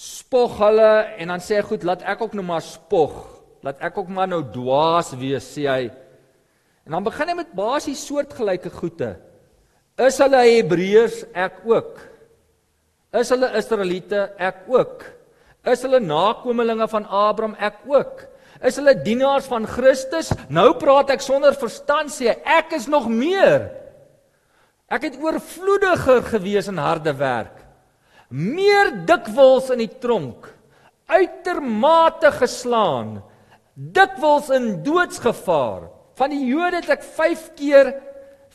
spog 0.00 0.58
hulle 0.58 0.92
en 1.20 1.32
dan 1.32 1.42
sê 1.44 1.60
hy 1.60 1.64
goed, 1.68 1.84
laat 1.86 2.02
ek 2.08 2.24
ook 2.24 2.34
nou 2.36 2.44
maar 2.44 2.64
spog. 2.64 3.14
Laat 3.64 3.82
ek 3.84 3.98
ook 4.00 4.08
maar 4.08 4.28
nou 4.28 4.40
dwaas 4.52 5.12
wees, 5.20 5.44
sê 5.44 5.66
hy. 5.68 5.90
En 6.88 6.96
dan 6.96 7.04
begin 7.04 7.28
hy 7.28 7.36
met 7.42 7.52
basies 7.56 8.02
soortgelyke 8.08 8.72
goede. 8.72 9.14
Is 10.00 10.16
hulle 10.22 10.40
Hebreërs 10.46 11.26
ek 11.36 11.60
ook? 11.68 12.09
Is 13.16 13.30
hulle 13.32 13.50
Israeliete 13.58 14.28
ek 14.38 14.66
ook? 14.70 15.04
Is 15.66 15.82
hulle 15.84 16.00
nakommelinge 16.00 16.86
van 16.88 17.06
Abraham 17.06 17.56
ek 17.58 17.82
ook? 17.90 18.26
Is 18.64 18.76
hulle 18.78 18.94
dienaars 18.94 19.48
van 19.50 19.66
Christus? 19.66 20.30
Nou 20.48 20.74
praat 20.78 21.10
ek 21.16 21.24
sonder 21.24 21.56
verstand 21.58 22.12
sê 22.14 22.36
ek 22.44 22.76
is 22.76 22.86
nog 22.90 23.08
meer. 23.10 23.70
Ek 24.90 25.06
het 25.06 25.18
oorvloediger 25.22 26.22
gewees 26.32 26.70
in 26.70 26.80
harde 26.80 27.14
werk 27.18 27.60
meer 28.30 28.92
dikwels 29.06 29.70
in 29.74 29.82
die 29.82 29.90
tronk, 30.00 30.46
uitermate 31.10 32.30
geslaan, 32.38 33.18
dikwels 33.74 34.50
in 34.54 34.76
doodsgevaar. 34.86 35.88
Van 36.18 36.32
die 36.32 36.44
Jode 36.46 36.80
het 36.82 36.92
ek 36.94 37.06
5 37.16 37.46
keer 37.58 37.94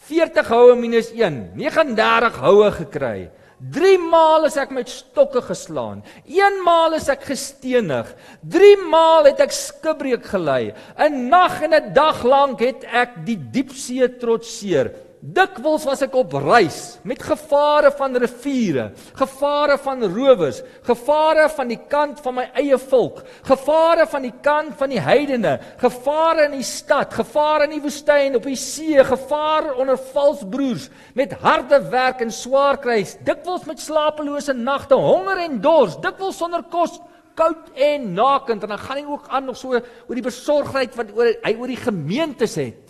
40 0.08 0.52
houe 0.54 0.76
minus 0.80 1.12
1, 1.12 1.58
39 1.58 2.40
houe 2.44 2.70
gekry. 2.80 3.18
3 3.60 3.98
maal 4.12 4.46
is 4.50 4.58
ek 4.60 4.72
met 4.76 4.90
stokke 4.92 5.42
geslaan. 5.46 6.04
1 6.28 6.60
maal 6.66 6.98
is 6.98 7.08
ek 7.10 7.24
gestenig. 7.30 8.10
3 8.44 8.76
maal 8.92 9.30
het 9.30 9.40
ek 9.40 9.56
skibreek 9.56 10.26
gelei. 10.28 10.74
'n 11.00 11.30
Nag 11.30 11.62
en 11.64 11.74
'n 11.74 11.94
dag 11.94 12.24
lank 12.24 12.60
het 12.60 12.84
ek 12.84 13.26
die 13.26 13.38
diepsee 13.38 14.08
trotseer. 14.20 14.92
Dikwels 15.26 15.88
was 15.88 16.04
ek 16.06 16.14
op 16.20 16.36
reis 16.38 17.00
met 17.08 17.24
gevare 17.26 17.90
van 17.98 18.14
riviere, 18.22 18.92
gevare 19.18 19.78
van 19.82 20.04
rowers, 20.04 20.60
gevare 20.86 21.48
van 21.50 21.72
die 21.72 21.80
kant 21.90 22.22
van 22.22 22.36
my 22.38 22.44
eie 22.62 22.78
volk, 22.78 23.24
gevare 23.48 24.06
van 24.12 24.28
die 24.28 24.34
kant 24.46 24.76
van 24.78 24.94
die 24.94 25.02
heidene, 25.02 25.56
gevare 25.82 26.46
in 26.46 26.60
die 26.60 26.68
stad, 26.68 27.16
gevare 27.18 27.66
in 27.66 27.74
die 27.74 27.82
woestyn, 27.82 28.38
op 28.38 28.46
die 28.46 28.60
see, 28.60 29.02
gevare 29.02 29.74
onder 29.82 29.98
valse 30.14 30.46
broers, 30.46 30.92
met 31.18 31.34
harde 31.42 31.82
werk 31.90 32.22
en 32.22 32.30
swaar 32.30 32.78
kry, 32.84 33.02
dikwels 33.26 33.66
met 33.66 33.82
slapelose 33.82 34.54
nagte, 34.54 34.94
honger 34.94 35.42
en 35.48 35.58
dors, 35.64 35.98
dikwels 36.06 36.38
sonder 36.38 36.68
kos 36.70 37.00
koud 37.36 37.74
en 37.74 38.12
nakend 38.16 38.62
en 38.64 38.78
dan 38.78 38.80
gaan 38.80 39.02
hy 39.02 39.10
ook 39.10 39.26
aan 39.34 39.50
nog 39.50 39.58
so 39.60 39.74
oor 39.74 40.16
die 40.16 40.24
besorgdheid 40.24 40.94
wat 40.96 41.10
oor 41.18 41.34
hy 41.34 41.58
oor 41.58 41.74
die 41.74 41.82
gemeentes 41.82 42.56
het. 42.62 42.85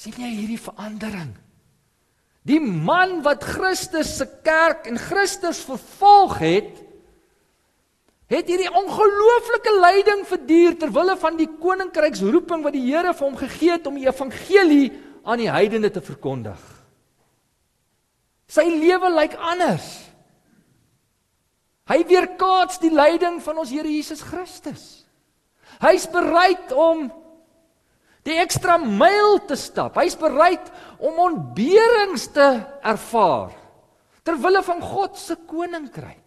Sien 0.00 0.16
jy 0.16 0.30
hierdie 0.32 0.60
verandering? 0.60 1.34
Die 2.48 2.60
man 2.60 3.18
wat 3.24 3.44
Christus 3.44 4.14
se 4.16 4.26
kerk 4.44 4.86
en 4.88 4.96
Christus 5.00 5.60
vervolg 5.68 6.38
het, 6.40 6.78
het 8.30 8.48
hierdie 8.48 8.70
ongelooflike 8.70 9.72
lyding 9.82 10.22
verduur 10.28 10.76
ter 10.80 10.92
wille 10.94 11.16
van 11.20 11.36
die 11.36 11.48
koninkryksroeping 11.60 12.62
wat 12.64 12.76
die 12.76 12.86
Here 12.86 13.12
vir 13.12 13.26
hom 13.26 13.38
gegee 13.38 13.74
het 13.74 13.88
om 13.90 13.98
die 13.98 14.06
evangelie 14.06 14.92
aan 15.26 15.42
die 15.42 15.50
heidene 15.50 15.90
te 15.92 16.02
verkondig. 16.04 16.60
Sy 18.50 18.64
lewe 18.70 19.10
lyk 19.12 19.34
anders. 19.36 19.88
Hy 21.90 21.98
weerkaats 22.06 22.78
die 22.82 22.92
lyding 22.94 23.40
van 23.42 23.60
ons 23.60 23.74
Here 23.74 23.90
Jesus 23.90 24.22
Christus. 24.22 24.86
Hy's 25.82 26.06
bereid 26.10 26.72
om 26.72 27.08
die 28.26 28.36
ekstra 28.40 28.76
myl 28.78 29.38
te 29.48 29.56
stap. 29.56 29.96
Hy's 29.96 30.16
bereid 30.18 30.68
om 30.98 31.18
ontberings 31.30 32.28
te 32.34 32.48
ervaar 32.82 33.56
ter 34.24 34.36
wille 34.36 34.60
van 34.62 34.82
God 34.84 35.16
se 35.16 35.36
koninkryk. 35.48 36.26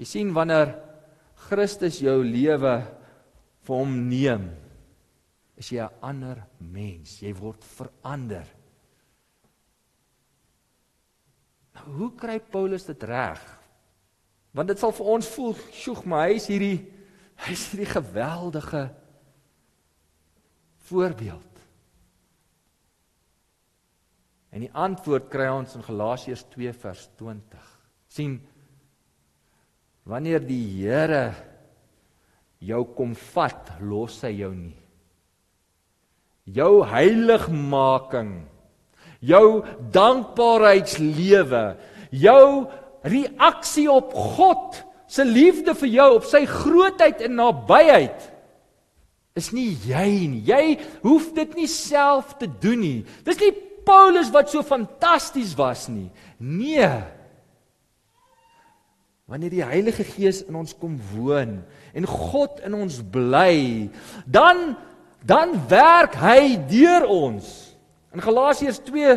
Jy 0.00 0.08
sien 0.08 0.32
wanneer 0.34 0.72
Christus 1.48 2.00
jou 2.02 2.22
lewe 2.24 2.72
vir 3.62 3.76
hom 3.76 3.92
neem, 4.08 4.48
is 5.60 5.68
jy 5.70 5.84
'n 5.84 5.94
ander 6.02 6.42
mens. 6.58 7.20
Jy 7.22 7.32
word 7.34 7.62
verander. 7.62 8.46
Nou, 11.74 11.84
hoe 11.98 12.10
kry 12.16 12.40
Paulus 12.40 12.84
dit 12.84 13.02
reg? 13.02 13.40
Want 14.52 14.68
dit 14.68 14.78
sal 14.78 14.92
vir 14.92 15.06
ons 15.06 15.28
voel, 15.28 15.54
"Sjoeg, 15.54 16.04
maar 16.04 16.28
hy 16.28 16.34
is 16.34 16.46
hierdie 16.46 17.01
Hy 17.42 17.54
is 17.56 17.64
hierdie 17.72 17.90
geweldige 17.90 18.82
voorbeeld. 20.86 21.48
En 24.52 24.62
die 24.62 24.72
antwoord 24.76 25.30
kry 25.32 25.48
ons 25.50 25.74
in 25.78 25.84
Galasiërs 25.86 26.44
2 26.52 26.74
vers 26.84 27.08
20. 27.18 27.68
sien 28.12 28.34
wanneer 30.04 30.42
die 30.44 30.82
Here 30.82 31.32
jou 32.60 32.82
kom 32.92 33.14
vat, 33.32 33.70
los 33.80 34.18
hy 34.26 34.32
jou 34.42 34.50
nie. 34.52 34.76
Jou 36.44 36.82
heiligmaking, 36.90 38.34
jou 39.22 39.62
dankbaarheidslewe, 39.94 41.62
jou 42.10 42.46
reaksie 43.06 43.88
op 43.90 44.12
God 44.12 44.82
se 45.12 45.24
liefde 45.28 45.74
vir 45.76 45.90
jou, 45.92 46.08
op 46.16 46.28
sy 46.28 46.44
grootheid 46.48 47.20
en 47.26 47.36
nabyheid 47.36 48.30
is 49.38 49.50
nie 49.56 49.70
jy 49.86 50.08
nie. 50.28 50.42
Jy 50.48 50.64
hoef 51.04 51.30
dit 51.36 51.56
nie 51.56 51.68
self 51.70 52.34
te 52.40 52.48
doen 52.60 52.80
nie. 52.80 53.00
Dis 53.24 53.40
nie 53.40 53.52
Paulus 53.86 54.30
wat 54.32 54.52
so 54.52 54.62
fantasties 54.64 55.54
was 55.58 55.88
nie. 55.90 56.08
Nee. 56.38 56.90
Wanneer 59.30 59.54
die 59.54 59.64
Heilige 59.64 60.04
Gees 60.04 60.42
in 60.44 60.58
ons 60.58 60.74
kom 60.76 60.98
woon 61.14 61.60
en 61.96 62.08
God 62.08 62.60
in 62.66 62.76
ons 62.76 63.00
bly, 63.12 63.88
dan 64.26 64.74
dan 65.22 65.54
werk 65.70 66.16
hy 66.18 66.56
deur 66.66 67.04
ons. 67.06 67.46
In 68.10 68.20
Galasiërs 68.20 68.80
2 68.88 69.12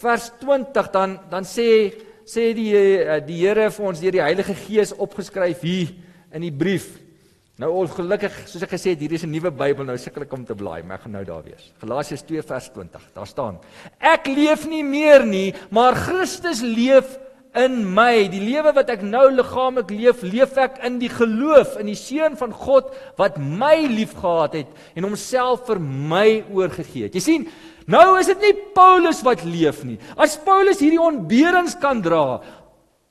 vers 0.00 0.30
20 0.40 0.88
dan 0.94 1.18
dan 1.30 1.44
sê 1.44 1.92
sê 2.24 2.52
die 2.56 2.72
eh, 2.74 3.20
die 3.24 3.38
Here 3.42 3.70
vir 3.70 3.86
ons 3.86 4.00
deur 4.00 4.16
die 4.16 4.24
Heilige 4.24 4.54
Gees 4.66 4.94
opgeskryf 4.96 5.64
hier 5.64 5.94
in 6.34 6.44
die 6.46 6.52
brief. 6.52 6.98
Nou 7.60 7.70
ongelukkig, 7.84 8.34
soos 8.50 8.64
ek 8.66 8.72
gesê 8.74 8.94
het, 8.94 9.02
hier 9.04 9.12
is 9.14 9.22
'n 9.22 9.30
nuwe 9.30 9.50
Bybel 9.50 9.84
nou 9.86 9.96
sukkel 9.96 10.24
ek 10.24 10.32
om 10.32 10.44
te 10.44 10.54
blaai, 10.54 10.82
maar 10.82 10.96
ek 10.96 11.02
gaan 11.02 11.12
nou 11.12 11.24
daar 11.24 11.44
wees. 11.44 11.72
Galasiërs 11.78 12.26
2 12.26 12.42
vers 12.42 12.70
20. 12.72 13.10
Daar 13.14 13.26
staan: 13.26 13.58
Ek 14.00 14.26
leef 14.26 14.66
nie 14.66 14.82
meer 14.82 15.24
nie, 15.24 15.54
maar 15.70 15.94
Christus 15.94 16.62
leef 16.62 17.18
in 17.54 17.94
my. 17.94 18.26
Die 18.30 18.42
lewe 18.42 18.72
wat 18.74 18.90
ek 18.90 19.04
nou 19.06 19.28
liggaamlik 19.30 19.90
leef, 19.94 20.22
leef 20.26 20.56
ek 20.58 20.80
in 20.86 20.98
die 20.98 21.08
geloof 21.12 21.78
in 21.78 21.86
die 21.86 21.98
seun 21.98 22.36
van 22.36 22.52
God 22.52 22.90
wat 23.16 23.38
my 23.38 23.86
liefgehad 23.86 24.54
het 24.58 24.66
en 24.96 25.06
homself 25.06 25.66
vir 25.68 25.78
my 25.78 26.42
oorgegee 26.50 27.06
het. 27.06 27.14
Jy 27.14 27.22
sien, 27.22 27.46
Nou 27.90 28.16
is 28.16 28.30
dit 28.32 28.40
nie 28.40 28.54
Paulus 28.76 29.20
wat 29.26 29.44
leef 29.44 29.82
nie. 29.84 29.98
As 30.16 30.38
Paulus 30.40 30.80
hierdie 30.80 31.02
ontberings 31.02 31.76
kan 31.80 32.00
dra. 32.04 32.40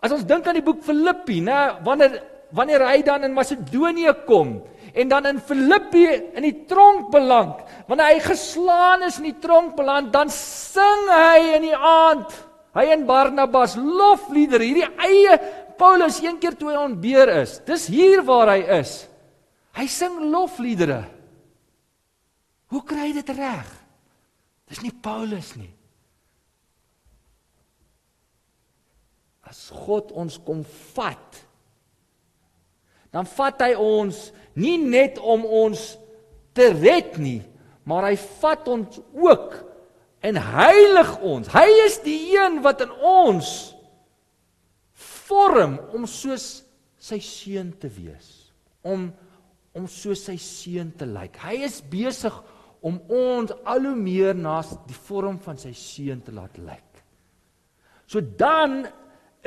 As 0.04 0.12
ons 0.16 0.26
dink 0.28 0.48
aan 0.48 0.58
die 0.58 0.66
boek 0.66 0.82
Filippi, 0.84 1.40
nê, 1.46 1.60
wanneer 1.86 2.22
wanneer 2.54 2.86
hy 2.86 3.02
dan 3.06 3.26
in 3.26 3.34
Macedonië 3.34 4.14
kom 4.28 4.60
en 4.94 5.10
dan 5.10 5.26
in 5.26 5.40
Filippi 5.42 6.06
in 6.38 6.46
die 6.46 6.66
tronk 6.70 7.08
beland, 7.10 7.64
wanneer 7.90 8.12
hy 8.12 8.20
geslaan 8.22 9.06
is 9.08 9.18
in 9.18 9.32
die 9.32 9.40
tronk 9.42 9.74
beland, 9.74 10.12
dan 10.14 10.30
sing 10.30 11.08
hy 11.10 11.56
in 11.56 11.66
die 11.66 11.74
aand, 11.74 12.36
hy 12.78 12.84
en 12.94 13.08
Barnabas 13.10 13.74
lofliedere, 13.80 14.68
hierdie 14.70 14.86
eie 15.02 15.40
Paulus 15.82 16.20
een 16.22 16.38
keer 16.38 16.54
toe 16.60 16.70
hy 16.70 16.78
ontbeer 16.78 17.32
is. 17.40 17.58
Dis 17.66 17.88
hier 17.90 18.22
waar 18.28 18.54
hy 18.54 18.60
is. 18.78 19.08
Hy 19.74 19.88
sing 19.90 20.20
lofliedere. 20.30 21.02
Hoe 22.70 22.84
kry 22.86 23.10
hy 23.10 23.16
dit 23.18 23.34
reg? 23.34 23.72
Dis 24.74 24.82
nie 24.82 24.94
Paulus 25.06 25.52
nie. 25.54 25.70
As 29.46 29.68
God 29.70 30.10
ons 30.18 30.40
kom 30.42 30.64
vat, 30.96 31.42
dan 33.14 33.28
vat 33.36 33.62
hy 33.62 33.76
ons 33.78 34.32
nie 34.58 34.80
net 34.82 35.20
om 35.22 35.44
ons 35.46 35.92
te 36.58 36.72
red 36.74 37.20
nie, 37.22 37.44
maar 37.86 38.08
hy 38.08 38.16
vat 38.42 38.66
ons 38.74 38.98
ook 39.14 39.60
en 40.26 40.40
heilig 40.42 41.12
ons. 41.22 41.52
Hy 41.54 41.68
is 41.84 42.00
die 42.02 42.18
een 42.34 42.58
wat 42.66 42.82
in 42.82 42.96
ons 42.98 43.52
vorm 45.28 45.78
om 45.94 46.10
soos 46.10 46.64
sy 46.98 47.20
seun 47.22 47.76
te 47.78 47.94
wees, 47.94 48.50
om 48.82 49.12
om 49.74 49.88
soos 49.90 50.22
sy 50.28 50.36
seun 50.38 50.92
te 50.94 51.06
lyk. 51.10 51.38
Hy 51.42 51.64
is 51.66 51.80
besig 51.90 52.36
om 52.84 53.00
ons 53.08 53.54
al 53.64 53.86
hoe 53.88 53.96
meer 53.96 54.36
na 54.36 54.58
die 54.88 54.98
vorm 55.08 55.38
van 55.44 55.60
sy 55.60 55.72
seun 55.78 56.20
te 56.24 56.34
laat 56.36 56.58
lyk. 56.60 56.90
So 58.08 58.20
dan 58.22 58.84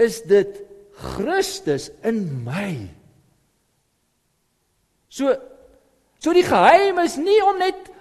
is 0.00 0.22
dit 0.24 0.62
Christus 0.96 1.90
in 2.06 2.22
my. 2.46 2.88
So 5.12 5.36
so 6.18 6.32
die 6.32 6.46
geheim 6.46 6.98
is 7.04 7.18
nie 7.20 7.38
om 7.44 7.60
net 7.60 7.92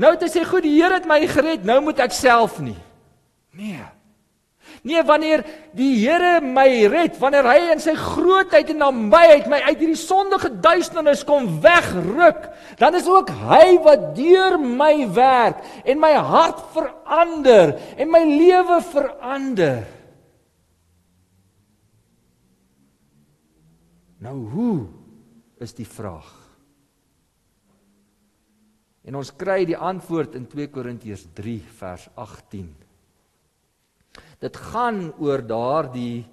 nou 0.00 0.10
te 0.18 0.26
sê 0.32 0.42
goed 0.44 0.66
die 0.66 0.74
Here 0.74 0.98
het 0.98 1.06
my 1.08 1.20
gered, 1.30 1.64
nou 1.64 1.78
moet 1.86 2.02
ek 2.02 2.14
self 2.16 2.58
nie. 2.62 2.78
Nee. 3.56 3.86
Nee, 4.82 5.02
wanneer 5.04 5.44
die 5.76 5.92
Here 6.00 6.40
my 6.40 6.86
red, 6.88 7.18
wanneer 7.20 7.44
hy 7.44 7.58
in 7.74 7.82
sy 7.84 7.92
grootheid 7.98 8.72
en 8.72 8.80
nabyheid 8.80 9.50
my 9.52 9.60
uit 9.66 9.82
hierdie 9.82 9.98
sondige 10.00 10.48
duisternis 10.64 11.24
kom 11.28 11.50
wegruk, 11.60 12.48
dan 12.80 12.96
is 12.96 13.08
ook 13.10 13.28
hy 13.50 13.76
wat 13.84 14.10
deur 14.16 14.56
my 14.56 15.04
werk 15.12 15.60
en 15.84 16.00
my 16.00 16.14
hart 16.16 16.64
verander 16.72 17.74
en 18.00 18.12
my 18.12 18.24
lewe 18.24 18.80
verander. 18.88 19.84
Nou 24.20 24.36
hoe 24.52 24.76
is 25.60 25.76
die 25.76 25.88
vraag? 25.88 26.28
En 29.04 29.16
ons 29.16 29.32
kry 29.36 29.64
die 29.68 29.76
antwoord 29.76 30.36
in 30.36 30.44
2 30.48 30.72
Korintiërs 30.72 31.26
3 31.36 31.56
vers 31.80 32.08
18. 32.20 32.68
Dit 34.40 34.56
gaan 34.56 35.10
oor 35.20 35.42
daardie 35.44 36.24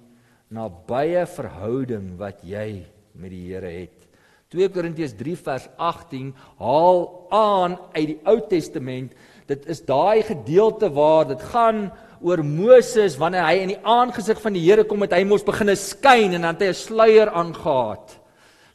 nabye 0.48 1.26
verhouding 1.28 2.14
wat 2.16 2.40
jy 2.40 2.86
met 3.12 3.32
die 3.34 3.44
Here 3.50 3.68
het. 3.68 4.06
2 4.48 4.70
Korintiërs 4.72 5.12
3 5.18 5.34
vers 5.44 5.66
18 5.76 6.30
haal 6.56 7.02
aan 7.36 7.74
uit 7.92 8.14
die 8.14 8.20
Ou 8.24 8.38
Testament. 8.48 9.12
Dit 9.48 9.66
is 9.68 9.82
daai 9.84 10.22
gedeelte 10.24 10.88
waar 10.96 11.28
dit 11.28 11.42
gaan 11.52 11.90
oor 12.24 12.40
Moses 12.40 13.18
wanneer 13.20 13.44
hy 13.44 13.58
in 13.60 13.74
die 13.74 13.82
aangesig 13.84 14.40
van 14.40 14.56
die 14.56 14.64
Here 14.64 14.86
kom 14.88 15.04
het 15.04 15.12
hy 15.12 15.26
mos 15.28 15.44
begine 15.44 15.76
skyn 15.76 16.32
en 16.32 16.48
dan 16.48 16.56
het 16.56 16.64
hy 16.64 16.70
'n 16.72 16.80
sluier 16.80 17.28
aangetree. 17.28 18.17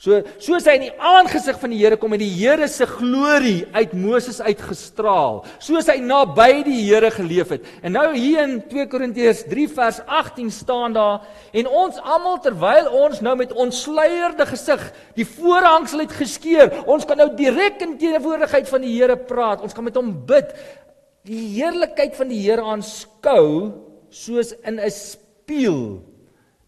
So 0.03 0.17
soos 0.35 0.65
hy 0.67 0.73
in 0.75 0.81
die 0.89 0.95
aangesig 0.99 1.55
van 1.61 1.71
die 1.71 1.77
Here 1.79 1.95
kom 1.95 2.11
en 2.11 2.19
die 2.19 2.33
Here 2.33 2.65
se 2.67 2.83
glorie 2.89 3.61
uit 3.71 3.93
Moses 3.95 4.41
uitgestraal, 4.43 5.37
soos 5.63 5.87
hy 5.87 5.95
naby 6.03 6.65
die 6.67 6.81
Here 6.89 7.07
geleef 7.13 7.53
het. 7.55 7.69
En 7.79 7.95
nou 7.95 8.09
hier 8.11 8.41
in 8.43 8.57
2 8.67 8.89
Korintiërs 8.91 9.45
3 9.47 9.69
vers 9.77 10.01
18 10.03 10.51
staan 10.51 10.97
daar 10.97 11.23
en 11.55 11.71
ons 11.71 12.03
almal 12.03 12.41
terwyl 12.43 12.91
ons 13.05 13.23
nou 13.23 13.37
met 13.39 13.55
ontsluierde 13.55 14.49
gesig 14.51 14.83
die 15.15 15.29
voorhangsel 15.37 16.03
het 16.03 16.19
geskeur, 16.19 16.83
ons 16.83 17.07
kan 17.07 17.23
nou 17.23 17.31
direk 17.39 17.79
in 17.87 17.95
teenwoordigheid 18.01 18.67
van 18.75 18.83
die 18.83 18.97
Here 18.97 19.15
praat. 19.15 19.63
Ons 19.63 19.71
kan 19.71 19.87
met 19.87 19.95
hom 19.95 20.11
bid. 20.27 20.51
Die 21.23 21.45
heerlikheid 21.61 22.19
van 22.19 22.27
die 22.27 22.43
Here 22.43 22.65
aanskou 22.75 23.71
soos 24.11 24.51
in 24.67 24.83
'n 24.83 24.91
spieël 24.91 26.03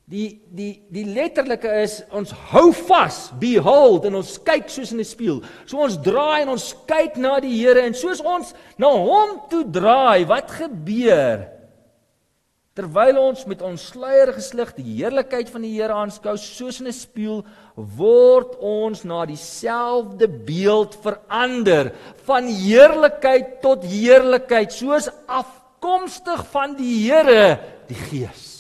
Die 0.06 0.38
die 0.54 0.84
die 0.94 1.04
letterlike 1.10 1.70
is 1.82 1.96
ons 2.14 2.30
hou 2.52 2.68
vas, 2.86 3.32
behold 3.42 4.04
en 4.06 4.20
ons 4.20 4.36
kyk 4.46 4.70
soos 4.70 4.92
in 4.94 5.02
'n 5.02 5.08
spieël. 5.08 5.42
So 5.66 5.82
ons 5.82 5.98
draai 5.98 6.44
en 6.44 6.50
ons 6.54 6.76
kyk 6.86 7.18
na 7.18 7.40
die 7.40 7.58
Here 7.58 7.82
en 7.82 7.94
soos 7.94 8.22
ons 8.22 8.54
na 8.78 8.88
hom 8.88 9.50
toe 9.50 9.64
draai, 9.66 10.28
wat 10.30 10.52
gebeur? 10.52 11.50
Terwyl 12.76 13.18
ons 13.18 13.48
met 13.48 13.62
ons 13.62 13.82
sluier 13.82 14.34
geslig 14.36 14.76
die 14.76 14.98
heerlikheid 15.00 15.50
van 15.50 15.62
die 15.64 15.74
Here 15.74 15.94
aanskou 15.94 16.38
soos 16.38 16.82
in 16.82 16.88
'n 16.88 16.94
spieël, 16.94 17.44
word 17.76 18.60
ons 18.62 19.04
na 19.06 19.26
dieselfde 19.26 20.28
beeld 20.28 20.94
verander 21.02 21.96
van 22.28 22.46
heerlikheid 22.46 23.62
tot 23.62 23.84
heerlikheid, 23.84 24.72
soos 24.72 25.10
afkomstig 25.26 26.46
van 26.52 26.76
die 26.76 27.10
Here, 27.10 27.58
die 27.88 27.96
Gees. 27.96 28.55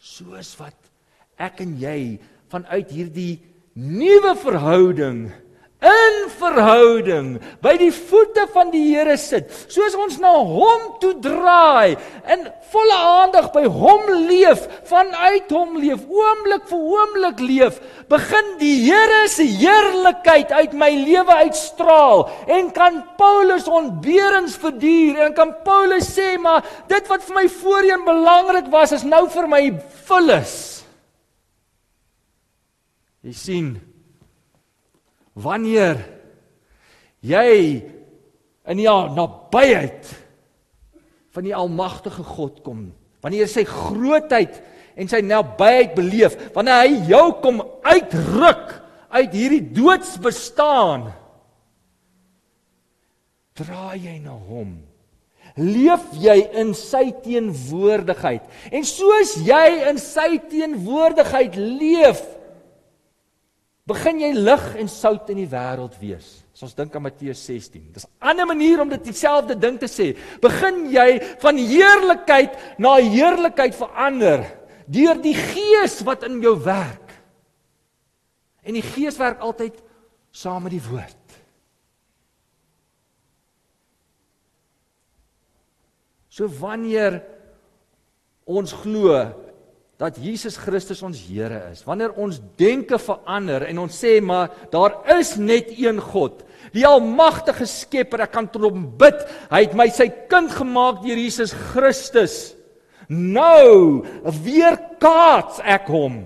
Soos 0.00 0.54
wat 0.58 0.90
ek 1.40 1.60
en 1.64 1.76
jy 1.80 2.18
vanuit 2.50 2.90
hierdie 2.90 3.34
nuwe 3.76 4.32
verhouding 4.40 5.28
in 5.80 6.16
verhouding 6.36 7.28
by 7.64 7.72
die 7.80 7.92
voete 7.94 8.44
van 8.52 8.68
die 8.72 8.82
Here 8.90 9.16
sit 9.20 9.48
soos 9.72 9.96
ons 9.96 10.18
na 10.20 10.32
hom 10.36 10.82
toe 11.00 11.14
draai 11.24 11.96
in 12.34 12.44
volle 12.72 12.98
aandag 13.00 13.48
by 13.54 13.64
hom 13.64 14.04
leef 14.28 14.66
vanuit 14.90 15.48
hom 15.48 15.78
leef 15.80 16.04
oomblik 16.04 16.68
vir 16.68 16.84
oomblik 16.98 17.40
leef 17.40 17.80
begin 18.12 18.52
die 18.60 18.74
Here 18.84 19.24
se 19.32 19.48
heerlikheid 19.48 20.52
uit 20.52 20.76
my 20.76 20.90
lewe 21.00 21.40
uitstraal 21.46 22.26
en 22.44 22.72
kan 22.76 23.00
Paulus 23.16 23.68
ontberings 23.68 24.58
verduur 24.60 25.24
en 25.26 25.36
kan 25.36 25.54
Paulus 25.64 26.12
sê 26.12 26.34
maar 26.36 26.66
dit 26.92 27.08
wat 27.08 27.24
vir 27.24 27.40
my 27.40 27.46
voorheen 27.60 28.04
belangrik 28.04 28.68
was 28.72 28.92
is 28.92 29.06
nou 29.06 29.24
vir 29.32 29.48
my 29.48 29.62
vullis. 30.08 30.58
Jy 33.24 33.32
sien 33.36 33.70
wanneer 35.34 36.00
jy 37.20 37.52
in 38.70 38.80
die 38.80 38.88
nabyheid 38.88 40.10
van 41.30 41.46
die 41.46 41.54
almagtige 41.54 42.24
God 42.26 42.60
kom, 42.66 42.90
wanneer 43.22 43.48
sy 43.50 43.64
grootheid 43.68 44.58
en 44.98 45.10
sy 45.10 45.20
nabyheid 45.24 45.94
beleef, 45.96 46.36
wanneer 46.54 46.84
hy 46.84 47.10
jou 47.12 47.26
kom 47.42 47.62
uitruk 47.86 48.76
uit 49.10 49.34
hierdie 49.34 49.64
doodsbestaan, 49.74 51.10
draai 53.60 53.98
jy 54.00 54.16
na 54.22 54.34
hom. 54.34 54.78
Leef 55.58 56.04
jy 56.22 56.36
in 56.62 56.70
sy 56.78 57.10
teenwoordigheid. 57.24 58.44
En 58.70 58.86
soos 58.86 59.34
jy 59.44 59.64
in 59.90 59.98
sy 60.00 60.38
teenwoordigheid 60.50 61.58
leef, 61.58 62.22
begin 63.88 64.20
jy 64.20 64.30
lig 64.36 64.64
en 64.80 64.88
sout 64.88 65.30
in 65.32 65.40
die 65.42 65.50
wêreld 65.50 65.96
wees. 66.00 66.40
As 66.54 66.66
ons 66.68 66.76
dink 66.76 66.94
aan 66.94 67.06
Matteus 67.06 67.40
16. 67.46 67.92
Dis 67.94 68.04
'n 68.04 68.30
ander 68.30 68.46
manier 68.46 68.80
om 68.80 68.88
dit 68.88 69.04
dieselfde 69.04 69.58
ding 69.58 69.78
te 69.78 69.88
sê. 69.88 70.16
Begin 70.40 70.90
jy 70.90 71.20
van 71.40 71.56
heerlikheid 71.56 72.78
na 72.78 72.96
heerlikheid 72.96 73.74
verander 73.74 74.44
deur 74.86 75.22
die 75.22 75.34
Gees 75.34 76.02
wat 76.02 76.22
in 76.24 76.40
jou 76.42 76.56
werk. 76.64 77.10
En 78.62 78.74
die 78.74 78.82
Gees 78.82 79.16
werk 79.16 79.40
altyd 79.40 79.82
saam 80.30 80.62
met 80.62 80.72
die 80.72 80.82
woord. 80.90 81.16
So 86.28 86.46
wanneer 86.46 87.22
ons 88.44 88.72
glo 88.72 89.16
dat 90.00 90.16
Jesus 90.16 90.56
Christus 90.56 91.02
ons 91.04 91.18
Here 91.28 91.66
is. 91.70 91.82
Wanneer 91.84 92.14
ons 92.16 92.38
denke 92.58 92.96
verander 93.00 93.66
en 93.68 93.82
ons 93.82 93.98
sê 94.00 94.16
maar 94.24 94.48
daar 94.72 94.96
is 95.18 95.34
net 95.36 95.74
een 95.76 96.00
God, 96.00 96.40
die 96.72 96.86
almagtige 96.88 97.66
Skepper, 97.68 98.24
ek 98.24 98.32
kan 98.32 98.48
tot 98.48 98.64
hom 98.70 98.86
bid. 98.96 99.20
Hy 99.50 99.64
het 99.66 99.76
my 99.76 99.90
sy 99.92 100.08
kind 100.30 100.52
gemaak 100.54 101.02
deur 101.04 101.20
Jesus 101.20 101.52
Christus. 101.72 102.54
Nou 103.10 104.06
weer 104.44 104.78
kaats 105.02 105.60
ek 105.60 105.90
hom. 105.90 106.22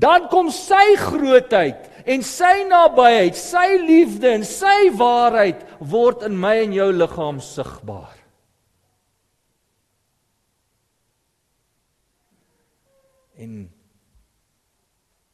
Dan 0.00 0.28
kom 0.32 0.48
sy 0.54 0.96
grootheid 0.98 1.90
en 2.08 2.24
sy 2.26 2.64
nabyheid, 2.68 3.36
sy 3.38 3.76
liefde 3.84 4.32
en 4.38 4.44
sy 4.46 4.90
waarheid 4.96 5.60
word 5.80 6.24
in 6.28 6.36
my 6.38 6.56
en 6.64 6.76
jou 6.76 6.90
liggaam 6.96 7.40
sigbaar. 7.44 8.23
En 13.40 13.64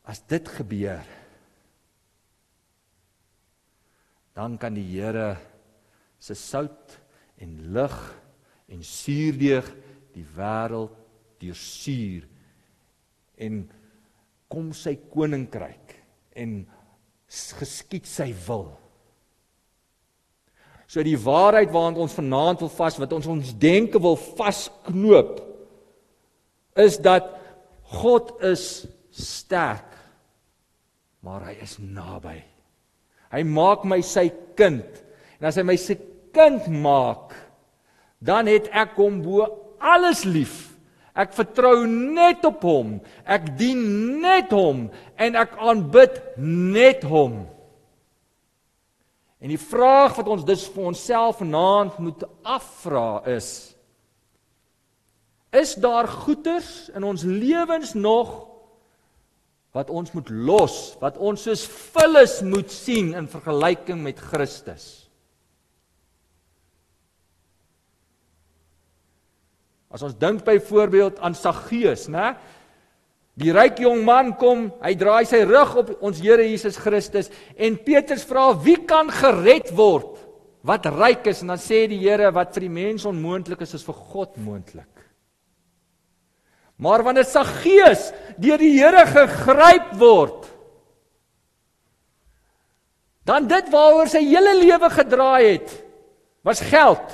as 0.09 0.23
dit 0.27 0.49
gebeur, 0.49 1.05
dan 4.35 4.57
kan 4.59 4.75
die 4.75 4.87
Here 4.87 5.35
se 6.21 6.35
sout 6.39 6.97
en 7.41 7.57
lig 7.75 7.97
en 8.71 8.83
suurdeeg 8.85 9.67
die 10.15 10.27
wêreld 10.37 10.95
deursuur 11.41 12.27
en 13.41 13.63
kom 14.51 14.71
sy 14.77 14.97
koninkryk 15.13 15.97
en 16.37 16.61
geskied 17.31 18.09
sy 18.11 18.29
wil. 18.47 18.69
So 20.91 21.03
die 21.07 21.19
waarheid 21.19 21.71
waaraan 21.71 22.01
ons 22.03 22.17
vanaand 22.19 22.65
wil 22.65 22.73
vas 22.75 22.99
wat 22.99 23.13
ons 23.15 23.29
ons 23.31 23.53
denke 23.63 24.01
wil 24.03 24.19
vasknoop 24.19 25.39
is 26.83 26.99
dat 27.03 27.40
God 27.91 28.37
is 28.47 28.87
sterk, 29.11 29.87
maar 31.27 31.49
hy 31.49 31.57
is 31.63 31.77
naby. 31.83 32.39
Hy 33.31 33.43
maak 33.47 33.87
my 33.89 34.01
sy 34.07 34.29
kind. 34.59 34.87
En 35.39 35.49
as 35.51 35.59
hy 35.59 35.65
my 35.67 35.77
sy 35.79 35.97
kind 36.35 36.67
maak, 36.71 37.35
dan 38.23 38.51
het 38.51 38.69
ek 38.77 38.99
hom 39.01 39.21
bo 39.25 39.47
alles 39.81 40.25
lief. 40.29 40.71
Ek 41.19 41.33
vertrou 41.35 41.87
net 41.89 42.45
op 42.47 42.63
hom. 42.65 42.99
Ek 43.27 43.51
dien 43.59 43.81
net 44.23 44.53
hom 44.55 44.87
en 45.19 45.39
ek 45.39 45.57
aanbid 45.59 46.21
net 46.39 47.03
hom. 47.09 47.43
En 49.41 49.49
die 49.51 49.61
vraag 49.61 50.19
wat 50.21 50.29
ons 50.31 50.45
dus 50.47 50.67
vir 50.71 50.91
onsself 50.93 51.41
vanaand 51.41 51.99
moet 51.99 52.25
afvra 52.45 53.23
is: 53.33 53.73
Is 55.51 55.75
daar 55.83 56.07
goeders 56.09 56.89
in 56.95 57.03
ons 57.03 57.23
lewens 57.27 57.95
nog 57.99 58.47
wat 59.75 59.91
ons 59.91 60.13
moet 60.15 60.31
los, 60.31 60.77
wat 61.03 61.19
ons 61.19 61.43
soos 61.47 61.65
vullis 61.95 62.39
moet 62.47 62.71
sien 62.71 63.13
in 63.19 63.27
vergelyking 63.31 64.03
met 64.03 64.19
Christus? 64.31 64.87
As 69.91 70.07
ons 70.07 70.15
dink 70.15 70.45
byvoorbeeld 70.47 71.19
aan 71.19 71.35
Saggeus, 71.35 72.07
né? 72.07 72.37
Die 73.41 73.51
ryk 73.55 73.81
jong 73.83 74.05
man 74.07 74.35
kom, 74.39 74.69
hy 74.85 74.95
draai 74.99 75.25
sy 75.27 75.43
rug 75.49 75.75
op 75.83 75.93
ons 76.05 76.21
Here 76.23 76.45
Jesus 76.47 76.79
Christus 76.79 77.31
en 77.59 77.79
Petrus 77.83 78.23
vra 78.29 78.51
wie 78.63 78.79
kan 78.87 79.11
gered 79.11 79.73
word? 79.75 80.19
Wat 80.67 80.87
ryk 80.93 81.31
is 81.33 81.43
en 81.43 81.55
dan 81.55 81.63
sê 81.63 81.87
die 81.91 82.03
Here 82.05 82.31
wat 82.37 82.55
vir 82.55 82.69
die 82.69 82.75
mens 82.75 83.07
onmoontlik 83.09 83.65
is, 83.65 83.75
is 83.81 83.87
vir 83.87 83.99
God 84.13 84.37
moontlik. 84.39 85.00
Maar 86.81 87.05
wanneer 87.05 87.29
sy 87.29 87.43
gees 87.61 88.09
deur 88.41 88.61
die 88.61 88.73
Here 88.79 89.05
gegryp 89.09 89.93
word, 90.01 90.47
dan 93.29 93.47
dit 93.47 93.69
waaroor 93.71 94.09
sy 94.11 94.23
hele 94.25 94.57
lewe 94.63 94.89
gedraai 94.91 95.45
het, 95.45 95.75
was 96.47 96.63
geld. 96.65 97.05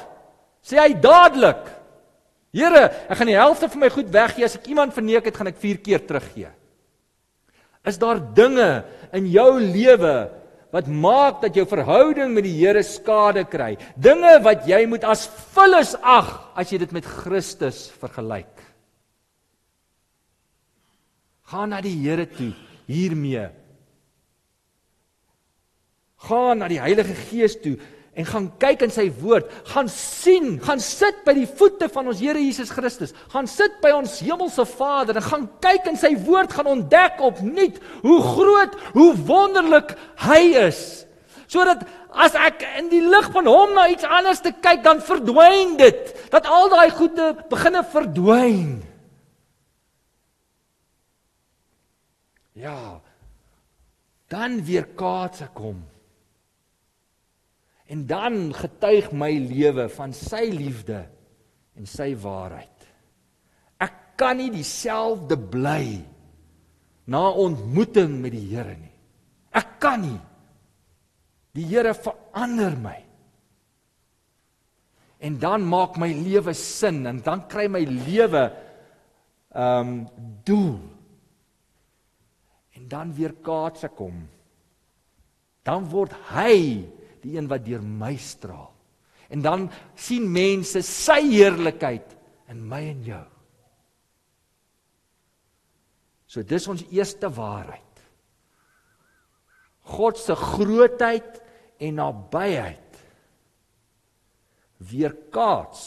Sê 0.63 0.79
hy 0.79 0.93
dadelik: 1.03 1.67
Here, 2.57 2.87
ek 3.11 3.19
gaan 3.19 3.31
die 3.31 3.37
helfte 3.37 3.69
van 3.73 3.83
my 3.83 3.91
goed 3.93 4.09
weggee 4.15 4.47
as 4.47 4.57
ek 4.57 4.71
iemand 4.71 4.95
verneek 4.97 5.27
het, 5.29 5.37
gaan 5.37 5.51
ek 5.51 5.61
4 5.61 5.83
keer 5.83 6.07
teruggee. 6.07 6.53
Is 7.87 7.99
daar 8.03 8.23
dinge 8.35 8.71
in 9.15 9.29
jou 9.31 9.51
lewe 9.61 10.17
wat 10.75 10.89
maak 10.91 11.43
dat 11.45 11.55
jou 11.55 11.67
verhouding 11.69 12.33
met 12.35 12.47
die 12.47 12.57
Here 12.57 12.83
skade 12.87 13.45
kry? 13.51 13.75
Dinge 13.95 14.39
wat 14.47 14.67
jy 14.71 14.83
moet 14.91 15.05
as 15.07 15.27
vullis 15.55 15.95
ag 16.03 16.33
as 16.59 16.73
jy 16.73 16.81
dit 16.83 16.97
met 16.97 17.07
Christus 17.07 17.87
vergelyk? 18.01 18.56
Gaan 21.47 21.71
na 21.71 21.81
die 21.83 21.95
Here 21.95 22.27
toe 22.27 22.53
hiermee. 22.91 23.49
Gaan 26.27 26.59
na 26.59 26.71
die 26.71 26.81
Heilige 26.83 27.15
Gees 27.29 27.55
toe 27.63 27.77
en 28.17 28.25
gaan 28.25 28.47
kyk 28.57 28.87
in 28.87 28.93
sy 28.95 29.11
woord, 29.21 29.51
gaan 29.69 29.91
sien, 29.93 30.55
gaan 30.65 30.81
sit 30.81 31.19
by 31.27 31.35
die 31.37 31.45
voete 31.59 31.85
van 31.93 32.09
ons 32.09 32.23
Here 32.25 32.41
Jesus 32.41 32.71
Christus, 32.73 33.13
gaan 33.29 33.45
sit 33.51 33.77
by 33.83 33.91
ons 33.93 34.15
hemelse 34.25 34.65
Vader 34.71 35.21
en 35.21 35.27
gaan 35.27 35.45
kyk 35.61 35.91
in 35.93 36.01
sy 36.01 36.15
woord, 36.25 36.55
gaan 36.57 36.71
ontdek 36.73 37.21
opnuut 37.21 37.77
hoe 38.01 38.17
groot, 38.25 38.79
hoe 38.97 39.11
wonderlik 39.29 39.93
hy 40.25 40.41
is. 40.65 40.81
Sodat 41.45 41.85
as 42.17 42.35
ek 42.41 42.65
in 42.81 42.89
die 42.89 43.05
lig 43.05 43.29
van 43.35 43.53
hom 43.53 43.77
na 43.77 43.85
iets 43.93 44.09
anders 44.09 44.41
te 44.41 44.55
kyk, 44.65 44.81
dan 44.87 45.05
verdwyn 45.05 45.77
dit. 45.77 46.17
Dat 46.33 46.49
al 46.49 46.73
daai 46.73 46.89
goede 46.97 47.35
beginne 47.53 47.85
verdwyn. 47.93 48.86
Ja. 52.57 53.01
Dan 54.33 54.59
weer 54.65 54.89
kaats 54.99 55.45
ek 55.45 55.61
hom. 55.61 55.85
En 57.87 58.07
dan 58.09 58.51
getuig 58.57 59.13
my 59.15 59.31
lewe 59.39 59.87
van 59.93 60.15
sy 60.17 60.49
liefde 60.51 61.05
en 61.77 61.87
sy 61.87 62.11
waarheid. 62.19 62.89
Ek 63.79 64.17
kan 64.19 64.41
nie 64.41 64.51
dieselfde 64.51 65.37
bly 65.39 66.01
na 67.07 67.29
ontmoeting 67.31 68.17
met 68.25 68.35
die 68.35 68.47
Here 68.51 68.75
nie. 68.75 68.95
Ek 69.55 69.77
kan 69.83 70.03
nie. 70.03 70.19
Die 71.55 71.69
Here 71.69 71.95
verander 71.95 72.75
my. 72.81 72.99
En 75.23 75.39
dan 75.41 75.63
maak 75.65 76.01
my 76.01 76.11
lewe 76.11 76.57
sin 76.59 77.05
en 77.07 77.23
dan 77.25 77.47
kry 77.49 77.69
my 77.71 77.85
lewe 77.87 78.49
ehm 79.57 79.95
um, 79.95 79.95
doel. 80.45 80.96
Dan 82.87 83.13
weer 83.17 83.35
kaats 83.45 83.87
ek 83.89 83.99
hom. 83.99 84.23
Dan 85.67 85.89
word 85.91 86.15
hy 86.31 86.57
die 87.25 87.35
een 87.35 87.49
wat 87.51 87.65
deur 87.67 87.83
my 87.83 88.15
straal. 88.21 88.71
En 89.33 89.43
dan 89.43 89.67
sien 89.99 90.29
mense 90.31 90.83
sy 90.87 91.19
heerlikheid 91.27 92.15
in 92.53 92.61
my 92.71 92.85
en 92.93 93.03
jou. 93.09 93.25
So 96.31 96.47
dis 96.47 96.69
ons 96.71 96.85
eerste 96.95 97.31
waarheid. 97.33 97.83
God 99.97 100.19
se 100.19 100.35
grootheid 100.35 101.41
en 101.83 101.99
nabyheid 102.01 103.01
weerkaats 104.91 105.83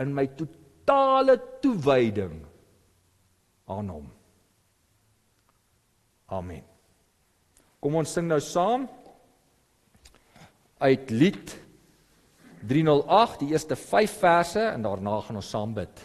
in 0.00 0.14
my 0.16 0.24
totale 0.38 1.36
toewyding 1.62 2.38
aan 3.70 3.90
hom. 3.92 4.06
Amen. 6.32 6.62
Kom 7.82 7.98
ons 8.00 8.12
sing 8.14 8.28
nou 8.30 8.40
saam 8.40 8.86
uit 10.82 11.10
lied 11.12 11.52
308 12.70 13.42
die 13.42 13.50
eerste 13.52 13.76
5 13.76 14.14
verse 14.22 14.62
en 14.70 14.86
daarna 14.86 15.18
gaan 15.26 15.40
ons 15.42 15.50
saam 15.50 15.74
bid. 15.76 16.02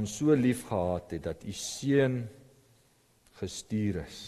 Ons 0.00 0.12
so 0.16 0.32
liefgehad 0.36 1.12
het 1.16 1.26
dat 1.28 1.42
u 1.44 1.52
seun 1.52 2.22
gestuur 3.40 4.00
is. 4.06 4.20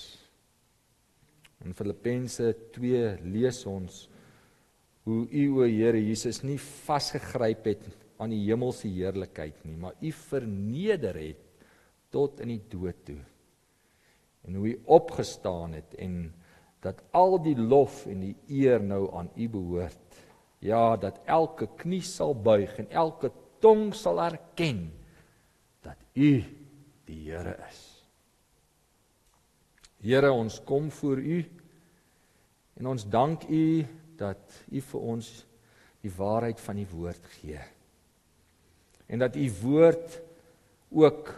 In 1.64 1.72
Filippense 1.76 2.50
2 2.74 3.14
lees 3.32 3.62
ons 3.70 4.06
hoe 5.06 5.24
u 5.30 5.44
o 5.56 5.66
Here 5.66 5.98
Jesus 5.98 6.42
nie 6.44 6.58
vasgegryp 6.60 7.66
het 7.70 7.88
aan 8.22 8.34
die 8.34 8.42
hemelse 8.44 8.90
heerlikheid 8.90 9.64
nie, 9.66 9.78
maar 9.80 9.96
u 9.98 10.12
verneder 10.14 11.16
het 11.18 11.66
tot 12.12 12.42
in 12.44 12.52
die 12.52 12.62
dood 12.70 12.98
toe. 13.06 13.18
En 14.46 14.58
hoe 14.58 14.74
u 14.74 14.78
opgestaan 14.92 15.78
het 15.78 15.96
en 16.02 16.32
dat 16.82 16.98
al 17.14 17.38
die 17.42 17.56
lof 17.56 18.04
en 18.10 18.24
die 18.26 18.34
eer 18.50 18.82
nou 18.82 19.06
aan 19.14 19.28
U 19.38 19.46
behoort. 19.48 20.16
Ja, 20.58 20.96
dat 20.98 21.20
elke 21.30 21.68
knie 21.78 22.02
sal 22.02 22.34
buig 22.34 22.74
en 22.82 22.90
elke 22.90 23.30
tong 23.62 23.92
sal 23.94 24.18
erken 24.22 24.90
U 26.14 26.30
die 27.08 27.18
Here 27.26 27.56
is. 27.68 27.80
Here, 30.02 30.32
ons 30.32 30.58
kom 30.66 30.90
voor 30.90 31.18
U 31.22 31.38
en 32.80 32.88
ons 32.90 33.04
dank 33.06 33.44
U 33.48 33.64
dat 34.18 34.56
U 34.70 34.80
vir 34.80 35.06
ons 35.14 35.28
die 36.02 36.10
waarheid 36.16 36.60
van 36.60 36.80
die 36.80 36.88
woord 36.90 37.28
gee. 37.38 37.60
En 39.06 39.22
dat 39.22 39.36
U 39.36 39.46
woord 39.62 40.18
ook 40.90 41.30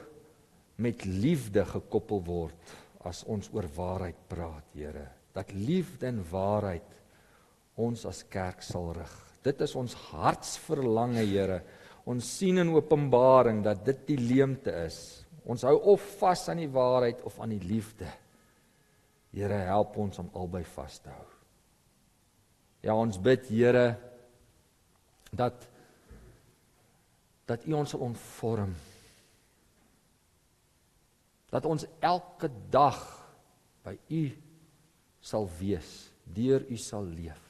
met 0.80 1.04
liefde 1.04 1.64
gekoppel 1.68 2.24
word 2.24 2.72
as 3.04 3.22
ons 3.28 3.50
oor 3.52 3.68
waarheid 3.76 4.24
praat, 4.30 4.72
Here 4.72 5.10
dat 5.34 5.50
liefde 5.52 6.06
en 6.06 6.22
waarheid 6.30 7.00
ons 7.74 8.04
as 8.06 8.22
kerk 8.30 8.62
sal 8.62 8.92
rig. 8.94 9.14
Dit 9.42 9.60
is 9.66 9.74
ons 9.76 9.96
hartsverlange, 10.12 11.24
Here. 11.26 11.58
Ons 12.04 12.28
sien 12.38 12.60
in 12.60 12.72
Openbaring 12.74 13.62
dat 13.64 13.84
dit 13.86 14.02
die 14.12 14.18
leemte 14.20 14.72
is. 14.84 14.98
Ons 15.48 15.64
hou 15.64 15.76
of 15.94 16.04
vas 16.20 16.42
aan 16.52 16.60
die 16.60 16.70
waarheid 16.72 17.22
of 17.24 17.38
aan 17.40 17.54
die 17.54 17.64
liefde. 17.64 18.08
Here, 19.34 19.64
help 19.68 19.96
ons 19.98 20.20
om 20.22 20.30
albei 20.36 20.62
vas 20.74 20.98
te 21.02 21.12
hou. 21.12 21.30
Ja, 22.84 22.94
ons 22.94 23.16
bid 23.20 23.48
Here 23.48 23.94
dat 25.32 25.70
dat 27.44 27.66
U 27.68 27.74
ons 27.76 27.92
sal 27.92 28.00
ontvorm. 28.06 28.70
Dat 31.52 31.66
ons 31.68 31.84
elke 32.00 32.48
dag 32.72 33.00
by 33.84 33.98
U 34.08 34.22
sal 35.20 35.48
wees, 35.58 35.90
deur 36.24 36.64
U 36.72 36.78
sal 36.80 37.04
leef. 37.04 37.43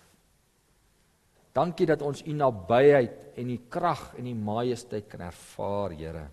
Dankie 1.55 1.86
dat 1.86 2.02
ons 2.02 2.24
U 2.26 2.32
nabyheid 2.34 3.38
en 3.38 3.50
U 3.50 3.59
krag 3.70 4.09
en 4.18 4.26
U 4.26 4.34
majesteit 4.34 5.07
kan 5.11 5.22
ervaar, 5.28 5.94
Here. 5.94 6.24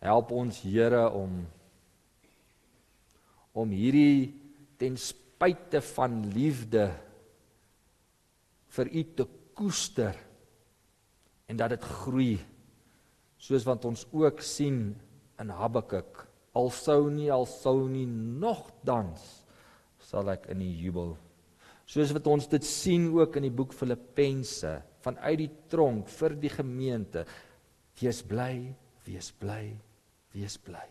Help 0.00 0.30
ons 0.32 0.62
Here 0.62 1.08
om 1.10 1.42
om 3.60 3.72
hierdie 3.74 4.30
ten 4.78 4.94
spyte 4.94 5.80
van 5.82 6.20
liefde 6.30 6.84
vir 8.70 8.90
U 8.94 9.02
te 9.18 9.26
koester 9.58 10.14
en 11.50 11.58
dat 11.58 11.74
dit 11.74 11.88
groei 11.98 12.36
soos 13.42 13.66
wat 13.66 13.88
ons 13.90 14.04
ook 14.14 14.38
sien 14.46 14.78
in 15.42 15.50
Habakuk 15.50 16.22
al 16.54 16.70
sou 16.70 17.10
nie 17.10 17.26
al 17.34 17.48
sou 17.50 17.88
nie 17.90 18.06
nogtans 18.06 19.26
sal 20.06 20.30
ek 20.30 20.46
in 20.54 20.62
die 20.62 20.72
jubel 20.78 21.16
soos 21.90 22.12
wat 22.14 22.28
ons 22.30 22.46
dit 22.50 22.66
sien 22.66 23.08
ook 23.16 23.38
in 23.40 23.48
die 23.48 23.54
boek 23.54 23.74
Filippense 23.74 24.76
vanuit 25.02 25.38
die 25.40 25.50
tronk 25.72 26.10
vir 26.12 26.36
die 26.38 26.52
gemeente 26.52 27.24
wees 27.98 28.22
bly 28.26 28.54
wees 29.06 29.32
bly 29.40 29.64
wees 30.34 30.56
bly. 30.62 30.86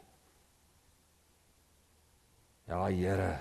Ja 2.70 2.84
Here 2.90 3.38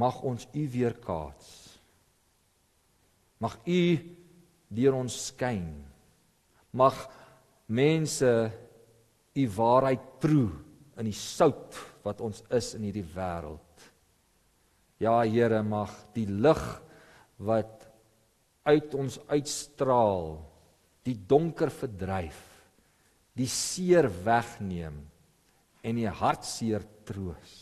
mag 0.00 0.20
ons 0.22 0.46
u 0.54 0.64
weerkaats. 0.70 1.46
Mag 3.42 3.56
u 3.66 3.82
deur 4.70 4.98
ons 5.00 5.16
skyn. 5.30 5.72
Mag 6.70 6.98
mense 7.66 8.30
u 9.34 9.46
waarheid 9.56 10.04
proe 10.22 10.50
in 11.00 11.08
die 11.08 11.16
sout 11.16 11.78
wat 12.04 12.20
ons 12.22 12.42
is 12.54 12.74
in 12.78 12.86
hierdie 12.86 13.06
wêreld. 13.14 13.69
Ja 15.00 15.22
Here, 15.24 15.62
mag 15.64 15.92
die 16.12 16.26
lig 16.28 16.60
wat 17.40 17.86
uit 18.68 18.94
ons 18.94 19.16
uitstraal 19.30 20.34
die 21.08 21.16
donker 21.16 21.72
verdryf, 21.72 22.40
die 23.32 23.48
seer 23.48 24.10
wegneem 24.24 24.98
en 25.80 25.96
die 25.96 26.10
hartseer 26.20 26.84
troos. 27.08 27.54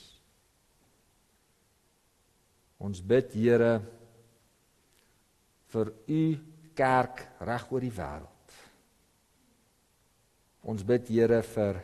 Ons 2.83 3.03
bid 3.03 3.31
Here 3.39 3.79
vir 5.71 5.93
u 6.11 6.23
kerk 6.79 7.23
reg 7.47 7.71
oor 7.71 7.85
die 7.87 7.95
wêreld. 7.95 8.59
Ons 10.69 10.83
bid 10.87 11.07
Here 11.11 11.41
vir 11.55 11.81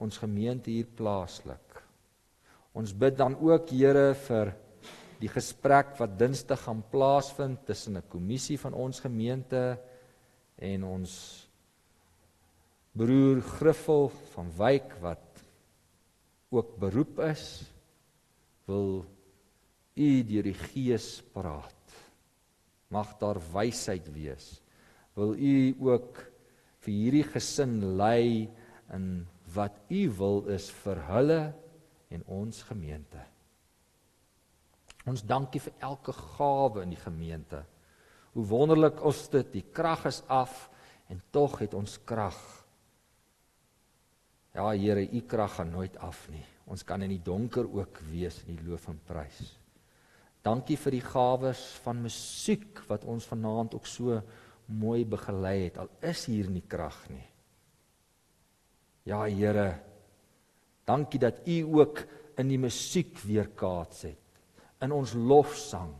ons 0.00 0.18
gemeente 0.18 0.72
hier 0.72 0.88
plaaslik. 0.96 1.78
Ons 2.72 2.96
bid 2.96 3.16
dan 3.20 3.36
ook 3.36 3.68
Here 3.72 4.12
vir 4.26 4.54
die 5.22 5.30
gesprek 5.30 5.94
wat 6.00 6.18
Dinsdag 6.18 6.64
gaan 6.66 6.82
plaasvind 6.90 7.62
tussen 7.66 7.96
'n 7.96 8.08
kommissie 8.08 8.58
van 8.58 8.74
ons 8.74 9.00
gemeente 9.00 9.78
en 10.58 10.84
ons 10.84 11.12
broer 12.92 13.40
Griffel 13.40 14.10
van 14.34 14.50
Wyk 14.58 14.98
wat 15.00 15.44
ook 16.50 16.76
beroep 16.78 17.20
is 17.20 17.64
wil 18.66 19.04
u 19.94 20.22
deur 20.22 20.42
die 20.42 20.58
gees 20.72 21.22
praat. 21.32 21.96
Mag 22.88 23.16
daar 23.18 23.40
wysheid 23.52 24.06
wees. 24.12 24.60
Wil 25.14 25.34
u 25.36 25.74
ook 25.80 26.18
vir 26.84 26.92
hierdie 26.92 27.24
gesin 27.24 27.96
lei 27.96 28.48
in 28.92 29.26
wat 29.54 29.76
u 29.88 30.08
wil 30.18 30.48
is 30.52 30.70
vir 30.84 31.00
hulle 31.08 31.42
en 32.12 32.24
ons 32.26 32.62
gemeente. 32.68 33.31
Ons 35.08 35.24
dankie 35.26 35.60
vir 35.62 35.74
elke 35.82 36.14
gawe 36.14 36.82
in 36.84 36.92
die 36.94 37.00
gemeente. 37.00 37.64
Hoe 38.32 38.44
wonderlik 38.48 39.00
is 39.10 39.24
dit, 39.32 39.48
die 39.58 39.64
krag 39.74 40.06
is 40.08 40.22
af 40.30 40.68
en 41.10 41.20
tog 41.34 41.58
het 41.60 41.74
ons 41.74 41.98
krag. 42.06 42.38
Ja 44.54 44.70
Here, 44.70 45.02
u 45.02 45.20
krag 45.26 45.56
gaan 45.58 45.72
nooit 45.74 45.96
af 45.98 46.28
nie. 46.30 46.44
Ons 46.70 46.84
kan 46.86 47.02
in 47.02 47.10
die 47.10 47.24
donker 47.24 47.66
ook 47.66 47.98
wees 48.12 48.38
in 48.46 48.54
die 48.54 48.68
loof 48.68 48.86
en 48.92 49.00
prys. 49.08 49.40
Dankie 50.42 50.78
vir 50.78 50.96
die 50.96 51.04
gawes 51.04 51.60
van 51.82 52.00
musiek 52.02 52.80
wat 52.88 53.04
ons 53.04 53.26
vanaand 53.30 53.74
ook 53.78 53.86
so 53.86 54.20
mooi 54.72 55.02
begelei 55.04 55.66
het 55.66 55.78
al 55.82 55.90
is 56.06 56.24
hier 56.30 56.48
nie 56.50 56.64
krag 56.66 56.98
nie. 57.10 57.26
Ja 59.10 59.24
Here, 59.26 59.68
dankie 60.86 61.20
dat 61.20 61.42
U 61.46 61.58
ook 61.82 62.04
in 62.38 62.48
die 62.48 62.58
musiek 62.62 63.18
weer 63.26 63.50
kaats 63.50 64.06
het 64.06 64.21
in 64.82 64.92
ons 64.94 65.14
lofsang. 65.14 65.92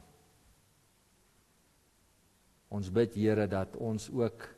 Ons 2.73 2.91
bid 2.91 3.15
Here 3.19 3.47
dat 3.51 3.77
ons 3.77 4.09
ook 4.11 4.49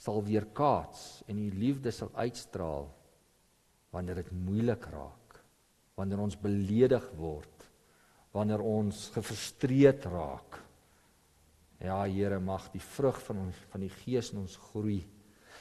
sal 0.00 0.22
weer 0.24 0.46
kaats 0.56 1.22
en 1.28 1.38
U 1.38 1.48
liefde 1.60 1.92
sal 1.92 2.12
uitstraal 2.16 2.88
wanneer 3.90 4.22
dit 4.22 4.30
moeilik 4.32 4.84
raak, 4.92 5.40
wanneer 5.98 6.22
ons 6.22 6.38
beledig 6.38 7.04
word, 7.18 7.66
wanneer 8.32 8.62
ons 8.62 9.08
gefrustreerd 9.16 10.06
raak. 10.08 10.60
Ja 11.82 12.04
Here, 12.06 12.38
mag 12.40 12.68
die 12.72 12.82
vrug 12.82 13.18
van 13.26 13.46
ons 13.48 13.64
van 13.72 13.82
die 13.82 13.92
Gees 14.02 14.30
in 14.32 14.44
ons 14.44 14.56
groei. 14.70 15.00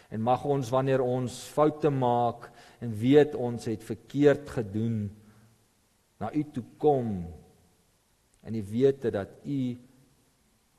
En 0.10 0.24
mag 0.26 0.43
ons 0.45 0.72
wanneer 0.74 1.02
ons 1.04 1.34
foute 1.54 1.89
maak 1.93 2.50
en 2.84 2.93
weet 3.02 3.36
ons 3.38 3.66
het 3.70 3.84
verkeerd 3.86 4.50
gedoen, 4.60 5.08
na 6.20 6.32
U 6.36 6.43
toe 6.54 6.66
kom 6.82 7.14
en 8.44 8.54
die 8.54 8.64
wete 8.64 9.12
dat 9.12 9.30
U 9.46 9.78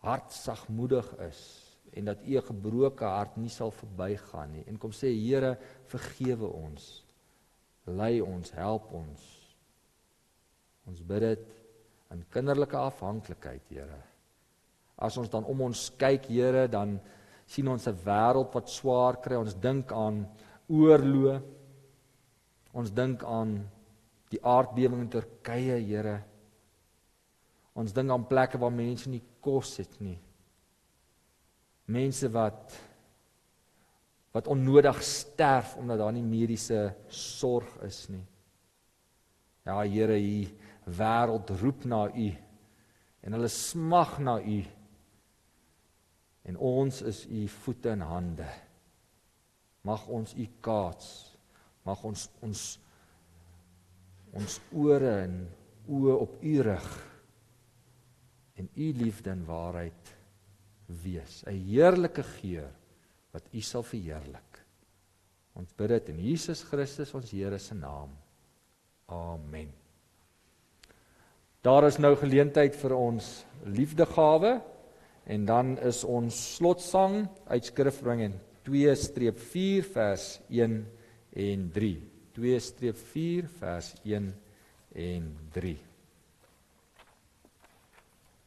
hart 0.04 0.32
sagmoedig 0.32 1.06
is 1.28 1.40
en 1.92 2.04
dat 2.04 2.22
U 2.22 2.36
'n 2.36 2.42
gebroke 2.42 3.04
hart 3.04 3.36
nie 3.36 3.48
sal 3.48 3.70
verbygaan 3.70 4.52
nie. 4.52 4.64
En 4.66 4.78
kom 4.78 4.90
sê 4.90 5.08
Here, 5.10 5.58
vergewe 5.86 6.46
ons. 6.46 7.04
Lei 7.84 8.20
ons, 8.20 8.50
help 8.50 8.92
ons. 8.92 9.20
Ons 10.86 11.02
bid 11.02 11.20
dit 11.20 11.40
in 12.10 12.24
kinderlike 12.30 12.76
afhanklikheid, 12.76 13.62
Here. 13.68 14.02
As 14.98 15.16
ons 15.16 15.28
dan 15.28 15.44
om 15.44 15.60
ons 15.60 15.90
kyk, 15.96 16.26
Here, 16.26 16.68
dan 16.68 17.00
sien 17.46 17.68
ons 17.68 17.86
'n 17.86 17.98
wêreld 18.04 18.54
wat 18.54 18.68
swaar 18.68 19.20
kry. 19.20 19.36
Ons 19.36 19.54
dink 19.54 19.92
aan 19.92 20.28
oorloë. 20.68 21.42
Ons 22.72 22.90
dink 22.90 23.24
aan 23.24 23.68
die 24.30 24.40
aardbewing 24.42 25.00
in 25.00 25.08
Turkye, 25.08 25.80
Here. 25.82 26.29
Ons 27.80 27.94
dink 27.96 28.12
aan 28.12 28.26
plekke 28.28 28.60
waar 28.60 28.74
mense 28.74 29.08
nie 29.08 29.22
kos 29.40 29.78
het 29.80 29.96
nie. 30.04 30.18
Mense 31.90 32.28
wat 32.32 32.76
wat 34.30 34.46
onnodig 34.46 35.00
sterf 35.02 35.72
omdat 35.80 35.98
daar 35.98 36.12
nie 36.14 36.22
mediese 36.22 36.92
sorg 37.10 37.72
is 37.82 38.04
nie. 38.12 38.22
Ja, 39.66 39.80
Here, 39.82 40.14
hier 40.14 40.52
wêreld 40.86 41.50
roep 41.58 41.82
na 41.84 42.04
U 42.06 42.28
en 43.26 43.36
hulle 43.36 43.50
smag 43.50 44.20
na 44.22 44.36
U. 44.38 44.60
En 46.46 46.56
ons 46.56 47.02
is 47.02 47.24
u 47.26 47.48
voete 47.48 47.90
en 47.90 48.06
hande. 48.06 48.46
Mag 49.82 50.06
ons 50.08 50.32
u 50.34 50.46
kaats. 50.62 51.10
Mag 51.84 52.00
ons 52.06 52.28
ons 52.40 52.64
ons 54.30 54.60
ore 54.78 55.14
en 55.26 55.38
oë 55.90 56.16
op 56.22 56.42
u 56.46 56.58
rig 56.62 56.90
en 58.60 58.68
u 58.76 58.92
liefde 59.00 59.32
en 59.32 59.44
waarheid 59.48 60.14
wees. 61.02 61.42
'n 61.46 61.56
Heerlike 61.70 62.22
geur 62.22 62.70
wat 63.32 63.48
u 63.52 63.60
sal 63.60 63.82
verheerlik. 63.82 64.60
Ons 65.54 65.72
bid 65.76 65.88
dit 65.88 66.08
in 66.08 66.20
Jesus 66.30 66.62
Christus 66.62 67.14
ons 67.14 67.30
Here 67.30 67.58
se 67.58 67.74
naam. 67.74 68.10
Amen. 69.06 69.72
Daar 71.62 71.84
is 71.86 71.98
nou 71.98 72.14
geleentheid 72.16 72.76
vir 72.76 72.94
ons 72.96 73.44
liefdegawe. 73.64 74.60
En 75.30 75.44
dan 75.46 75.78
is 75.78 76.04
ons 76.04 76.34
slotsang 76.56 77.28
uit 77.46 77.64
Skrifbringe 77.64 78.32
2-4 78.66 79.84
vers 79.92 80.40
1 80.48 80.80
en 81.36 81.70
3. 81.74 81.92
2-4 82.34 83.52
vers 83.60 83.94
1 84.02 84.34
en 84.94 85.36
3. 85.52 85.89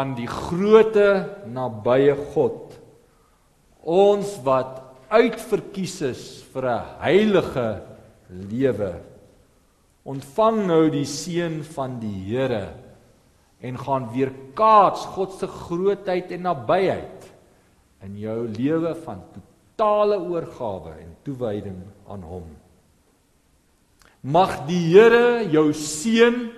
van 0.00 0.14
die 0.16 0.28
groote 0.30 1.08
nabye 1.52 2.14
God. 2.32 2.72
Ons 3.84 4.38
wat 4.46 4.78
uitverkies 5.12 5.96
is 6.08 6.22
vir 6.52 6.64
'n 6.72 6.86
heilige 7.04 7.68
lewe. 8.52 8.92
Ontvang 10.04 10.66
nou 10.66 10.88
die 10.88 11.04
seën 11.04 11.60
van 11.76 12.00
die 12.00 12.20
Here 12.30 12.72
en 13.60 13.76
gaan 13.76 14.08
weer 14.14 14.32
kaats 14.54 15.04
God 15.04 15.32
se 15.32 15.46
grootheid 15.46 16.32
en 16.32 16.42
nabyheid 16.48 17.28
in 18.02 18.16
jou 18.16 18.48
lewe 18.48 18.94
van 19.04 19.20
totale 19.34 20.16
oorgawe 20.16 20.96
en 20.96 21.16
toewyding 21.24 21.82
aan 22.08 22.22
hom. 22.22 22.48
Mag 24.22 24.66
die 24.66 24.96
Here 24.96 25.44
jou 25.50 25.72
seën 25.72 26.48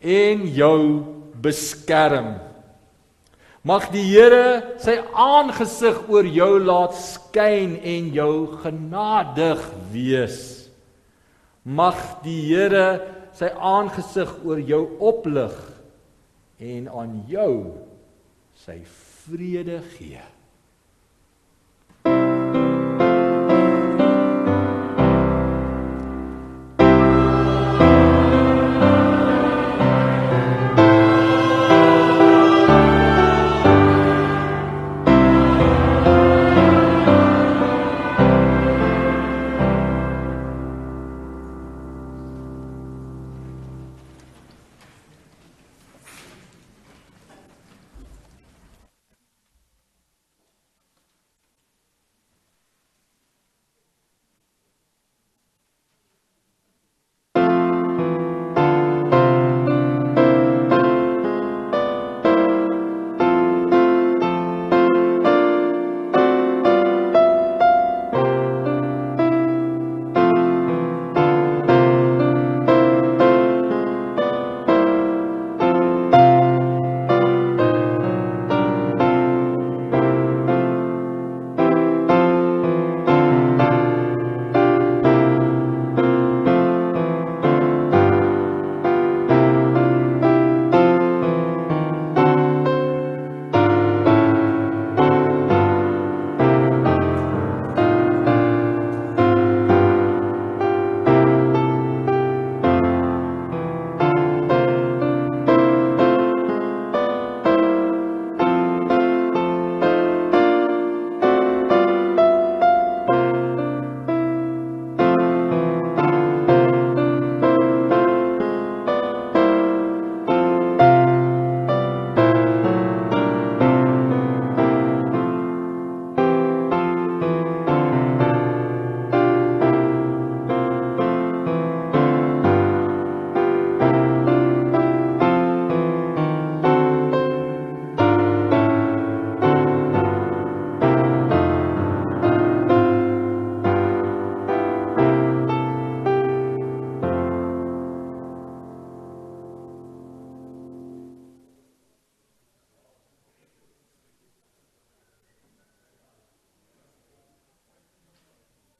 en 0.00 0.46
jou 0.46 1.02
beskerm. 1.42 2.47
Mag 3.68 3.90
die 3.92 4.06
Here 4.06 4.78
sy 4.80 4.94
aangesig 5.12 6.06
oor 6.08 6.24
jou 6.24 6.54
laat 6.62 6.94
skyn 6.96 7.74
en 7.84 8.06
jou 8.16 8.34
genadig 8.62 9.60
wees. 9.92 10.38
Mag 11.68 11.98
die 12.24 12.38
Here 12.48 12.86
sy 13.36 13.50
aangesig 13.52 14.30
oor 14.46 14.62
jou 14.62 14.80
oplig 15.04 15.52
en 16.64 16.88
aan 16.88 17.12
jou 17.28 17.52
sy 18.64 18.80
vrede 19.28 19.82
gee. 19.98 20.24